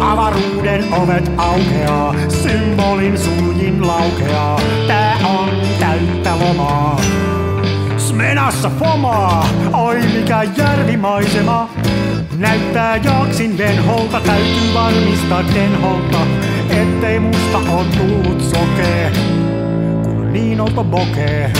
Avaruuden 0.00 0.94
ovet 0.94 1.30
aukeaa, 1.36 2.14
symbolin 2.28 3.18
suljin 3.18 3.86
laukeaa. 3.86 4.60
Tää 4.86 5.16
on 5.38 5.50
täyttä 5.80 6.38
lomaa. 6.38 7.00
Smenassa 7.98 8.70
fomaa, 8.78 9.48
oi 9.72 9.96
mikä 10.00 10.42
järvimaisema. 10.58 11.70
Näyttää 12.38 12.96
jaksin 12.96 13.58
venholta, 13.58 14.20
täytyy 14.20 14.74
varmistaa 14.74 15.44
denholta 15.54 16.26
ettei 16.70 17.20
musta 17.20 17.58
on 17.58 17.86
tullut 17.98 18.40
sokee, 18.40 19.12
kun 20.02 20.32
niin 20.32 20.60
olto 20.60 20.84
bokee. 20.84 21.52